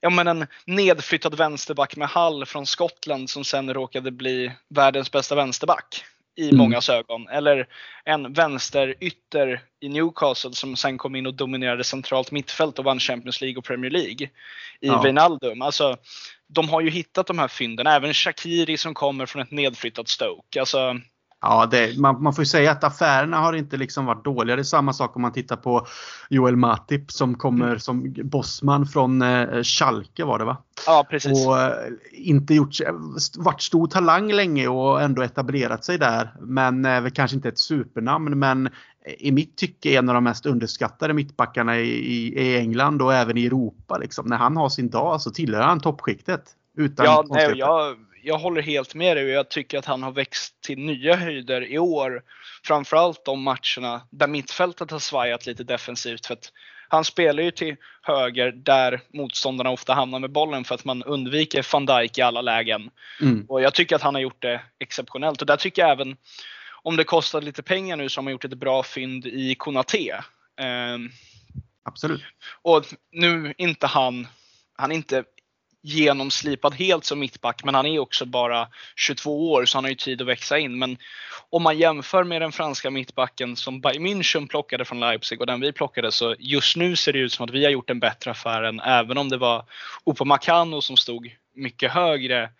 [0.00, 5.34] ja, men en nedflyttad vänsterback med Hall från Skottland som sen råkade bli världens bästa
[5.34, 6.04] vänsterback
[6.36, 6.56] i mm.
[6.56, 7.28] mångas ögon.
[7.28, 7.66] Eller
[8.04, 13.40] en vänsterytter i Newcastle som sen kom in och dominerade centralt mittfält och vann Champions
[13.40, 14.26] League och Premier League
[14.80, 15.02] i ja.
[15.02, 15.62] Wijnaldum.
[15.62, 15.96] Alltså,
[16.48, 17.86] de har ju hittat de här fynden.
[17.86, 20.60] Även Shakiri som kommer från ett nedflyttat Stoke.
[20.60, 21.00] Alltså,
[21.46, 24.56] Ja, det, man, man, får ju säga att affärerna har inte liksom varit dåliga.
[24.56, 25.86] Det är samma sak om man tittar på
[26.30, 27.80] Joel Matip som kommer mm.
[27.80, 30.56] som bossman från eh, Schalke var det va?
[30.86, 31.46] Ja, precis.
[31.46, 31.72] Och eh,
[32.12, 32.74] inte gjort,
[33.36, 36.34] varit stor talang länge och ändå etablerat sig där.
[36.40, 38.68] Men eh, kanske inte ett supernamn men
[39.18, 43.36] i mitt tycke en av de mest underskattade mittbackarna i, i, i England och även
[43.38, 43.98] i Europa.
[43.98, 44.26] Liksom.
[44.26, 46.42] När han har sin dag så tillhör han toppskiktet.
[46.76, 50.12] Utan ja, nej, jag, jag håller helt med dig och jag tycker att han har
[50.12, 52.22] växt till nya höjder i år.
[52.64, 56.26] Framförallt de matcherna där mittfältet har svajat lite defensivt.
[56.26, 56.52] För att
[56.88, 61.66] han spelar ju till höger där motståndarna ofta hamnar med bollen för att man undviker
[61.72, 62.90] van Dijk i alla lägen.
[63.20, 63.46] Mm.
[63.48, 65.40] Och jag tycker att han har gjort det exceptionellt.
[65.40, 66.16] Och där tycker jag även,
[66.82, 70.24] om det kostar lite pengar nu så har man gjort ett bra fynd i Konate.
[70.60, 70.98] Eh,
[71.82, 72.22] Absolut.
[72.62, 74.26] Och nu inte han,
[74.76, 75.24] han är inte
[75.84, 79.96] genomslipad helt som mittback, men han är också bara 22 år så han har ju
[79.96, 80.78] tid att växa in.
[80.78, 80.96] Men
[81.50, 85.60] om man jämför med den franska mittbacken som Bayern München plockade från Leipzig och den
[85.60, 88.30] vi plockade så just nu ser det ut som att vi har gjort en bättre
[88.30, 89.64] affär än även om det var
[90.06, 92.50] Upamecano som stod mycket högre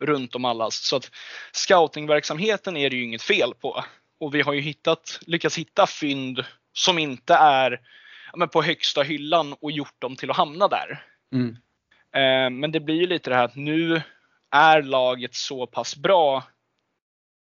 [0.00, 0.70] runt om alla.
[0.70, 1.10] Så att
[1.52, 3.84] scoutingverksamheten är det ju inget fel på.
[4.20, 7.80] Och vi har ju hittat, lyckats hitta fynd som inte är
[8.36, 11.04] men på högsta hyllan och gjort dem till att hamna där.
[11.32, 11.56] Mm.
[12.16, 14.02] Eh, men det blir ju lite det här att nu
[14.50, 16.44] är laget så pass bra.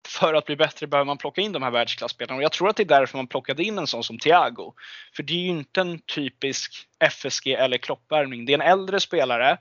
[0.07, 2.75] För att bli bättre behöver man plocka in de här världsklassspelarna och jag tror att
[2.75, 4.73] det är därför man plockade in en sån som Thiago.
[5.15, 8.45] För det är ju inte en typisk FSG eller kloppvärvning.
[8.45, 9.51] Det är en äldre spelare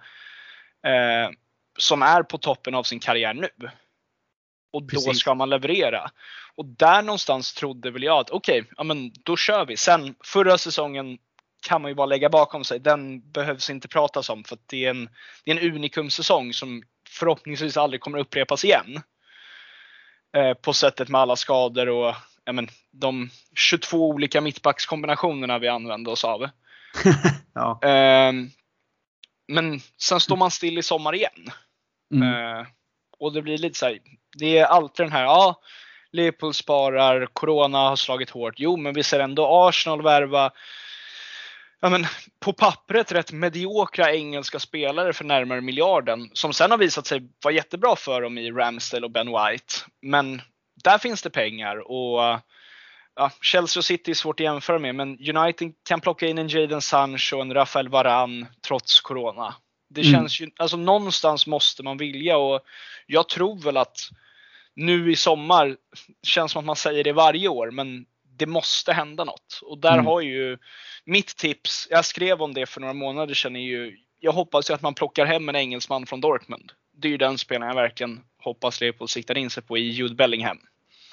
[0.86, 1.30] eh,
[1.78, 3.48] som är på toppen av sin karriär nu.
[4.72, 5.18] Och då Precis.
[5.18, 6.10] ska man leverera.
[6.54, 9.76] Och där någonstans trodde väl jag att okej, okay, ja men då kör vi.
[9.76, 11.18] Sen förra säsongen
[11.60, 12.78] kan man ju bara lägga bakom sig.
[12.78, 15.08] Den behövs inte pratas om för att det är en,
[15.44, 19.02] det är en unikum-säsong som förhoppningsvis aldrig kommer upprepas igen.
[20.36, 26.10] Eh, på sättet med alla skador och ja, men, de 22 olika mittbackskombinationerna vi använde
[26.10, 26.48] oss av.
[27.54, 27.78] ja.
[27.82, 28.32] eh,
[29.48, 31.50] men sen står man still i sommar igen.
[32.14, 32.28] Mm.
[32.34, 32.66] Eh,
[33.18, 33.98] och det blir lite så här,
[34.38, 35.60] det är alltid den här, ja,
[36.12, 38.54] Liverpool sparar, Corona har slagit hårt.
[38.56, 40.52] Jo, men vi ser ändå Arsenal värva
[41.80, 42.06] ja, men,
[42.40, 47.54] på pappret rätt mediokra engelska spelare för närmare miljarden som sen har visat sig vara
[47.54, 49.74] jättebra för dem i Ramsdale och Ben White.
[50.02, 50.42] Men
[50.84, 52.40] där finns det pengar och
[53.14, 56.48] ja, Chelsea och City är svårt att jämföra med, men United kan plocka in en
[56.48, 59.54] Jadon Sancho och en Rafael Varan trots Corona.
[59.90, 60.12] Det mm.
[60.12, 62.60] känns ju, alltså någonstans måste man vilja och
[63.06, 63.98] jag tror väl att
[64.74, 65.76] nu i sommar,
[66.22, 68.06] känns som att man säger det varje år, men
[68.40, 69.60] det måste hända något.
[69.62, 70.06] Och där mm.
[70.06, 70.58] har ju
[71.04, 74.74] mitt tips, jag skrev om det för några månader sedan, är ju, jag hoppas ju
[74.74, 76.72] att man plockar hem en engelsman från Dortmund.
[76.96, 80.14] Det är ju den spelaren jag verkligen hoppas Liverpool siktar in sig på i Jude
[80.14, 80.58] Bellingham.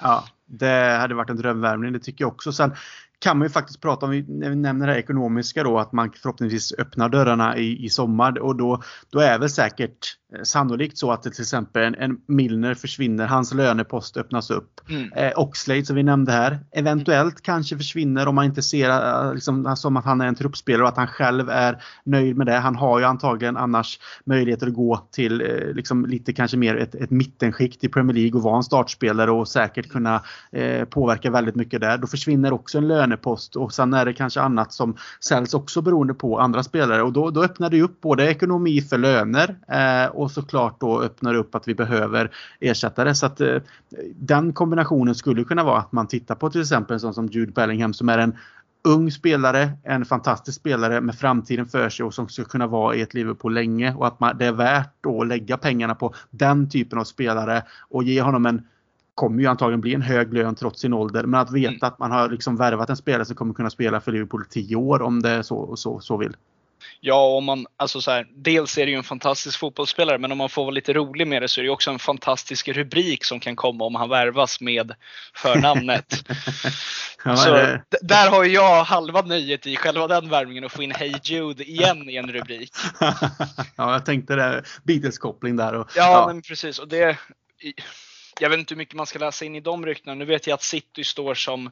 [0.00, 2.52] Ja, det hade varit en drömvärmning, det tycker jag också.
[2.52, 2.74] Sen
[3.18, 6.72] kan man ju faktiskt prata om, när vi nämner det ekonomiska då, att man förhoppningsvis
[6.78, 11.22] öppnar dörrarna i, i sommar och då, då är väl säkert Eh, sannolikt så att
[11.22, 14.80] det till exempel en, en Milner försvinner, hans lönepost öppnas upp.
[14.88, 15.12] Mm.
[15.12, 19.76] Eh, Oxlade som vi nämnde här, eventuellt kanske försvinner om man inte ser eh, liksom,
[19.76, 22.56] som att han är en truppspelare och att han själv är nöjd med det.
[22.56, 26.94] Han har ju antagligen annars möjligheter att gå till eh, liksom, lite kanske mer ett,
[26.94, 30.22] ett mittenskikt i Premier League och vara en startspelare och säkert kunna
[30.52, 31.98] eh, väldigt mycket där.
[31.98, 36.14] Då försvinner också en lönepost och sen är det kanske annat som säljs också beroende
[36.14, 40.30] på andra spelare och då, då öppnar det upp både ekonomi för löner eh, och
[40.30, 42.30] såklart då öppnar det upp att vi behöver
[42.60, 43.14] ersättare.
[43.14, 43.56] Så att eh,
[44.14, 47.52] den kombinationen skulle kunna vara att man tittar på till exempel en sån som Jude
[47.52, 48.36] Bellingham som är en
[48.84, 53.00] ung spelare, en fantastisk spelare med framtiden för sig och som ska kunna vara i
[53.00, 56.70] ett Liverpool länge och att man, det är värt då att lägga pengarna på den
[56.70, 58.62] typen av spelare och ge honom en
[59.18, 61.24] kommer ju antagligen bli en hög lön trots sin ålder.
[61.24, 61.78] Men att veta mm.
[61.82, 65.02] att man har liksom värvat en spelare som kommer kunna spela för Liverpool 10 år
[65.02, 66.36] om det så, så, så vill.
[67.00, 70.38] Ja, om man, alltså så här, dels är det ju en fantastisk fotbollsspelare, men om
[70.38, 73.40] man får vara lite rolig med det så är det också en fantastisk rubrik som
[73.40, 74.94] kan komma om han värvas med
[75.34, 76.14] förnamnet.
[77.24, 77.82] ja, så det...
[78.02, 82.10] där har jag halva nöjet i själva den värvningen att få in Hey Jude igen
[82.10, 82.70] i en rubrik.
[83.76, 84.62] ja, jag tänkte det.
[84.84, 85.74] Beatles-koppling där.
[85.74, 86.78] Och, ja, ja, men precis.
[86.78, 87.18] Och det,
[88.40, 90.14] jag vet inte hur mycket man ska läsa in i de ryktena.
[90.14, 91.70] Nu vet jag att City står som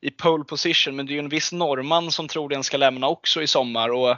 [0.00, 0.96] i pole position.
[0.96, 4.16] Men det är ju en viss norrman som troligen ska lämna också i sommar och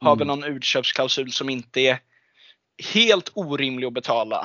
[0.00, 0.18] har mm.
[0.18, 1.98] väl någon utköpsklausul som inte är
[2.94, 4.40] helt orimlig att betala.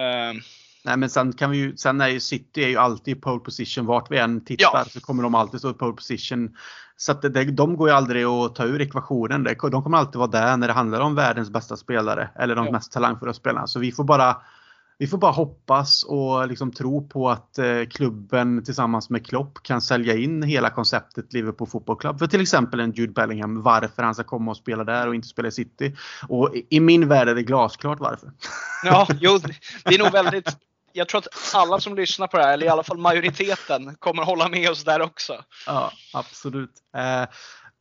[0.00, 0.40] Uh,
[0.84, 3.40] Nej men sen kan vi ju, sen är ju City är ju alltid i pole
[3.40, 4.84] position vart vi än tittar ja.
[4.84, 6.56] så kommer de alltid stå i pole position.
[6.96, 9.44] Så att det, de går ju aldrig att ta ur ekvationen.
[9.44, 12.72] De kommer alltid vara där när det handlar om världens bästa spelare eller de ja.
[12.72, 13.66] mest talangfulla spelarna.
[13.66, 14.36] Så vi får bara
[15.00, 19.80] vi får bara hoppas och liksom tro på att eh, klubben tillsammans med Klopp kan
[19.80, 22.18] sälja in hela konceptet Liverpool Football Club.
[22.18, 25.28] För till exempel en Jude Bellingham, varför han ska komma och spela där och inte
[25.28, 25.96] spela i City.
[26.28, 28.32] Och i min värld är det glasklart varför.
[28.84, 29.38] Ja, jo,
[29.84, 30.56] det är nog väldigt
[30.92, 34.22] jag tror att alla som lyssnar på det här, eller i alla fall majoriteten, kommer
[34.22, 35.44] hålla med oss där också.
[35.66, 36.72] Ja, absolut.
[36.96, 37.28] Eh,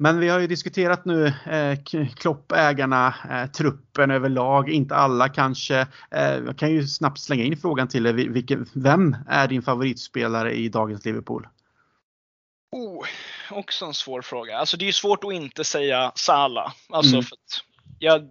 [0.02, 1.78] men vi har ju diskuterat nu eh,
[2.16, 5.88] Klopp, ägarna, eh, truppen överlag, inte alla kanske.
[6.12, 8.14] Eh, jag kan ju snabbt slänga in frågan till dig.
[8.14, 11.48] Vilken, vem är din favoritspelare i dagens Liverpool?
[12.72, 13.06] Oh,
[13.52, 14.58] också en svår fråga.
[14.58, 16.74] Alltså det är svårt att inte säga Salah.
[16.90, 17.24] Alltså mm.
[17.24, 17.38] för
[18.00, 18.28] jag,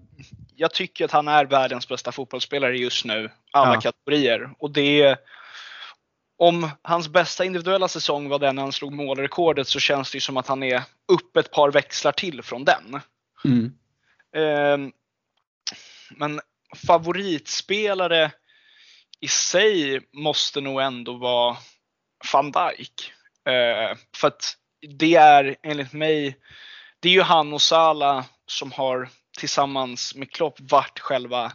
[0.56, 3.80] jag tycker att han är världens bästa fotbollsspelare just nu, alla ja.
[3.80, 4.50] kategorier.
[4.58, 5.18] Och det
[6.38, 10.20] om hans bästa individuella säsong var den när han slog målrekordet så känns det ju
[10.20, 10.82] som att han är
[11.12, 13.00] upp ett par växlar till från den.
[13.44, 13.72] Mm.
[14.36, 14.92] Eh,
[16.10, 16.40] men
[16.86, 18.32] favoritspelare
[19.20, 21.56] i sig måste nog ändå vara
[22.32, 23.12] van Dijk.
[23.46, 24.56] Eh, för att
[24.98, 26.36] det är enligt mig,
[27.00, 29.08] det är ju han och Sala som har
[29.38, 31.52] tillsammans med Klopp varit själva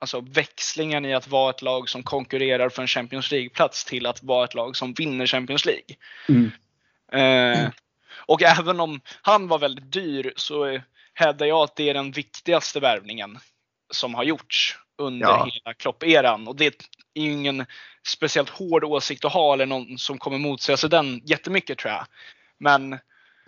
[0.00, 4.22] alltså växlingen i att vara ett lag som konkurrerar för en Champions League-plats till att
[4.22, 5.96] vara ett lag som vinner Champions League.
[6.28, 6.50] Mm.
[7.12, 7.70] Eh,
[8.16, 10.80] och även om han var väldigt dyr så
[11.14, 13.38] hävdar jag att det är den viktigaste värvningen
[13.90, 15.48] som har gjorts under ja.
[15.52, 16.48] hela Klopp-eran.
[16.48, 16.66] Och det
[17.14, 17.66] är ju ingen
[18.08, 22.06] speciellt hård åsikt att ha eller någon som kommer motsäga sig den jättemycket tror jag.
[22.58, 22.98] Men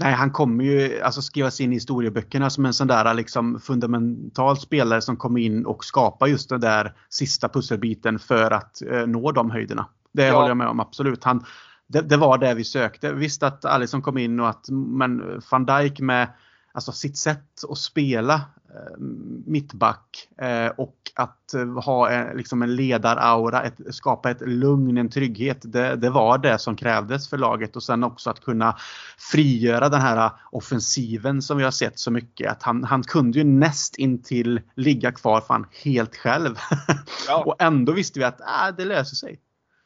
[0.02, 4.56] Nej, han kommer ju alltså skrivas in i historieböckerna som en sån där liksom fundamental
[4.56, 9.32] spelare som kommer in och skapar just den där sista pusselbiten för att eh, nå
[9.32, 9.86] de höjderna.
[10.12, 10.34] Det ja.
[10.34, 11.24] håller jag med om absolut.
[11.24, 11.44] Han,
[11.86, 13.12] det, det, var det vi sökte.
[13.12, 16.28] Visst att Alisson kom in och att men van Dijk med
[16.72, 18.40] alltså sitt sätt att spela
[19.46, 25.10] mittback eh, och att eh, ha en, liksom en ledaraura, ett, skapa ett lugn, en
[25.10, 25.58] trygghet.
[25.62, 28.76] Det, det, var det som krävdes för laget och sen också att kunna
[29.32, 32.50] frigöra den här offensiven som vi har sett så mycket.
[32.50, 36.56] Att han, han kunde ju näst intill ligga kvar fan helt själv.
[37.28, 37.44] Ja.
[37.46, 39.40] och ändå visste vi att äh, det löser sig.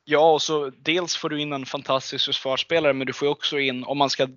[0.08, 3.84] Ja, och så dels får du in en fantastisk försvarsspelare, men du får också in,
[3.84, 4.28] om man ska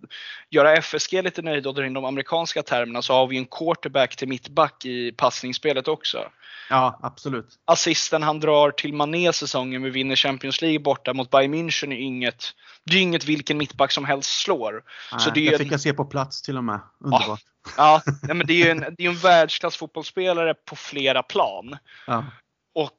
[0.50, 4.16] göra FSG lite nöjd och dra in de amerikanska termerna, så har vi en quarterback
[4.16, 6.30] till mittback i passningsspelet också.
[6.70, 7.60] Ja, absolut.
[7.66, 11.98] Assisten han drar till Mané säsongen vi vinner Champions League borta mot Bayern München är
[11.98, 12.46] inget,
[12.84, 14.84] det är inget vilken mittback som helst slår.
[15.12, 16.80] Nej, så det, det fick en, jag se på plats till och med.
[17.04, 17.42] Underbart.
[17.78, 21.78] Ja, ja men det är ju en, det är en världsklass fotbollsspelare på flera plan.
[22.08, 22.26] Ja.
[22.74, 22.98] Och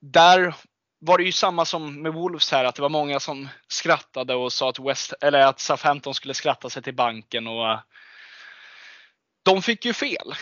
[0.00, 0.54] där
[1.06, 4.52] var det ju samma som med Wolves här, att det var många som skrattade och
[4.52, 7.46] sa att, West, eller att Southampton skulle skratta sig till banken.
[7.46, 7.78] och
[9.42, 10.34] De fick ju fel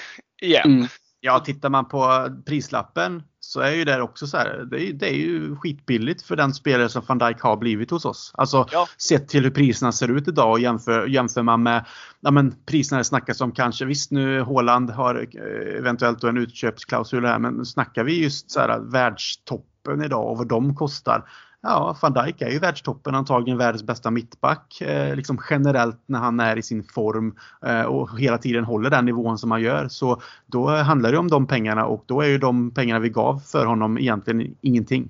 [0.42, 0.72] igen.
[0.72, 0.88] Mm.
[1.20, 4.64] Ja, tittar man på prislappen så är ju det också så här.
[4.70, 8.04] Det är, det är ju skitbilligt för den spelare som van Dijk har blivit hos
[8.04, 8.32] oss.
[8.34, 8.88] Alltså ja.
[8.98, 11.84] sett till hur priserna ser ut idag och jämför, jämför man med
[12.20, 13.84] ja, men, priserna det snackas om kanske.
[13.84, 18.78] Visst nu Håland har eh, eventuellt en utköpsklausul här men snackar vi just så här
[18.78, 21.22] världstopp toppen idag och vad de kostar.
[21.62, 26.40] Ja, van Dijk är ju världstoppen, antagligen världens bästa mittback eh, liksom generellt när han
[26.40, 29.88] är i sin form eh, och hela tiden håller den nivån som han gör.
[29.88, 33.38] Så då handlar det om de pengarna och då är ju de pengarna vi gav
[33.38, 35.08] för honom egentligen ingenting.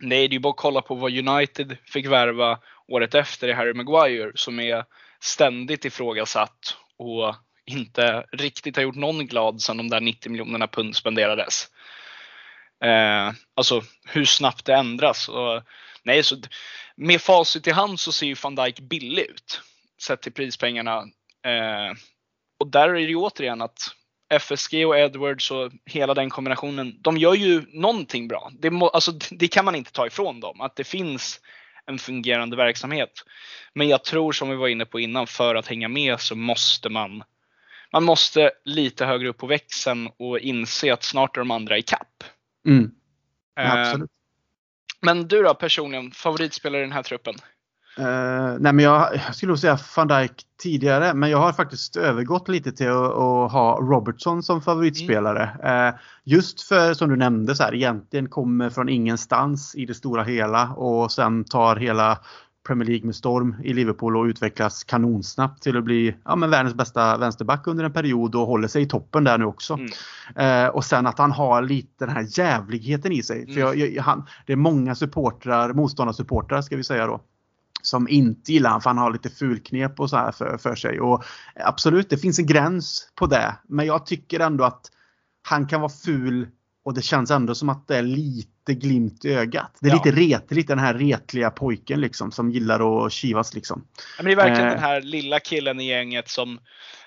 [0.00, 3.52] Nej, det är ju bara att kolla på vad United fick värva året efter i
[3.52, 4.84] Harry Maguire som är
[5.20, 7.34] ständigt ifrågasatt och
[7.66, 11.66] inte riktigt har gjort någon glad sedan de där 90 miljonerna pund spenderades.
[12.84, 15.28] Eh, alltså hur snabbt det ändras.
[15.28, 15.62] Och,
[16.02, 16.36] nej, så,
[16.96, 19.60] med facit i hand så ser ju van Dijk billig ut
[20.02, 20.98] sett till prispengarna.
[21.46, 21.96] Eh,
[22.60, 23.78] och där är det ju återigen att
[24.28, 28.50] FSG och Edwards och hela den kombinationen, de gör ju någonting bra.
[28.60, 31.40] Det, må, alltså, det kan man inte ta ifrån dem, att det finns
[31.86, 33.24] en fungerande verksamhet.
[33.74, 36.88] Men jag tror som vi var inne på innan, för att hänga med så måste
[36.88, 37.24] man
[37.92, 41.82] man måste lite högre upp på växeln och inse att snart är de andra i
[41.82, 42.24] kapp.
[42.66, 42.90] Mm.
[43.54, 44.10] Ja, absolut.
[45.02, 47.34] Men du då personligen, favoritspelare i den här truppen?
[47.98, 51.96] Uh, nej men jag, jag skulle nog säga van Dijk tidigare men jag har faktiskt
[51.96, 55.50] övergått lite till att, att ha Robertson som favoritspelare.
[55.62, 55.94] Mm.
[55.94, 60.24] Uh, just för som du nämnde så här, egentligen kommer från ingenstans i det stora
[60.24, 62.18] hela och sen tar hela
[62.66, 66.74] Premier League med storm i Liverpool och utvecklas kanonsnabbt till att bli ja, men världens
[66.74, 69.74] bästa vänsterback under en period och håller sig i toppen där nu också.
[69.74, 70.64] Mm.
[70.64, 73.42] Eh, och sen att han har lite den här jävligheten i sig.
[73.42, 73.54] Mm.
[73.54, 77.20] För jag, jag, han, det är många supportrar, motståndarsupportrar ska vi säga då
[77.82, 81.00] som inte gillar honom för han har lite fulknep och så här för, för sig.
[81.00, 83.56] Och absolut, det finns en gräns på det.
[83.68, 84.90] Men jag tycker ändå att
[85.42, 86.48] han kan vara ful
[86.86, 89.78] och det känns ändå som att det är lite glimt i ögat.
[89.80, 89.96] Det är ja.
[90.04, 93.84] lite retligt, den här retliga pojken liksom som gillar att kivas liksom.
[93.96, 94.74] Ja, men det är verkligen eh.
[94.74, 96.58] den här lilla killen i gänget som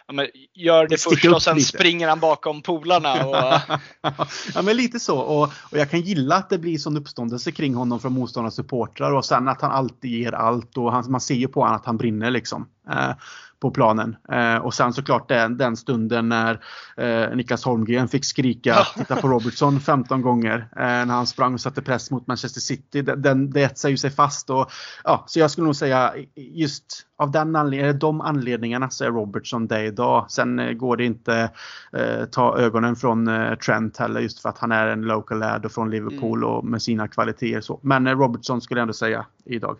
[0.07, 1.67] ja, gör det första och sen lite.
[1.67, 3.25] springer han bakom polarna.
[3.25, 3.35] Och...
[4.55, 7.75] ja men lite så och, och jag kan gilla att det blir sån uppståndelse kring
[7.75, 11.35] honom från motståndarnas supportrar och sen att han alltid ger allt och han, man ser
[11.35, 12.67] ju på honom att han brinner liksom.
[12.89, 13.13] Eh,
[13.61, 14.15] på planen.
[14.31, 16.59] Eh, och sen såklart den, den stunden när
[16.97, 21.81] eh, Niklas Holmgren fick skrika titta på Robertson 15 gånger när han sprang och satte
[21.81, 23.01] press mot Manchester City.
[23.01, 24.49] Den, det etsar ju sig fast.
[24.49, 24.71] Och,
[25.03, 29.67] ja, så jag skulle nog säga just av den anledningen, de anledningarna så är Robertson
[29.67, 30.31] det idag.
[30.31, 31.51] Sen går det inte
[31.93, 35.65] eh, ta ögonen från eh, Trent heller just för att han är en local lad
[35.65, 36.49] och från Liverpool mm.
[36.49, 37.61] och med sina kvaliteter.
[37.61, 37.79] Så.
[37.83, 39.77] Men eh, Robertson skulle jag ändå säga idag.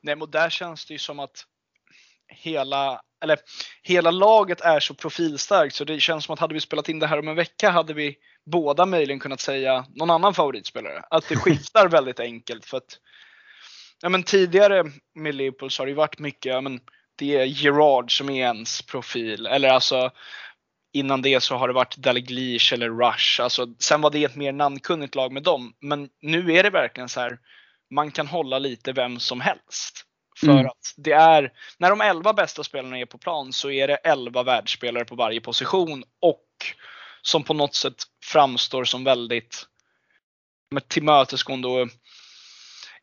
[0.00, 1.44] Nej, men där känns det ju som att
[2.28, 3.38] hela, eller,
[3.82, 7.06] hela laget är så profilstarkt så det känns som att hade vi spelat in det
[7.06, 8.16] här om en vecka hade vi
[8.50, 11.02] båda möjligen kunnat säga någon annan favoritspelare.
[11.10, 12.98] Att det skiftar väldigt enkelt för att
[14.02, 16.80] ja, men tidigare med Liverpool så har det varit mycket, ja, men
[17.18, 19.46] det är Gerard som är ens profil.
[19.46, 20.10] Eller alltså
[20.92, 23.40] innan det så har det varit Dalglish eller Rush.
[23.40, 25.74] Alltså, sen var det ett mer namnkunnigt lag med dem.
[25.80, 27.38] Men nu är det verkligen så här,
[27.90, 30.05] man kan hålla lite vem som helst.
[30.40, 30.66] För mm.
[30.66, 34.42] att det är, när de 11 bästa spelarna är på plan så är det 11
[34.42, 36.44] världsspelare på varje position och
[37.22, 39.66] som på något sätt framstår som väldigt
[40.88, 41.88] tillmötesgående och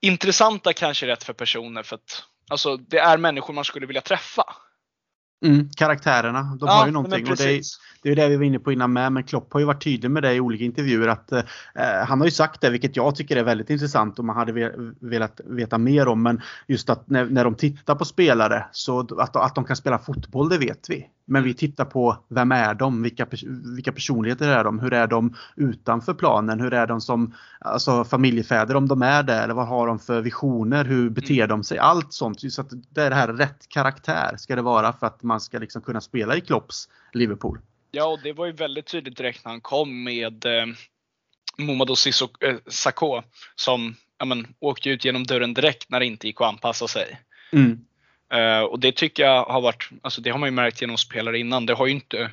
[0.01, 4.55] intressanta kanske rätt för personer för att alltså, det är människor man skulle vilja träffa.
[5.43, 7.31] Mm, karaktärerna, de ja, har ju någonting.
[7.31, 7.61] Och det, är,
[8.01, 10.11] det är det vi var inne på innan med, men Klopp har ju varit tydlig
[10.11, 11.43] med det i olika intervjuer att eh,
[12.07, 15.41] han har ju sagt det, vilket jag tycker är väldigt intressant och man hade velat
[15.45, 16.23] veta mer om.
[16.23, 19.99] Men just att när, när de tittar på spelare så att, att de kan spela
[19.99, 21.09] fotboll, det vet vi.
[21.25, 23.03] Men vi tittar på vem är de?
[23.03, 23.27] Vilka,
[23.75, 24.79] vilka personligheter är de?
[24.79, 26.59] Hur är de utanför planen?
[26.59, 29.35] Hur är de som alltså, familjefäder om de är det?
[29.35, 30.85] Eller vad har de för visioner?
[30.85, 31.77] Hur beter de sig?
[31.77, 32.53] Allt sånt.
[32.53, 35.59] Så att det är det här rätt karaktär ska det vara för att man ska
[35.59, 37.59] liksom kunna spela i Klopps Liverpool.
[37.91, 40.65] Ja, och det var ju väldigt tydligt direkt när han kom med eh,
[41.57, 41.95] Momodou
[42.41, 42.55] eh,
[43.55, 47.19] som ja, men, åkte ut genom dörren direkt när det inte gick att anpassa sig.
[47.51, 47.85] Mm.
[48.33, 51.39] Uh, och det tycker jag har varit, alltså det har man ju märkt genom spelare
[51.39, 51.65] innan.
[51.65, 52.31] Det har ju inte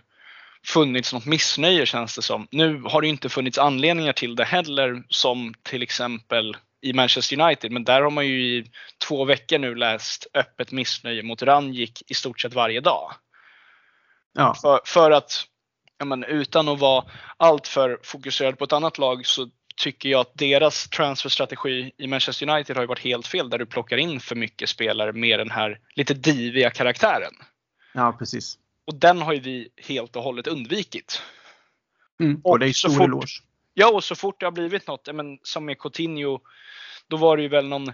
[0.67, 2.49] funnits något missnöje känns det som.
[2.51, 7.41] Nu har det ju inte funnits anledningar till det heller som till exempel i Manchester
[7.41, 7.73] United.
[7.73, 8.71] Men där har man ju i
[9.09, 13.13] två veckor nu läst öppet missnöje mot Ranjik i stort sett varje dag.
[14.33, 14.55] Ja.
[14.63, 15.45] För, för att
[16.05, 17.05] men, utan att vara
[17.37, 19.49] alltför fokuserad på ett annat lag så
[19.81, 23.97] tycker jag att deras transferstrategi i Manchester United har varit helt fel där du plockar
[23.97, 27.33] in för mycket spelare med den här lite diviga karaktären.
[27.95, 28.59] Ja, precis.
[28.87, 31.23] Och den har ju vi helt och hållet undvikit.
[32.21, 33.43] Mm, och, och det är stor eloge.
[33.75, 36.41] Ja, och så fort det har blivit något, men som med Coutinho,
[37.09, 37.93] då var det ju väl någon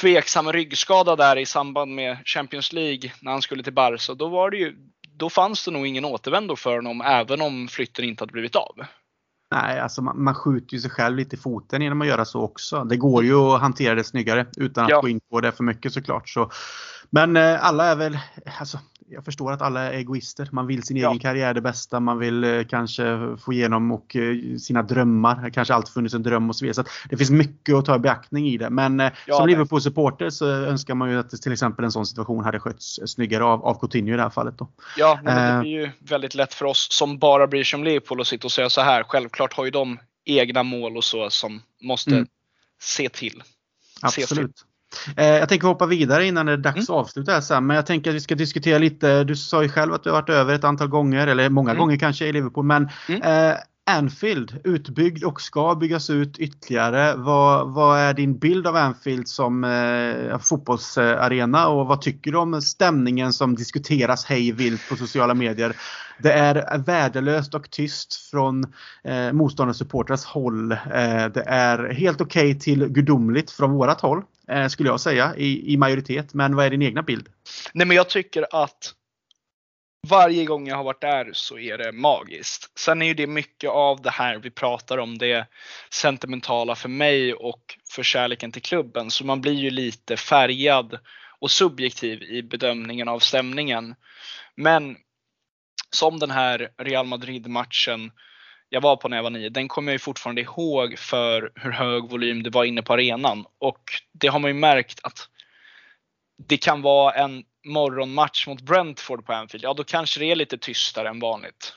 [0.00, 4.14] tveksam ryggskada där i samband med Champions League när han skulle till Barca.
[4.14, 4.76] Då var det ju,
[5.16, 8.86] då fanns det nog ingen återvändo för honom även om flytten inte hade blivit av.
[9.54, 12.40] Nej, alltså man, man skjuter ju sig själv lite i foten genom att göra så
[12.40, 12.84] också.
[12.84, 15.00] Det går ju att hantera det snyggare utan att ja.
[15.00, 16.28] gå in på det för mycket såklart.
[16.28, 16.50] Så.
[17.10, 18.18] Men eh, alla är väl,
[18.60, 18.78] alltså,
[19.08, 20.48] jag förstår att alla är egoister.
[20.52, 21.08] Man vill sin ja.
[21.08, 22.00] egen karriär det bästa.
[22.00, 25.42] Man vill eh, kanske få igenom och, eh, sina drömmar.
[25.42, 26.74] Det kanske alltid funnits en dröm och så vidare.
[26.74, 28.70] Så det finns mycket att ta i beaktning i det.
[28.70, 32.44] Men eh, ja, som Liverpool-supporter så önskar man ju att till exempel en sån situation
[32.44, 34.58] hade skötts snyggare av, av Coutinho i det här fallet.
[34.58, 34.68] Då.
[34.96, 38.20] Ja, men det blir ju väldigt lätt för oss som bara bryr sig om Liverpool
[38.20, 39.02] att sitta och säga så här.
[39.02, 42.26] Självklart har ju de egna mål och så som måste mm.
[42.80, 43.42] se till.
[44.02, 44.28] Absolut.
[44.28, 44.48] Se till.
[45.16, 46.82] Eh, jag tänker hoppa vidare innan det är dags mm.
[46.82, 47.66] att avsluta här sen.
[47.66, 49.24] Men jag tänker att vi ska diskutera lite.
[49.24, 51.80] Du sa ju själv att du har varit över ett antal gånger, eller många mm.
[51.80, 52.64] gånger kanske i Liverpool.
[52.64, 53.22] Men mm.
[53.22, 57.14] eh, Anfield, utbyggd och ska byggas ut ytterligare.
[57.16, 62.62] Vad, vad är din bild av Anfield som eh, fotbollsarena och vad tycker du om
[62.62, 65.76] stämningen som diskuteras hej vilt på sociala medier?
[66.18, 68.64] Det är värdelöst och tyst från
[69.04, 70.72] eh, motståndarsupportrars håll.
[70.72, 75.34] Eh, det är helt okej okay till gudomligt från vårat håll eh, skulle jag säga
[75.36, 76.34] i, i majoritet.
[76.34, 77.28] Men vad är din egna bild?
[77.72, 78.94] Nej men jag tycker att
[80.08, 82.78] varje gång jag har varit där så är det magiskt.
[82.78, 85.46] Sen är ju det mycket av det här vi pratar om, det
[85.90, 89.10] sentimentala för mig och för kärleken till klubben.
[89.10, 90.98] Så man blir ju lite färgad
[91.38, 93.94] och subjektiv i bedömningen av stämningen.
[94.56, 94.96] Men
[95.90, 98.10] som den här Real Madrid-matchen
[98.74, 101.70] jag var på när jag var nio, den kommer jag ju fortfarande ihåg för hur
[101.70, 103.44] hög volym det var inne på arenan.
[103.58, 103.80] Och
[104.12, 105.28] det har man ju märkt att
[106.48, 110.58] det kan vara en morgonmatch mot Brentford på Anfield, ja då kanske det är lite
[110.58, 111.72] tystare än vanligt.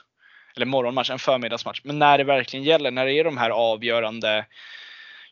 [0.56, 1.80] Eller morgonmatch, en förmiddagsmatch.
[1.84, 4.46] Men när det verkligen gäller, när det är de här avgörande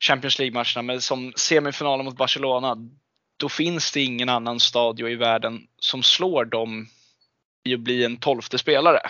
[0.00, 2.76] Champions League-matcherna som semifinalen mot Barcelona,
[3.36, 6.88] då finns det ingen annan stadion i världen som slår dem
[7.64, 9.00] i att bli en tolfte spelare.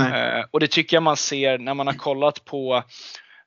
[0.00, 2.84] Eh, och det tycker jag man ser när man har kollat på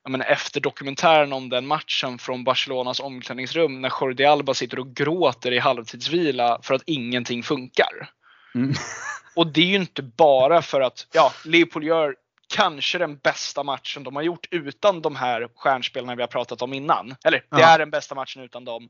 [0.08, 5.52] menar, efter dokumentären om den matchen från Barcelonas omklädningsrum när Jordi Alba sitter och gråter
[5.52, 8.10] i halvtidsvila för att ingenting funkar.
[8.54, 8.74] Mm.
[9.36, 12.16] Och det är ju inte bara för att ja, Liverpool gör
[12.54, 16.72] kanske den bästa matchen de har gjort utan de här stjärnspelarna vi har pratat om
[16.72, 17.16] innan.
[17.24, 18.88] Eller det är den bästa matchen utan dem.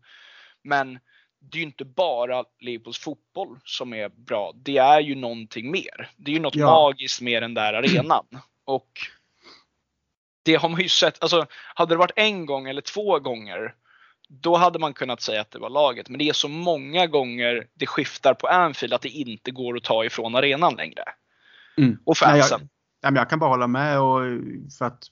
[0.65, 0.99] Men
[1.41, 4.53] det är ju inte bara Liverpools fotboll som är bra.
[4.55, 6.11] Det är ju någonting mer.
[6.17, 6.67] Det är ju något ja.
[6.67, 8.25] magiskt med den där arenan.
[8.65, 8.91] Och
[10.43, 13.75] det har man ju sett, alltså hade det varit en gång eller två gånger
[14.29, 16.09] då hade man kunnat säga att det var laget.
[16.09, 19.85] Men det är så många gånger det skiftar på Anfield att det inte går att
[19.85, 21.03] ta ifrån arenan längre.
[21.77, 21.99] Mm.
[22.05, 22.61] Och fansen.
[22.61, 22.69] Nej,
[23.01, 24.21] jag, jag, kan bara hålla med och
[24.79, 25.05] för att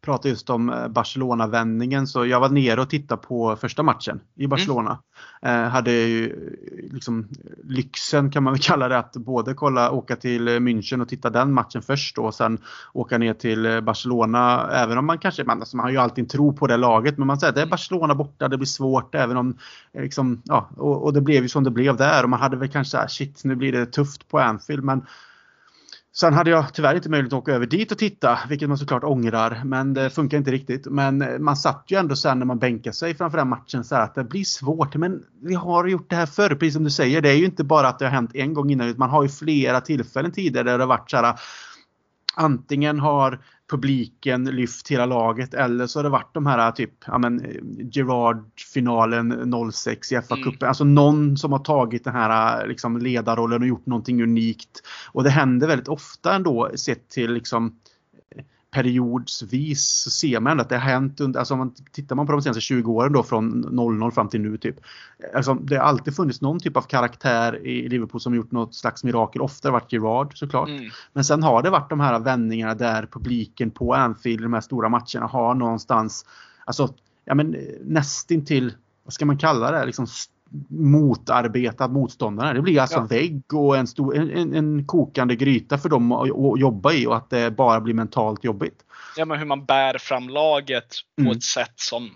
[0.00, 4.44] prata just om eh, Barcelona-vändningen så jag var nere och tittade på första matchen i
[4.44, 4.50] mm.
[4.50, 4.98] Barcelona.
[5.42, 5.64] Mm.
[5.64, 7.28] Eh, hade ju eh, liksom
[7.64, 11.52] lyxen kan man väl kalla det att både kolla, åka till München och titta den
[11.52, 12.58] matchen först och sen
[12.92, 14.70] åka ner till Barcelona.
[14.72, 17.18] Även om man kanske, man, alltså man har ju alltid en tro på det laget
[17.18, 19.58] men man säger att det är Barcelona borta, det blir svårt även om
[19.92, 22.68] liksom, ja, och, och det blev ju som det blev där och man hade väl
[22.68, 25.02] kanske såhär, shit nu blir det tufft på Anfield men
[26.12, 29.04] Sen hade jag tyvärr inte möjlighet att åka över dit och titta, vilket man såklart
[29.04, 29.62] ångrar.
[29.64, 30.86] Men det funkar inte riktigt.
[30.86, 33.96] Men eh, man satt ju ändå sen när man bänkade sig framför den matchen så
[33.96, 34.96] att det blir svårt.
[34.96, 37.20] Men vi har gjort det här förr, precis som du säger.
[37.20, 39.22] Det är ju inte bara att det har hänt en gång innan, utan man har
[39.22, 41.38] ju flera tillfällen tidigare där det har varit så här ah,
[42.34, 43.40] antingen har
[43.70, 47.46] publiken lyft hela laget eller så har det varit de här typ ja men
[47.92, 50.56] Gerard-finalen 06 i FA-cupen.
[50.56, 50.68] Mm.
[50.68, 54.82] Alltså någon som har tagit den här liksom ledarrollen och gjort någonting unikt.
[55.12, 57.76] Och det händer väldigt ofta ändå sett till liksom
[58.70, 62.32] periodsvis så ser man att det har hänt under, alltså om man tittar man på
[62.32, 63.60] de senaste 20 åren då från
[64.00, 64.76] 00 fram till nu typ.
[65.34, 69.04] Alltså det har alltid funnits någon typ av karaktär i Liverpool som gjort något slags
[69.04, 69.42] mirakel.
[69.42, 70.68] Ofta har det varit Gerard såklart.
[70.68, 70.90] Mm.
[71.12, 74.88] Men sen har det varit de här vändningarna där publiken på Anfield, de här stora
[74.88, 76.26] matcherna har någonstans,
[76.64, 76.94] alltså
[77.24, 78.72] ja men nästintill,
[79.04, 80.06] vad ska man kalla det, liksom
[80.68, 82.52] motarbetad motståndare.
[82.52, 83.06] Det blir alltså ja.
[83.06, 86.28] vägg och en, stor, en, en, kokande gryta för dem att
[86.60, 88.84] jobba i och att det bara blir mentalt jobbigt.
[89.16, 91.36] Ja, men hur man bär fram laget på mm.
[91.36, 92.10] ett sätt som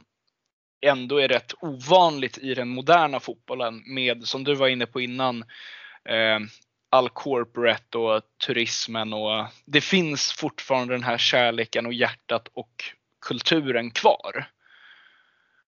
[0.86, 5.44] ändå är rätt ovanligt i den moderna fotbollen med, som du var inne på innan,
[6.04, 6.38] eh,
[6.90, 12.84] all corporate och turismen och det finns fortfarande den här kärleken och hjärtat och
[13.26, 14.46] kulturen kvar.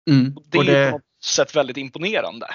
[0.10, 0.36] Mm.
[0.46, 2.48] Det, det är på något sätt väldigt imponerande.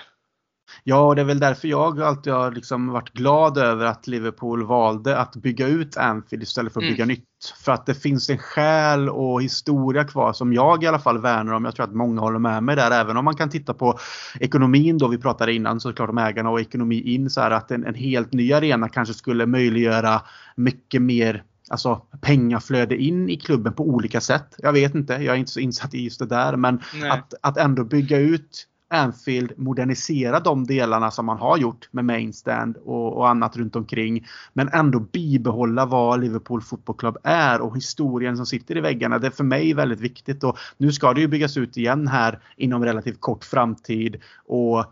[0.84, 4.66] Ja, och det är väl därför jag alltid har liksom varit glad över att Liverpool
[4.66, 6.92] valde att bygga ut Anfield istället för att mm.
[6.92, 7.24] bygga nytt.
[7.64, 11.52] För att det finns en själ och historia kvar som jag i alla fall värnar
[11.52, 11.64] om.
[11.64, 12.90] Jag tror att många håller med mig där.
[12.90, 13.98] Även om man kan titta på
[14.40, 17.84] ekonomin då vi pratade innan såklart om ägarna och ekonomi in så här att en,
[17.86, 20.22] en helt ny arena kanske skulle möjliggöra
[20.56, 24.54] mycket mer alltså, pengaflöde in i klubben på olika sätt.
[24.58, 26.56] Jag vet inte, jag är inte så insatt i just det där.
[26.56, 32.04] Men att, att ändå bygga ut Anfield modernisera de delarna som man har gjort med
[32.04, 34.26] mainstand och, och, annat runt omkring.
[34.52, 39.18] Men ändå bibehålla vad Liverpool Football Club är och historien som sitter i väggarna.
[39.18, 42.38] Det är för mig väldigt viktigt och nu ska det ju byggas ut igen här
[42.56, 44.16] inom relativt kort framtid.
[44.46, 44.84] Och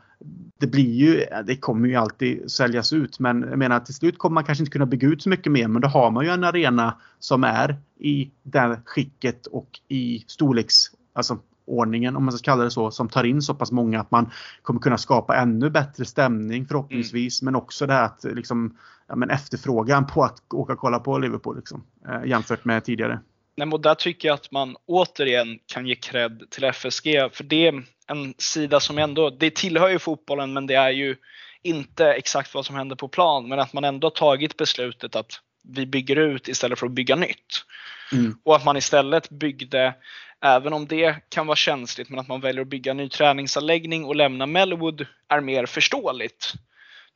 [0.58, 4.34] det blir ju, det kommer ju alltid säljas ut men jag menar till slut kommer
[4.34, 6.44] man kanske inte kunna bygga ut så mycket mer men då har man ju en
[6.44, 10.76] arena som är i det skicket och i storleks,
[11.12, 11.38] alltså
[11.70, 14.30] ordningen om man ska kalla det så, som tar in så pass många att man
[14.62, 17.42] kommer kunna skapa ännu bättre stämning förhoppningsvis.
[17.42, 17.52] Mm.
[17.52, 21.18] Men också det här att liksom, ja, men efterfrågan på att åka och kolla på
[21.18, 23.20] Liverpool liksom, eh, jämfört med tidigare.
[23.56, 27.66] Nej, och där tycker jag att man återigen kan ge cred till FSG för det
[27.66, 31.16] är en sida som ändå, det tillhör ju fotbollen men det är ju
[31.62, 35.86] inte exakt vad som händer på plan men att man ändå tagit beslutet att vi
[35.86, 37.64] bygger ut istället för att bygga nytt.
[38.12, 38.38] Mm.
[38.44, 39.94] Och att man istället byggde
[40.42, 44.04] Även om det kan vara känsligt, men att man väljer att bygga en ny träningsanläggning
[44.04, 46.52] och lämna Melwood är mer förståeligt.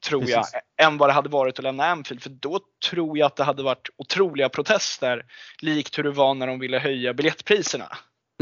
[0.04, 0.34] Tror Precis.
[0.76, 2.22] jag, än vad det hade varit att lämna Anfield.
[2.22, 5.24] För då tror jag att det hade varit otroliga protester.
[5.60, 7.88] Likt hur det var när de ville höja biljettpriserna.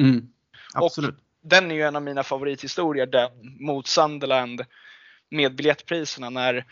[0.01, 0.29] Mm,
[0.75, 1.11] absolut.
[1.11, 4.65] Och den är ju en av mina favorithistorier, den mot Sunderland
[5.31, 6.31] med biljettpriserna.
[6.31, 6.65] När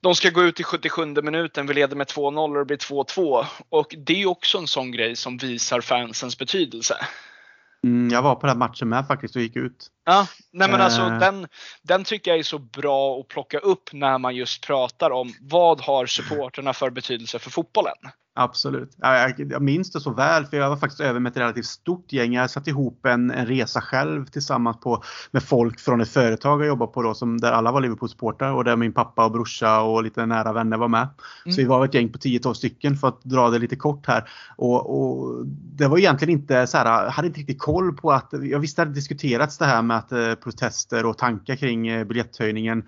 [0.00, 3.46] de ska gå ut i 77 minuten, vi leder med 2-0 och det blir 2-2.
[3.68, 6.96] Och det är också en sån grej som visar fansens betydelse.
[7.84, 9.88] Mm, jag var på den matchen med faktiskt och gick ut.
[10.04, 11.18] Ja, nej men alltså uh.
[11.18, 11.46] den,
[11.82, 15.80] den tycker jag är så bra att plocka upp när man just pratar om vad
[15.80, 17.96] har supporterna för betydelse för fotbollen?
[18.34, 18.96] Absolut.
[18.98, 22.12] Jag, jag minns det så väl för jag var faktiskt över med ett relativt stort
[22.12, 22.32] gäng.
[22.32, 26.68] Jag satt ihop en, en resa själv tillsammans på, med folk från ett företag jag
[26.68, 30.02] jobbade på då som, där alla var Liverpool-supportrar och där min pappa och brorsa och
[30.02, 31.08] lite nära vänner var med.
[31.44, 31.52] Mm.
[31.52, 34.28] Så vi var ett gäng på 10-12 stycken för att dra det lite kort här.
[34.56, 38.32] Och, och, det var egentligen inte så här, jag hade inte riktigt koll på att,
[38.42, 42.04] jag visste att det diskuterats det här med att eh, protester och tankar kring eh,
[42.04, 42.84] biljetthöjningen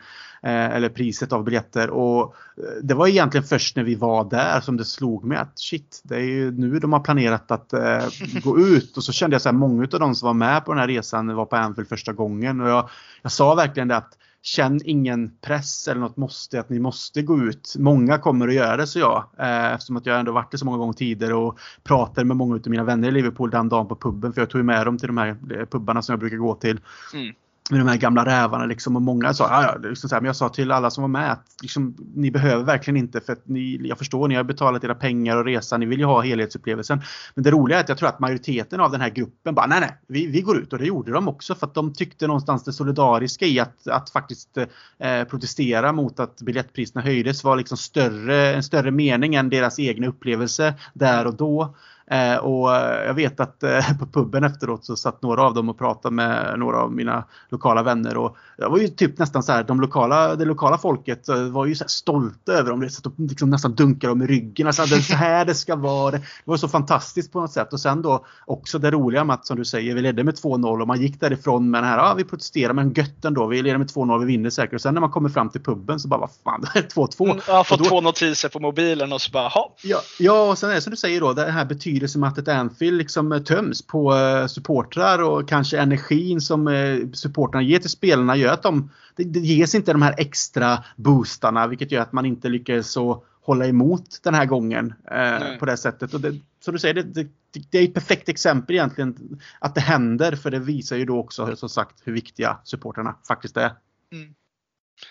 [0.51, 1.91] eller priset av biljetter.
[1.91, 5.59] Och eh, det var egentligen först när vi var där som det slog mig att
[5.59, 8.07] shit, det är ju nu de har planerat att eh,
[8.45, 8.97] gå ut.
[8.97, 10.89] Och så kände jag så här, många av de som var med på den här
[10.89, 12.61] resan var på Anfield första gången.
[12.61, 12.89] Och jag,
[13.23, 17.39] jag sa verkligen det att känn ingen press eller något måste att ni måste gå
[17.39, 17.75] ut.
[17.79, 19.25] Många kommer att göra det så jag.
[19.39, 22.55] Eh, eftersom att jag ändå varit det så många gånger tidigare och pratade med många
[22.55, 24.33] av mina vänner i Liverpool den dagen på puben.
[24.33, 26.81] För jag tog med dem till de här pubbarna som jag brukar gå till.
[27.15, 27.35] Mm
[27.71, 30.27] med de här gamla rävarna liksom och många sa, ja, ja, liksom så här, men
[30.27, 33.49] jag sa till alla som var med att liksom, ni behöver verkligen inte för att
[33.49, 37.03] ni, jag förstår, ni har betalat era pengar och resan, ni vill ju ha helhetsupplevelsen.
[37.35, 39.81] Men det roliga är att jag tror att majoriteten av den här gruppen bara, nej
[39.81, 42.65] nej, vi, vi går ut och det gjorde de också för att de tyckte någonstans
[42.65, 44.57] det solidariska i att, att faktiskt
[44.99, 50.07] eh, protestera mot att biljettpriserna höjdes var liksom större, en större mening än deras egna
[50.07, 51.75] upplevelse där och då.
[52.11, 52.71] Eh, och
[53.07, 56.59] jag vet att eh, på puben efteråt så satt några av dem och pratade med
[56.59, 60.37] några av mina lokala vänner och det var ju typ nästan så här, de lokala,
[60.37, 62.91] det lokala folket eh, var ju så stolta över dem.
[62.91, 64.67] Satt och liksom nästan dunkade dem i ryggen.
[64.67, 66.11] Alltså, det är så här det ska vara.
[66.11, 67.73] Det var så fantastiskt på något sätt.
[67.73, 70.81] Och sen då också det roliga med att som du säger, vi ledde med 2-0
[70.81, 73.47] och man gick därifrån med den här, ja vi protesterar men gött ändå.
[73.47, 74.75] Vi leder med 2-0, vi vinner säkert.
[74.75, 77.25] Och sen när man kommer fram till puben så bara, vad fan, det är 2-2.
[77.25, 79.75] Mm, jag har fått då, två notiser på mobilen och så bara, ha.
[79.83, 81.65] Ja, ja, och sen är det som du säger då, det här
[81.95, 87.11] betydelsen med att ett Anfield liksom töms på uh, supportrar och kanske energin som uh,
[87.13, 91.93] supportrarna ger till spelarna gör att de, det, ges inte de här extra boostarna vilket
[91.93, 96.15] gör att man inte lyckas så hålla emot den här gången eh, på det sättet.
[96.15, 97.29] Och det, så du säger, det, det,
[97.71, 101.57] det, är ett perfekt exempel egentligen att det händer för det visar ju då också
[101.57, 103.71] som sagt hur viktiga supporterna faktiskt är.
[104.13, 104.35] Mm.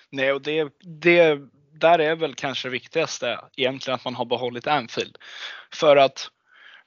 [0.10, 0.70] Nej, och det,
[1.02, 1.40] det
[1.74, 5.18] där är väl kanske det viktigaste egentligen att man har behållit Anfield.
[5.74, 6.30] För att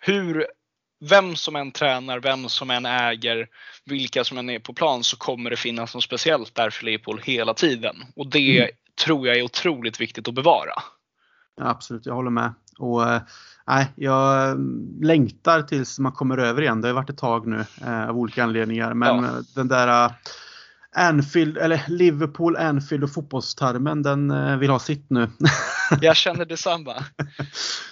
[0.07, 0.47] hur,
[1.01, 3.47] vem som än tränar, vem som än äger,
[3.85, 7.21] vilka som än är på plan så kommer det finnas något speciellt där för Liverpool
[7.25, 7.97] hela tiden.
[8.17, 8.71] Och det mm.
[9.05, 10.73] tror jag är otroligt viktigt att bevara.
[11.57, 12.55] Ja, absolut, jag håller med.
[12.79, 14.57] Och, äh, jag
[15.03, 16.81] längtar tills man kommer över igen.
[16.81, 18.95] Det har varit ett tag nu äh, av olika anledningar.
[18.95, 19.31] Men ja.
[19.55, 20.13] den där äh,
[20.97, 25.29] Anfield, eller Liverpool, Anfield och fotbollstermen den eh, vill ha sitt nu.
[26.01, 26.95] Jag känner detsamma.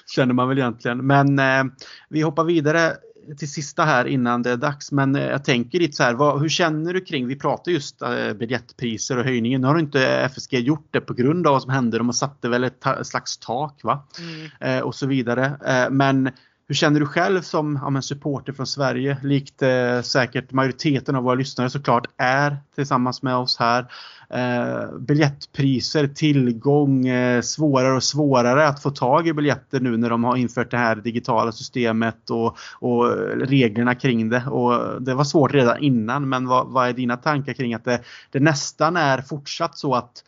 [0.07, 1.07] Känner man väl egentligen.
[1.07, 1.65] Men eh,
[2.09, 2.93] vi hoppar vidare
[3.39, 4.93] till sista här innan det är dags.
[4.93, 8.03] Men eh, jag tänker lite så här, vad, hur känner du kring, vi pratar just
[8.03, 9.61] eh, biljettpriser och höjningen.
[9.61, 11.99] Nu har inte FSG gjort det på grund av vad som hände.
[11.99, 14.09] De satte väl ett slags tak va?
[14.19, 14.51] Mm.
[14.61, 15.45] Eh, och så vidare.
[15.67, 16.31] Eh, men
[16.69, 21.35] hur känner du själv som ja, supporter från Sverige, likt eh, säkert majoriteten av våra
[21.35, 23.87] lyssnare såklart är tillsammans med oss här.
[24.31, 30.25] Eh, biljettpriser, tillgång, eh, svårare och svårare att få tag i biljetter nu när de
[30.25, 34.47] har infört det här digitala systemet och, och reglerna kring det.
[34.47, 38.01] Och det var svårt redan innan men vad, vad är dina tankar kring att det,
[38.31, 40.25] det nästan är fortsatt så att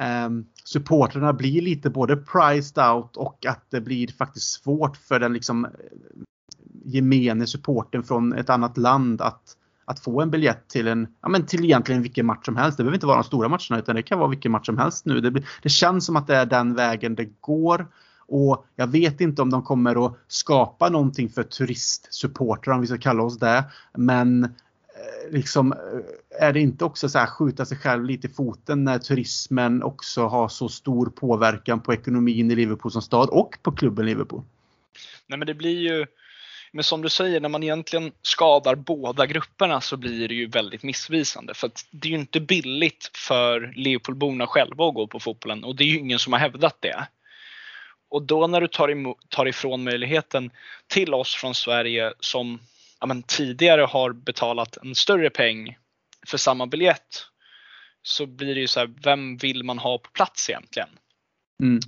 [0.00, 5.32] um, supporterna blir lite både priced out och att det blir faktiskt svårt för den
[5.32, 5.70] liksom eh,
[6.84, 9.42] gemene supporten från ett annat land att,
[9.84, 12.76] att få en biljett till en, ja men till egentligen vilken match som helst.
[12.76, 15.06] Det behöver inte vara de stora matcherna utan det kan vara vilken match som helst
[15.06, 15.20] nu.
[15.20, 17.86] Det, det känns som att det är den vägen det går.
[18.28, 22.98] Och jag vet inte om de kommer att skapa någonting för turistsupportrar om vi ska
[22.98, 23.64] kalla oss det.
[23.94, 24.54] Men
[24.96, 28.84] Eh, liksom, eh, är det inte också så här skjuta sig själv lite i foten
[28.84, 33.72] när turismen också har så stor påverkan på ekonomin i Liverpool som stad och på
[33.72, 34.42] klubben Liverpool?
[35.26, 36.06] Nej men det blir ju,
[36.72, 40.82] men som du säger, när man egentligen skadar båda grupperna så blir det ju väldigt
[40.82, 41.54] missvisande.
[41.54, 45.76] För att det är ju inte billigt för Liverpoolborna själva att gå på fotbollen och
[45.76, 47.06] det är ju ingen som har hävdat det.
[48.08, 50.50] Och då när du tar, emot, tar ifrån möjligheten
[50.86, 52.58] till oss från Sverige som
[53.00, 55.78] ja, men tidigare har betalat en större peng
[56.26, 57.26] för samma biljett
[58.02, 60.88] så blir det ju så här, vem vill man ha på plats egentligen?
[61.62, 61.80] Mm.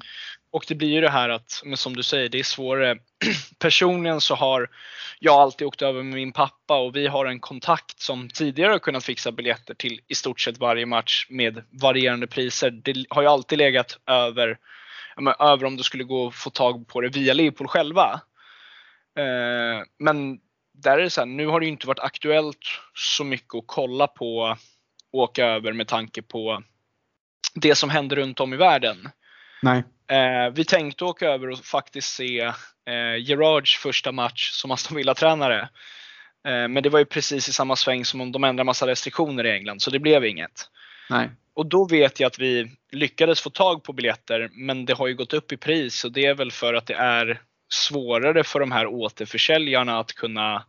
[0.51, 2.99] Och det blir ju det här att, men som du säger, det är svårare.
[3.59, 4.71] Personligen så har
[5.19, 8.79] jag alltid åkt över med min pappa och vi har en kontakt som tidigare har
[8.79, 12.71] kunnat fixa biljetter till i stort sett varje match med varierande priser.
[12.71, 14.59] Det har ju alltid legat över,
[15.39, 18.21] över om det skulle gå att få tag på det via Liverpool själva.
[19.19, 20.41] Eh, men
[20.83, 24.07] där är det så här, nu har det inte varit aktuellt så mycket att kolla
[24.07, 24.57] på
[25.13, 26.63] åka över med tanke på
[27.55, 29.09] det som händer runt om i världen.
[29.63, 29.85] Nej.
[30.11, 35.61] Eh, vi tänkte åka över och faktiskt se eh, Gerards första match som Aston Villa-tränare.
[36.49, 39.47] Eh, men det var ju precis i samma sväng som om de ändrade massa restriktioner
[39.47, 40.71] i England så det blev inget.
[41.11, 41.31] Nej.
[41.55, 45.15] Och då vet jag att vi lyckades få tag på biljetter men det har ju
[45.15, 48.73] gått upp i pris och det är väl för att det är svårare för de
[48.73, 50.65] här återförsäljarna att kunna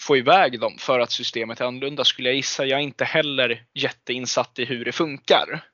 [0.00, 2.64] få iväg dem för att systemet är annorlunda skulle jag gissa.
[2.64, 5.64] Jag är inte heller jätteinsatt i hur det funkar.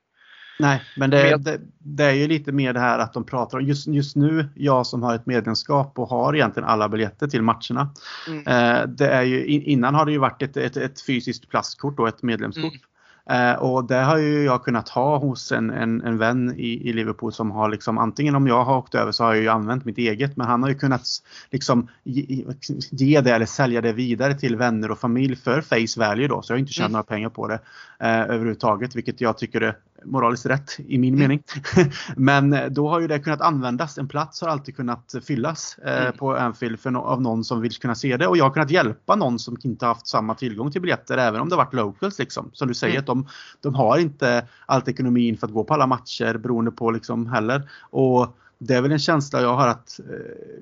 [0.59, 3.57] Nej, men det, men det, det, är ju lite mer det här att de pratar
[3.57, 7.41] om just, just nu, jag som har ett medlemskap och har egentligen alla biljetter till
[7.41, 7.93] matcherna.
[8.27, 8.47] Mm.
[8.47, 12.07] Eh, det är ju, innan har det ju varit ett, ett, ett fysiskt plastkort och
[12.07, 12.63] ett medlemskort.
[12.63, 12.81] Mm.
[13.29, 16.93] Eh, och det har ju jag kunnat ha hos en, en, en vän i, i,
[16.93, 19.85] Liverpool som har liksom antingen om jag har åkt över så har jag ju använt
[19.85, 21.07] mitt eget men han har ju kunnat
[21.51, 22.45] liksom ge,
[22.91, 26.51] ge det eller sälja det vidare till vänner och familj för face value då så
[26.51, 26.91] jag har inte tjänat mm.
[26.91, 27.59] några pengar på det
[27.99, 29.75] eh, överhuvudtaget vilket jag tycker är
[30.05, 31.19] moraliskt rätt i min mm.
[31.19, 31.43] mening.
[32.15, 33.97] Men eh, då har ju det kunnat användas.
[33.97, 36.17] En plats har alltid kunnat fyllas eh, mm.
[36.17, 38.71] på Anfield för no av någon som vill kunna se det och jag har kunnat
[38.71, 42.49] hjälpa någon som inte haft samma tillgång till biljetter även om det varit locals liksom.
[42.53, 43.05] Som du säger, mm.
[43.05, 43.27] de,
[43.61, 47.69] de har inte allt ekonomin för att gå på alla matcher beroende på liksom heller.
[47.89, 50.15] Och det är väl en känsla jag har att eh,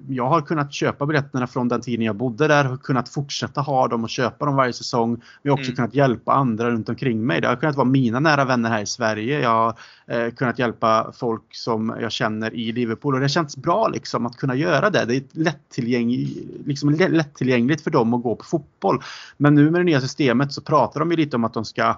[0.10, 3.88] jag har kunnat köpa biljetterna från den tiden jag bodde där och kunnat fortsätta ha
[3.88, 5.10] dem och köpa dem varje säsong.
[5.10, 5.76] Men jag har också mm.
[5.76, 7.42] kunnat hjälpa andra runt omkring mig.
[7.42, 9.40] Det har kunnat vara mina nära vänner här i Sverige.
[9.40, 9.76] Jag har
[10.08, 14.38] eh, kunnat hjälpa folk som jag känner i Liverpool och det känns bra liksom att
[14.38, 15.06] kunna göra det.
[15.06, 19.02] Det är lättillgängligt, liksom lättillgängligt för dem att gå på fotboll.
[19.38, 21.96] Men nu med det nya systemet så pratar de ju lite om att de ska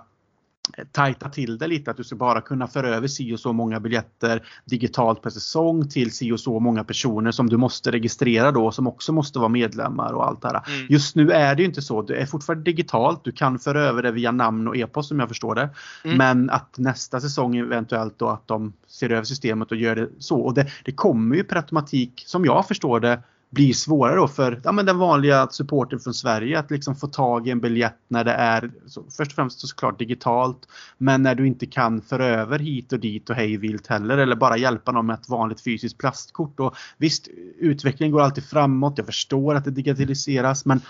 [0.91, 1.91] tajta till det lite.
[1.91, 5.89] Att du ska bara kunna föra över si och så många biljetter digitalt per säsong
[5.89, 9.49] till si och så många personer som du måste registrera då som också måste vara
[9.49, 10.63] medlemmar och allt det här.
[10.67, 10.87] Mm.
[10.89, 12.01] Just nu är det inte så.
[12.01, 13.23] Det är fortfarande digitalt.
[13.23, 15.69] Du kan föra över det via namn och e-post som jag förstår det.
[16.03, 16.17] Mm.
[16.17, 20.39] Men att nästa säsong eventuellt då att de ser över systemet och gör det så.
[20.39, 23.21] Och det, det kommer ju per automatik som jag förstår det
[23.51, 27.47] blir svårare då för ja, men den vanliga supporten från Sverige att liksom få tag
[27.47, 30.67] i en biljett när det är så, först och främst såklart digitalt
[30.97, 34.35] men när du inte kan föra över hit och dit och hej vilt heller eller
[34.35, 36.59] bara hjälpa någon med ett vanligt fysiskt plastkort.
[36.59, 37.27] Och visst,
[37.59, 38.97] utvecklingen går alltid framåt.
[38.97, 40.81] Jag förstår att det digitaliseras men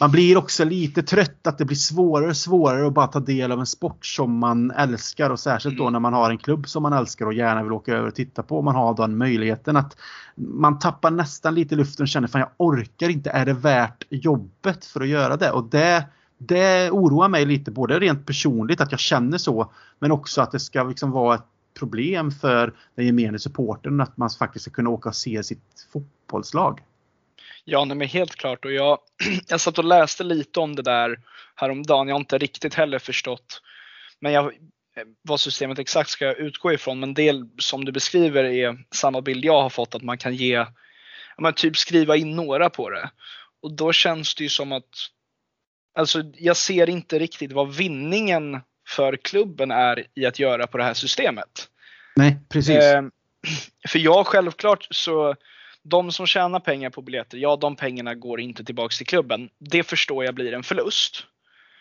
[0.00, 3.52] man blir också lite trött att det blir svårare och svårare att bara ta del
[3.52, 5.92] av en sport som man älskar och särskilt då mm.
[5.92, 8.42] när man har en klubb som man älskar och gärna vill åka över och titta
[8.42, 8.62] på.
[8.62, 9.96] Man har den möjligheten att
[10.34, 13.30] man tappar nästan lite luften och känner fan jag orkar inte.
[13.30, 15.50] Är det värt jobbet för att göra det?
[15.50, 16.06] Och det
[16.38, 20.60] det oroar mig lite både rent personligt att jag känner så men också att det
[20.60, 21.46] ska liksom vara ett
[21.78, 26.80] problem för den gemene supporten att man faktiskt ska kunna åka och se sitt fotbollslag.
[27.68, 28.64] Ja, nej, men helt klart.
[28.64, 28.98] Och jag,
[29.48, 31.20] jag satt och läste lite om det där
[31.54, 32.08] häromdagen.
[32.08, 33.62] Jag har inte riktigt heller förstått
[34.20, 34.52] men jag,
[35.22, 37.00] vad systemet exakt ska utgå ifrån.
[37.00, 40.66] Men det som du beskriver är samma bild jag har fått att man kan ge,
[41.38, 43.10] men typ skriva in några på det.
[43.62, 45.08] Och då känns det ju som att,
[45.98, 50.84] alltså jag ser inte riktigt vad vinningen för klubben är i att göra på det
[50.84, 51.68] här systemet.
[52.16, 52.84] Nej, precis.
[52.84, 53.02] Eh,
[53.88, 55.34] för jag självklart så
[55.88, 59.50] de som tjänar pengar på biljetter, ja de pengarna går inte tillbaks till klubben.
[59.58, 61.24] Det förstår jag blir en förlust.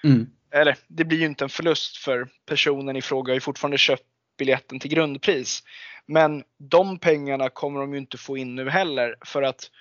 [0.04, 0.28] Mm.
[0.52, 4.04] Eller det blir ju inte en förlust för personen i fråga har ju fortfarande köpt
[4.38, 5.64] biljetten till grundpris.
[6.06, 9.72] Men de pengarna kommer de ju inte få in nu heller för att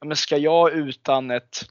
[0.00, 1.64] ja, men ska jag utan ett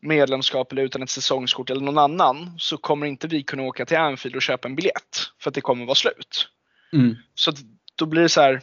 [0.00, 3.96] medlemskap eller utan ett säsongskort eller någon annan så kommer inte vi kunna åka till
[3.96, 6.48] Anfield och köpa en biljett för att det kommer vara slut.
[6.92, 7.16] Mm.
[7.34, 7.52] Så
[7.96, 8.60] då blir det så här,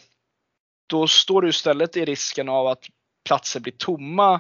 [0.88, 2.84] då står du istället i risken av att
[3.26, 4.40] platser blir tomma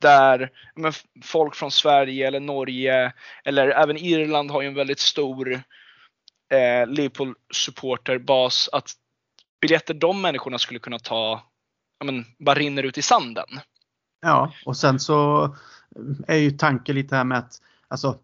[0.00, 0.92] där men,
[1.24, 3.12] folk från Sverige eller Norge
[3.44, 5.52] eller även Irland har ju en väldigt stor
[6.52, 8.90] eh, Liverpool-supporterbas att
[9.60, 11.42] biljetter de människorna skulle kunna ta
[12.04, 13.48] men, bara rinner ut i sanden.
[14.20, 18.18] Ja, och sen så eh, är ju tanken lite här med att alltså,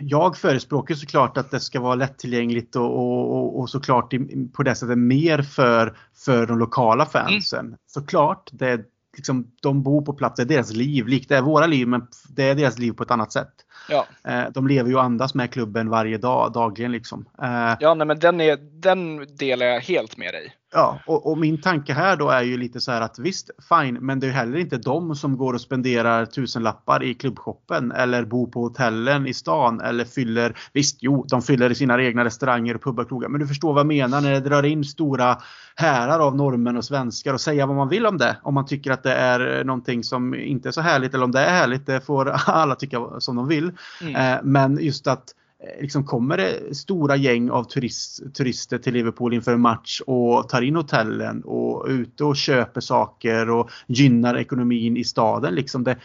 [0.00, 4.14] jag förespråkar såklart att det ska vara lättillgängligt och, och, och såklart
[4.52, 7.66] på det sättet mer för, för de lokala fansen.
[7.66, 7.78] Mm.
[7.86, 8.80] Såklart, det,
[9.16, 11.06] liksom, de bor på plats, det är deras liv.
[11.06, 13.65] Likt det är våra liv men det är deras liv på ett annat sätt.
[13.88, 14.06] Ja.
[14.24, 17.24] Eh, de lever ju och andas med klubben varje dag, dagligen liksom.
[17.42, 20.54] Eh, ja, nej, men den, är, den delar jag helt med dig.
[20.72, 23.98] Ja, och, och, min tanke här då är ju lite så här att visst, fine,
[24.00, 28.46] men det är heller inte de som går och spenderar tusenlappar i klubbshoppen eller bor
[28.46, 32.82] på hotellen i stan eller fyller, visst, jo, de fyller i sina egna restauranger och
[32.82, 35.38] pubbar och krogar, men du förstår vad jag menar när det drar in stora
[35.76, 38.36] härar av norrmän och svenskar och säga vad man vill om det.
[38.42, 41.40] Om man tycker att det är någonting som inte är så härligt eller om det
[41.40, 43.72] är härligt, det får alla tycka som de vill.
[44.00, 44.16] Mm.
[44.16, 49.34] Eh, men just att Eh, liksom kommer det stora gäng av turist, turister till Liverpool
[49.34, 54.38] inför en match och tar in hotellen och är ute och köper saker och gynnar
[54.38, 55.54] ekonomin i staden.
[55.54, 55.96] Liksom det,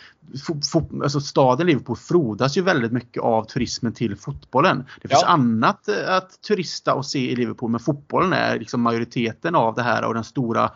[1.03, 4.85] alltså staden Liverpool frodas ju väldigt mycket av turismen till fotbollen.
[5.01, 5.27] Det finns ja.
[5.27, 9.83] annat eh, att turista och se i Liverpool men fotbollen är liksom majoriteten av det
[9.83, 10.71] här och den stora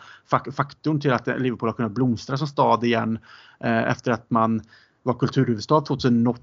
[0.56, 3.18] faktorn till att Liverpool har kunnat blomstra som stad igen
[3.60, 4.62] eh, efter att man
[5.02, 6.40] var kulturhuvudstad 2008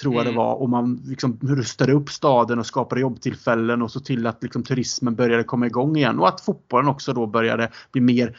[0.00, 0.32] tror jag mm.
[0.32, 4.42] det var och man liksom rustade upp staden och skapade jobbtillfällen och så till att
[4.42, 8.36] liksom turismen började komma igång igen och att fotbollen också då började bli mer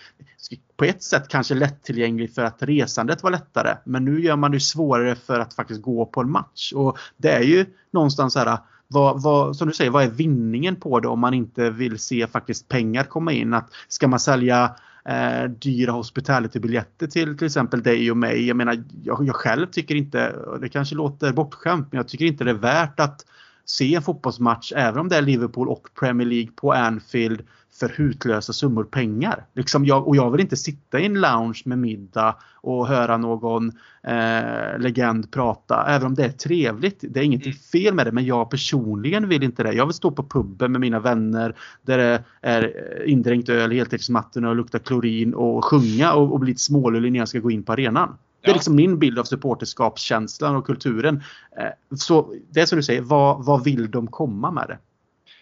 [0.77, 4.59] på ett sätt kanske lättillgänglig för att resandet var lättare men nu gör man det
[4.59, 9.23] svårare för att faktiskt gå på en match och det är ju någonstans här vad,
[9.23, 12.67] vad, som du säger, vad är vinningen på det om man inte vill se faktiskt
[12.67, 13.53] pengar komma in?
[13.53, 14.75] Att ska man sälja
[15.09, 18.47] eh, dyra hospitality-biljetter till till exempel dig och mig.
[18.47, 22.43] Jag menar, jag, jag själv tycker inte, det kanske låter bortskämt, men jag tycker inte
[22.43, 23.25] det är värt att
[23.65, 27.41] se en fotbollsmatch, även om det är Liverpool och Premier League på Anfield
[27.79, 29.45] för hutlösa summor pengar.
[29.53, 33.71] Liksom jag, och jag vill inte sitta i en lounge med middag och höra någon
[34.03, 35.85] eh, legend prata.
[35.87, 36.97] Även om det är trevligt.
[37.01, 37.59] Det är ingenting mm.
[37.59, 39.73] fel med det men jag personligen vill inte det.
[39.73, 44.49] Jag vill stå på puben med mina vänner där det är indränkt öl i heltäckningsmattorna
[44.49, 47.63] och luktar klorin och sjunga och, och bli lite smålullig när jag ska gå in
[47.63, 48.17] på arenan.
[48.41, 51.23] Det är liksom min bild av supporterskapskänslan och kulturen.
[51.57, 54.77] Eh, så det är som du säger, vad, vad vill de komma med det?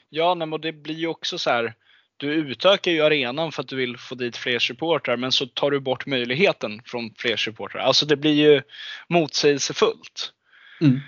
[0.10, 1.74] Ja, men det blir ju också så här.
[2.18, 5.72] Du utökar ju arenan för att du vill få dit fler supportrar men så tar
[5.72, 7.82] du bort möjligheten från fler supportrar.
[7.82, 8.62] Alltså det blir ju
[9.10, 10.34] motsägelsefullt.
[10.82, 11.00] Mm.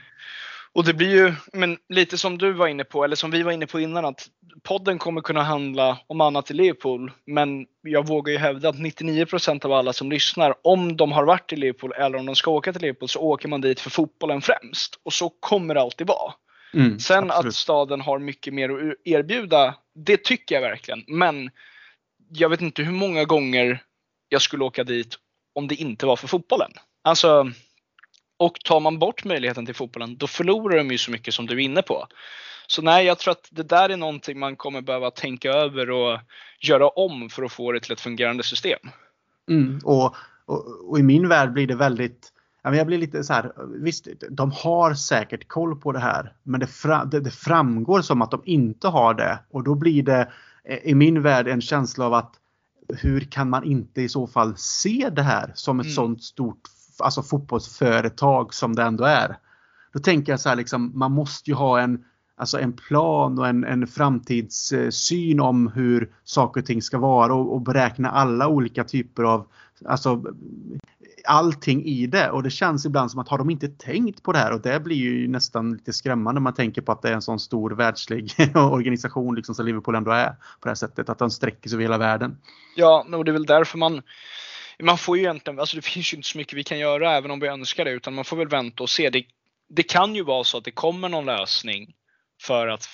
[0.75, 3.51] Och det blir ju, men lite som du var inne på, eller som vi var
[3.51, 4.27] inne på innan, att
[4.63, 7.11] podden kommer kunna handla om annat i Liverpool.
[7.25, 11.53] Men jag vågar ju hävda att 99% av alla som lyssnar, om de har varit
[11.53, 14.41] i Liverpool eller om de ska åka till Liverpool, så åker man dit för fotbollen
[14.41, 14.99] främst.
[15.03, 16.33] Och så kommer det alltid vara.
[16.75, 17.49] Mm, Sen absolut.
[17.49, 21.03] att staden har mycket mer att erbjuda, det tycker jag verkligen.
[21.07, 21.51] Men
[22.29, 23.83] jag vet inte hur många gånger
[24.29, 25.15] jag skulle åka dit
[25.53, 26.71] om det inte var för fotbollen.
[27.01, 27.51] Alltså,
[28.37, 31.53] och tar man bort möjligheten till fotbollen, då förlorar de ju så mycket som du
[31.53, 32.07] är inne på.
[32.67, 36.19] Så nej, jag tror att det där är någonting man kommer behöva tänka över och
[36.59, 38.79] göra om för att få det till ett fungerande system.
[39.49, 40.15] Mm, och,
[40.45, 42.31] och, och, i min värld blir det väldigt
[42.73, 46.67] jag blir lite så här, visst de har säkert koll på det här men det,
[46.67, 50.31] fra, det, det, framgår som att de inte har det och då blir det
[50.83, 52.35] i min värld en känsla av att
[53.01, 55.95] hur kan man inte i så fall se det här som ett mm.
[55.95, 56.61] sånt stort
[56.99, 59.37] alltså fotbollsföretag som det ändå är.
[59.93, 62.03] Då tänker jag så här liksom, man måste ju ha en,
[62.35, 67.53] alltså en plan och en, en framtidssyn om hur saker och ting ska vara och,
[67.53, 69.47] och beräkna alla olika typer av,
[69.85, 70.23] alltså
[71.27, 74.39] allting i det och det känns ibland som att har de inte tänkt på det
[74.39, 77.13] här och det blir ju nästan lite skrämmande när man tänker på att det är
[77.13, 81.19] en sån stor världslig organisation liksom som Liverpool ändå är på det här sättet att
[81.19, 82.37] de sträcker sig över hela världen.
[82.75, 84.01] Ja, och det är väl därför man
[84.79, 87.31] man får ju egentligen, alltså det finns ju inte så mycket vi kan göra även
[87.31, 89.09] om vi önskar det utan man får väl vänta och se.
[89.09, 89.25] Det,
[89.69, 91.93] det kan ju vara så att det kommer någon lösning
[92.41, 92.85] för att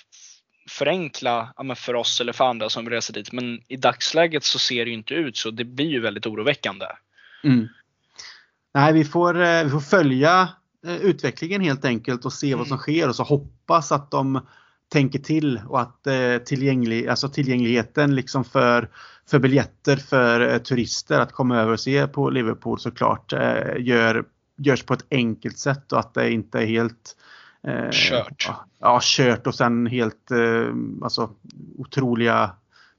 [0.70, 3.32] förenkla ja, för oss eller för andra som reser dit.
[3.32, 6.86] Men i dagsläget så ser det ju inte ut så det blir ju väldigt oroväckande.
[7.44, 7.68] Mm.
[8.74, 10.50] Nej, vi får, eh, vi får följa
[10.86, 12.60] eh, utvecklingen helt enkelt och se mm.
[12.60, 14.40] vad som sker och så hoppas att de
[14.90, 18.90] tänker till och att eh, tillgänglig, alltså tillgängligheten liksom för,
[19.30, 23.32] för biljetter för turister att komma över och se på Liverpool såklart
[23.78, 24.26] gör,
[24.58, 27.16] görs på ett enkelt sätt och att det inte är helt
[27.92, 28.50] kört.
[28.80, 30.32] Ja, kört och sen helt
[31.02, 31.30] alltså,
[31.78, 32.52] otroliga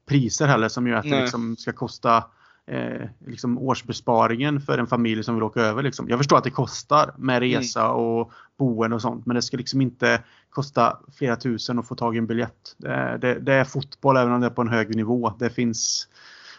[0.05, 1.13] priser heller som gör att Nej.
[1.13, 2.23] det liksom ska kosta
[2.67, 5.83] eh, liksom årsbesparingen för en familj som vill åka över.
[5.83, 6.09] Liksom.
[6.09, 7.49] Jag förstår att det kostar med mm.
[7.49, 11.95] resa och boende och sånt men det ska liksom inte kosta flera tusen att få
[11.95, 12.75] tag i en biljett.
[12.77, 15.33] Det, det, det är fotboll även om det är på en hög nivå.
[15.39, 16.07] Det finns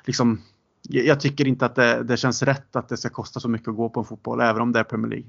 [0.05, 0.43] liksom
[0.89, 3.77] jag tycker inte att det, det, känns rätt att det ska kosta så mycket att
[3.77, 5.29] gå på en fotboll även om det är Premier League.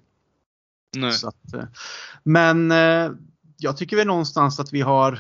[1.24, 1.64] Att, eh,
[2.24, 3.12] men eh,
[3.58, 5.20] jag tycker väl någonstans att vi har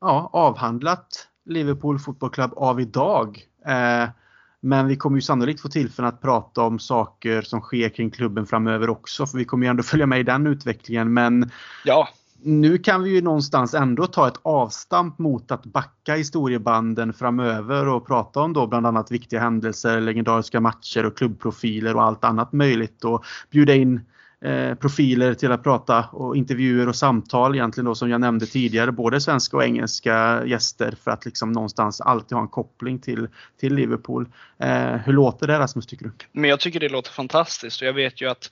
[0.00, 3.46] ja, avhandlat Liverpool Football Club av idag.
[3.66, 4.08] Eh,
[4.64, 8.46] men vi kommer ju sannolikt få tillfälle att prata om saker som sker kring klubben
[8.46, 9.26] framöver också.
[9.26, 11.14] För vi kommer ju ändå följa med i den utvecklingen.
[11.14, 11.50] Men
[11.84, 12.08] ja.
[12.42, 18.06] nu kan vi ju någonstans ändå ta ett avstamp mot att backa historiebanden framöver och
[18.06, 23.04] prata om då bland annat viktiga händelser, legendariska matcher och klubbprofiler och allt annat möjligt.
[23.04, 24.00] Och bjuda in
[24.44, 28.92] Eh, profiler till att prata och intervjuer och samtal egentligen då som jag nämnde tidigare,
[28.92, 33.28] både svenska och engelska gäster för att liksom någonstans alltid ha en koppling till,
[33.60, 34.28] till Liverpool.
[34.58, 36.12] Eh, hur låter det Rasmus tycker du?
[36.32, 38.50] Men jag tycker det låter fantastiskt och jag vet ju att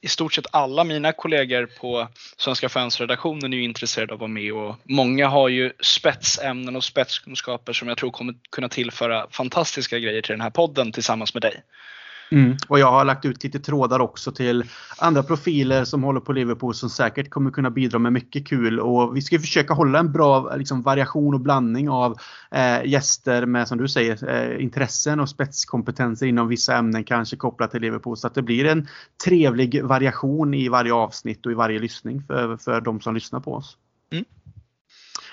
[0.00, 4.28] i stort sett alla mina kollegor på Svenska fansredaktionen är ju intresserade av att vara
[4.28, 9.98] med och många har ju spetsämnen och spetskunskaper som jag tror kommer kunna tillföra fantastiska
[9.98, 11.62] grejer till den här podden tillsammans med dig.
[12.30, 12.56] Mm.
[12.68, 14.64] Och jag har lagt ut lite trådar också till
[14.98, 18.80] andra profiler som håller på Liverpool som säkert kommer kunna bidra med mycket kul.
[18.80, 22.16] Och vi ska försöka hålla en bra liksom, variation och blandning av
[22.50, 27.70] eh, gäster med som du säger eh, intressen och spetskompetenser inom vissa ämnen kanske kopplat
[27.70, 28.16] till Liverpool.
[28.16, 28.88] Så att det blir en
[29.24, 33.54] trevlig variation i varje avsnitt och i varje lyssning för, för de som lyssnar på
[33.54, 33.76] oss.
[34.12, 34.24] Mm.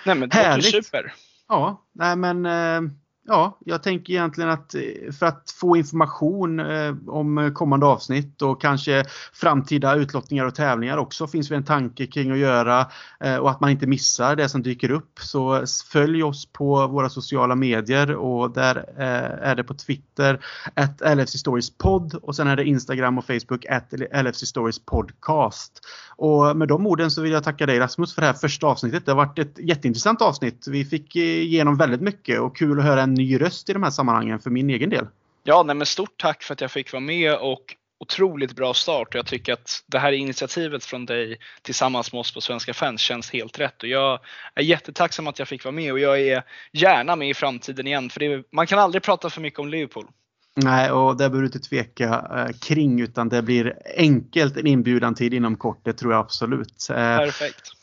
[0.05, 1.13] Nej men det låter super.
[1.47, 2.91] Ja, nej men eh,
[3.27, 4.81] ja, jag tänker egentligen att eh,
[5.19, 11.27] för att få information eh, om kommande avsnitt och kanske framtida utlottningar och tävlingar också
[11.27, 12.88] finns det en tanke kring att göra
[13.19, 15.19] eh, och att man inte missar det som dyker upp.
[15.19, 21.38] Så följ oss på våra sociala medier och där är det på Twitter at LFC
[21.38, 23.93] Stories podd och sen är det Instagram och Facebook at
[24.23, 25.81] LFC Stories podcast.
[26.18, 29.06] Och med de orden så vill jag tacka dig Rasmus för det här första avsnittet.
[29.06, 30.68] Det har varit ett jätteintressant avsnitt.
[30.68, 33.89] Vi fick igenom väldigt mycket och kul att höra en ny röst i de här
[33.89, 35.07] sammanhangen för min egen del.
[35.43, 39.07] Ja, nej, men stort tack för att jag fick vara med och otroligt bra start
[39.07, 43.01] och jag tycker att det här initiativet från dig tillsammans med oss på Svenska fans
[43.01, 44.19] känns helt rätt och jag
[44.55, 48.09] är jättetacksam att jag fick vara med och jag är gärna med i framtiden igen
[48.09, 50.07] för är, man kan aldrig prata för mycket om Liverpool.
[50.55, 55.15] Nej, och det behöver du inte tveka eh, kring utan det blir enkelt en inbjudan
[55.15, 56.87] till inom kort, det tror jag absolut.
[56.89, 57.74] Eh, Perfekt.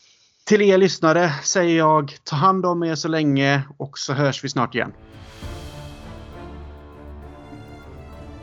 [0.45, 4.49] Till er lyssnare säger jag ta hand om er så länge och så hörs vi
[4.49, 4.93] snart igen.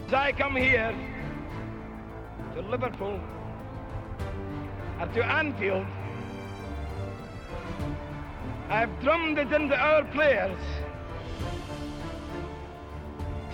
[0.09, 0.95] I come here
[2.55, 3.21] to Liverpool
[5.01, 5.87] and to Anfield
[8.71, 10.59] I've drummed it into our players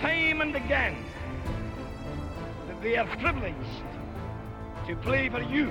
[0.00, 0.94] time and again
[2.68, 3.82] that they are privileged
[4.88, 5.70] to play for you.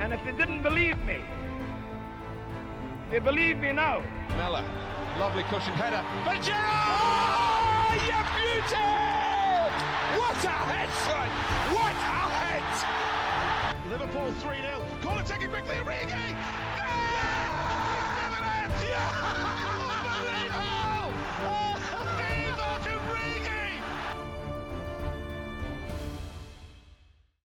[0.00, 1.18] And if they didn't believe me,
[3.10, 4.02] they believe me now.
[4.30, 4.64] Mella,
[5.18, 6.02] lovely cushion header.
[6.24, 8.90] But Gerard, oh, you beauty!
[10.16, 10.88] What a head!
[11.76, 12.64] What a head!
[13.90, 15.02] Liverpool 3-0.
[15.02, 16.59] Call it, take it quickly, Origi!